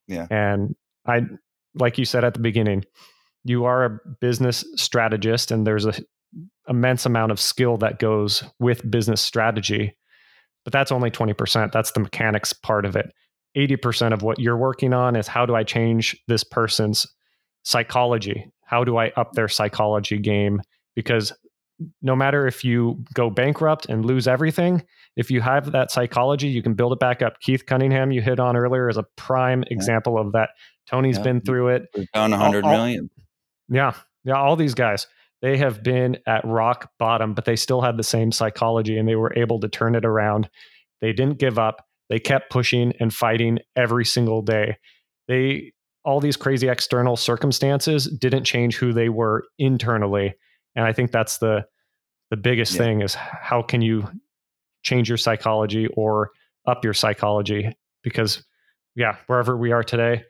Yeah. 0.09 0.27
And 0.31 0.75
I 1.07 1.23
like 1.75 1.99
you 1.99 2.05
said 2.05 2.25
at 2.25 2.35
the 2.35 2.41
beginning, 2.41 2.85
you 3.45 3.65
are 3.65 3.85
a 3.85 4.01
business 4.21 4.65
strategist 4.77 5.51
and 5.51 5.67
there's 5.67 5.85
a 5.85 5.95
immense 6.67 7.05
amount 7.05 7.31
of 7.31 7.39
skill 7.39 7.77
that 7.77 7.99
goes 7.99 8.43
with 8.59 8.91
business 8.91 9.21
strategy 9.21 9.95
but 10.65 10.73
that's 10.73 10.93
only 10.93 11.11
20% 11.11 11.73
that's 11.73 11.93
the 11.93 12.01
mechanics 12.01 12.53
part 12.53 12.85
of 12.85 12.97
it. 12.97 13.13
80% 13.57 14.13
of 14.13 14.23
what 14.23 14.41
you're 14.41 14.57
working 14.57 14.93
on 14.93 15.15
is 15.15 15.29
how 15.29 15.47
do 15.47 15.55
i 15.55 15.63
change 15.63 16.17
this 16.27 16.45
person's 16.45 17.07
psychology? 17.63 18.51
How 18.65 18.85
do 18.85 18.97
i 18.97 19.11
up 19.11 19.33
their 19.33 19.49
psychology 19.49 20.19
game? 20.19 20.61
Because 20.97 21.33
no 22.03 22.15
matter 22.15 22.47
if 22.47 22.65
you 22.65 23.05
go 23.15 23.31
bankrupt 23.31 23.87
and 23.87 24.05
lose 24.05 24.29
everything 24.29 24.83
if 25.17 25.31
you 25.31 25.41
have 25.41 25.73
that 25.73 25.91
psychology 25.91 26.49
you 26.49 26.63
can 26.63 26.75
build 26.75 26.93
it 26.93 26.99
back 26.99 27.23
up. 27.23 27.41
Keith 27.41 27.67
cunningham 27.67 28.11
you 28.11 28.23
hit 28.23 28.41
on 28.41 28.57
earlier 28.57 28.89
is 28.89 28.97
a 28.97 29.05
prime 29.17 29.63
yeah. 29.63 29.75
example 29.75 30.19
of 30.19 30.33
that. 30.33 30.51
Tony's 30.89 31.17
yeah. 31.19 31.23
been 31.25 31.41
through 31.41 31.69
it. 31.69 31.83
Down 32.13 32.31
100 32.31 32.65
all, 32.65 32.73
million. 32.73 33.11
yeah. 33.69 33.95
Yeah 34.25 34.35
all 34.37 34.57
these 34.57 34.75
guys 34.75 35.07
they 35.45 35.59
have 35.59 35.83
been 35.83 36.17
at 36.27 36.43
rock 36.47 36.91
bottom, 36.99 37.35
but 37.35 37.45
they 37.45 37.55
still 37.55 37.83
had 37.83 37.99
the 37.99 38.03
same 38.03 38.33
psychology 38.33 38.97
and 38.97 39.07
they 39.07 39.15
were 39.15 39.37
able 39.37 39.61
to 39.61 39.69
turn 39.69 39.95
it 39.95 40.07
around. 40.07 40.49
They 41.03 41.13
didn't 41.13 41.39
give 41.39 41.59
up. 41.59 41.85
They 42.09 42.19
kept 42.19 42.51
pushing 42.51 42.95
and 42.99 43.13
fighting 43.13 43.59
every 43.77 44.07
single 44.07 44.41
day. 44.41 44.79
They 45.29 45.75
all 46.03 46.19
these 46.19 46.39
crazy 46.39 46.67
external 46.67 47.15
circumstances 47.19 48.07
didn't 48.07 48.45
change 48.45 48.77
who 48.77 48.95
they 48.95 49.11
were 49.11 49.45
internally. 49.59 50.33
And 50.77 50.87
I 50.87 50.95
think 50.95 51.13
that's 51.13 51.37
the 51.37 51.67
the 52.31 52.39
biggest 52.39 52.73
yeah. 52.73 52.79
thing 52.79 53.03
is 53.03 53.15
how 53.15 53.61
can 53.61 53.83
you 53.83 54.09
change 54.83 55.11
your 55.11 55.19
psychology 55.19 55.89
or 55.95 56.31
up 56.67 56.85
your 56.85 56.95
psychology 56.95 57.71
because 58.03 58.43
yeah, 58.97 59.17
wherever 59.27 59.59
we 59.59 59.73
are 59.73 59.85
today, 59.85 60.25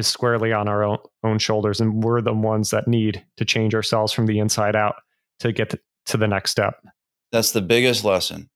is 0.00 0.08
squarely 0.08 0.52
on 0.52 0.66
our 0.66 0.82
own, 0.82 0.98
own 1.22 1.38
shoulders. 1.38 1.80
And 1.80 2.02
we're 2.02 2.20
the 2.20 2.34
ones 2.34 2.70
that 2.70 2.88
need 2.88 3.24
to 3.36 3.44
change 3.44 3.74
ourselves 3.74 4.12
from 4.12 4.26
the 4.26 4.38
inside 4.38 4.74
out 4.74 4.96
to 5.38 5.52
get 5.52 5.70
to, 5.70 5.78
to 6.06 6.16
the 6.16 6.26
next 6.26 6.50
step. 6.50 6.82
That's 7.30 7.52
the 7.52 7.62
biggest 7.62 8.04
lesson. 8.04 8.50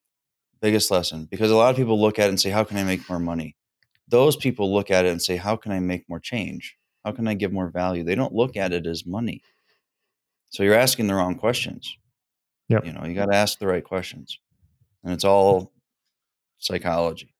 Biggest 0.61 0.91
lesson. 0.91 1.25
Because 1.31 1.51
a 1.51 1.55
lot 1.55 1.69
of 1.69 1.77
people 1.77 1.99
look 1.99 2.19
at 2.19 2.25
it 2.25 2.29
and 2.29 2.41
say, 2.41 2.49
How 2.49 2.63
can 2.63 2.77
I 2.77 2.83
make 2.83 3.07
more 3.09 3.19
money? 3.19 3.55
Those 4.07 4.35
people 4.35 4.73
look 4.73 4.91
at 4.91 5.05
it 5.05 5.09
and 5.09 5.21
say, 5.21 5.37
How 5.37 5.55
can 5.55 5.71
I 5.71 5.79
make 5.79 6.09
more 6.09 6.19
change? 6.19 6.75
How 7.05 7.11
can 7.11 7.27
I 7.27 7.35
give 7.35 7.53
more 7.53 7.69
value? 7.69 8.03
They 8.03 8.15
don't 8.15 8.33
look 8.33 8.57
at 8.57 8.73
it 8.73 8.87
as 8.87 9.05
money. 9.05 9.41
So 10.49 10.63
you're 10.63 10.73
asking 10.73 11.07
the 11.07 11.15
wrong 11.15 11.35
questions. 11.35 11.95
Yeah. 12.67 12.79
You 12.83 12.93
know, 12.93 13.05
you 13.05 13.13
got 13.13 13.27
to 13.27 13.35
ask 13.35 13.59
the 13.59 13.67
right 13.67 13.83
questions. 13.83 14.39
And 15.03 15.13
it's 15.13 15.23
all 15.23 15.71
psychology. 16.57 17.34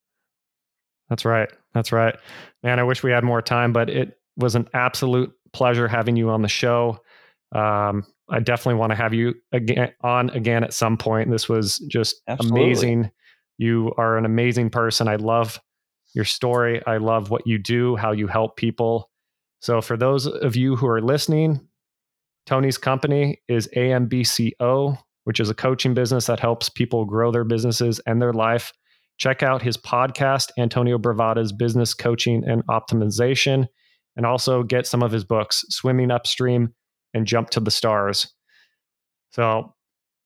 That's 1.10 1.26
right. 1.26 1.50
That's 1.74 1.92
right. 1.92 2.16
Man, 2.64 2.80
I 2.80 2.84
wish 2.84 3.04
we 3.04 3.12
had 3.12 3.24
more 3.24 3.42
time, 3.42 3.74
but 3.74 3.90
it 3.90 4.18
was 4.38 4.56
an 4.56 4.68
absolute 4.74 5.32
pleasure 5.54 5.88
having 5.88 6.16
you 6.16 6.30
on 6.30 6.42
the 6.42 6.48
show. 6.48 7.00
Um, 7.54 8.06
I 8.30 8.40
definitely 8.40 8.80
want 8.80 8.92
to 8.92 8.96
have 8.96 9.14
you 9.14 9.36
again 9.52 9.94
on 10.02 10.30
again 10.32 10.64
at 10.64 10.74
some 10.74 10.98
point. 10.98 11.30
This 11.30 11.48
was 11.48 11.78
just 11.88 12.22
Absolutely. 12.28 12.64
amazing. 12.64 13.12
You 13.58 13.94
are 13.98 14.18
an 14.18 14.26
amazing 14.26 14.72
person. 14.72 15.08
I 15.08 15.16
love 15.16 15.62
your 16.14 16.26
story. 16.26 16.82
I 16.88 16.98
love 16.98 17.30
what 17.30 17.46
you 17.46 17.58
do, 17.58 17.96
how 17.96 18.12
you 18.12 18.28
help 18.28 18.58
people. 18.58 19.10
So, 19.62 19.82
for 19.82 19.96
those 19.96 20.28
of 20.28 20.56
you 20.56 20.76
who 20.76 20.88
are 20.88 21.02
listening, 21.02 21.68
Tony's 22.46 22.78
company 22.78 23.42
is 23.48 23.68
AMBCO, 23.76 24.98
which 25.26 25.40
is 25.40 25.50
a 25.50 25.56
coaching 25.56 25.94
business 25.94 26.28
that 26.28 26.40
helps 26.40 26.70
people 26.70 27.06
grow 27.06 27.32
their 27.32 27.44
businesses 27.44 28.00
and 28.06 28.22
their 28.22 28.34
life. 28.34 28.74
Check 29.18 29.44
out 29.44 29.62
his 29.62 29.78
podcast, 29.78 30.52
Antonio 30.58 30.98
Bravata's 30.98 31.52
Business 31.52 31.94
Coaching 31.94 32.44
and 32.46 32.66
Optimization, 32.68 33.68
and 34.16 34.26
also 34.26 34.64
get 34.64 34.86
some 34.86 35.04
of 35.04 35.12
his 35.12 35.24
books, 35.24 35.64
Swimming 35.70 36.12
Upstream 36.12 36.74
and 37.14 37.26
Jump 37.26 37.50
to 37.52 37.60
the 37.60 37.72
Stars. 37.72 38.34
So, 39.32 39.74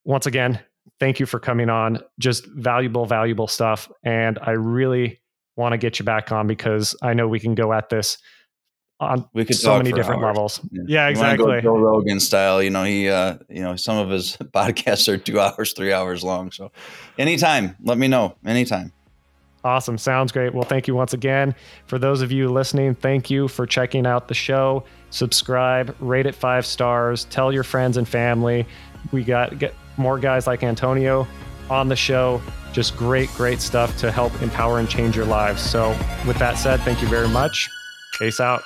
once 0.06 0.26
again, 0.26 0.60
thank 1.00 1.20
you 1.20 1.26
for 1.26 1.40
coming 1.40 1.70
on. 1.70 2.00
Just 2.20 2.46
valuable, 2.48 3.06
valuable 3.06 3.48
stuff. 3.48 3.90
And 4.04 4.40
I 4.42 4.52
really 4.52 5.22
want 5.56 5.74
to 5.74 5.78
get 5.78 6.00
you 6.00 6.06
back 6.06 6.32
on 6.32 6.48
because 6.48 6.96
I 7.02 7.14
know 7.14 7.28
we 7.28 7.40
can 7.40 7.54
go 7.54 7.74
at 7.74 7.90
this 7.90 8.18
on 9.00 9.26
we 9.34 9.46
could 9.46 9.56
so 9.56 9.78
many 9.78 9.92
different 9.92 10.22
hours. 10.22 10.36
levels. 10.36 10.62
Yeah, 10.72 10.84
yeah 10.88 11.08
exactly. 11.08 11.62
Joe 11.62 11.78
Rogan 11.78 12.20
style, 12.20 12.62
you 12.62 12.70
know, 12.70 12.84
he, 12.84 13.10
uh, 13.10 13.38
you 13.50 13.62
know, 13.62 13.76
some 13.76 13.98
of 13.98 14.10
his 14.10 14.36
podcasts 14.54 15.08
are 15.08 15.18
two 15.18 15.40
hours, 15.40 15.74
three 15.74 15.94
hours 15.94 16.24
long. 16.24 16.52
So, 16.52 16.72
anytime, 17.18 17.76
let 17.84 17.98
me 17.98 18.08
know. 18.08 18.36
Anytime. 18.46 18.92
Awesome. 19.64 19.98
Sounds 19.98 20.32
great. 20.32 20.54
Well, 20.54 20.64
thank 20.64 20.88
you 20.88 20.96
once 20.96 21.14
again. 21.14 21.54
For 21.86 22.00
those 22.00 22.22
of 22.22 22.32
you 22.32 22.50
listening, 22.50 22.96
thank 22.96 23.30
you 23.30 23.50
for 23.50 23.66
checking 23.66 24.06
out 24.06 24.30
the 24.30 24.34
show. 24.34 24.86
Subscribe, 25.10 25.96
rate 26.00 26.26
it 26.26 26.36
five 26.36 26.66
stars, 26.66 27.26
tell 27.26 27.52
your 27.52 27.64
friends 27.64 27.98
and 27.98 28.08
family. 28.08 28.66
We 29.12 29.24
got 29.24 29.60
get 29.60 29.74
more 29.98 30.18
guys 30.18 30.48
like 30.48 30.64
Antonio 30.64 31.28
on 31.70 31.90
the 31.90 31.96
show. 31.96 32.42
Just 32.72 32.96
great, 32.96 33.30
great 33.36 33.60
stuff 33.60 33.98
to 33.98 34.12
help 34.12 34.42
empower 34.42 34.80
and 34.80 34.90
change 34.90 35.16
your 35.16 35.26
lives. 35.26 35.62
So, 35.62 35.90
with 36.26 36.38
that 36.38 36.58
said, 36.58 36.80
thank 36.82 37.02
you 37.02 37.08
very 37.08 37.28
much. 37.28 37.70
Ace 38.22 38.40
out. 38.42 38.64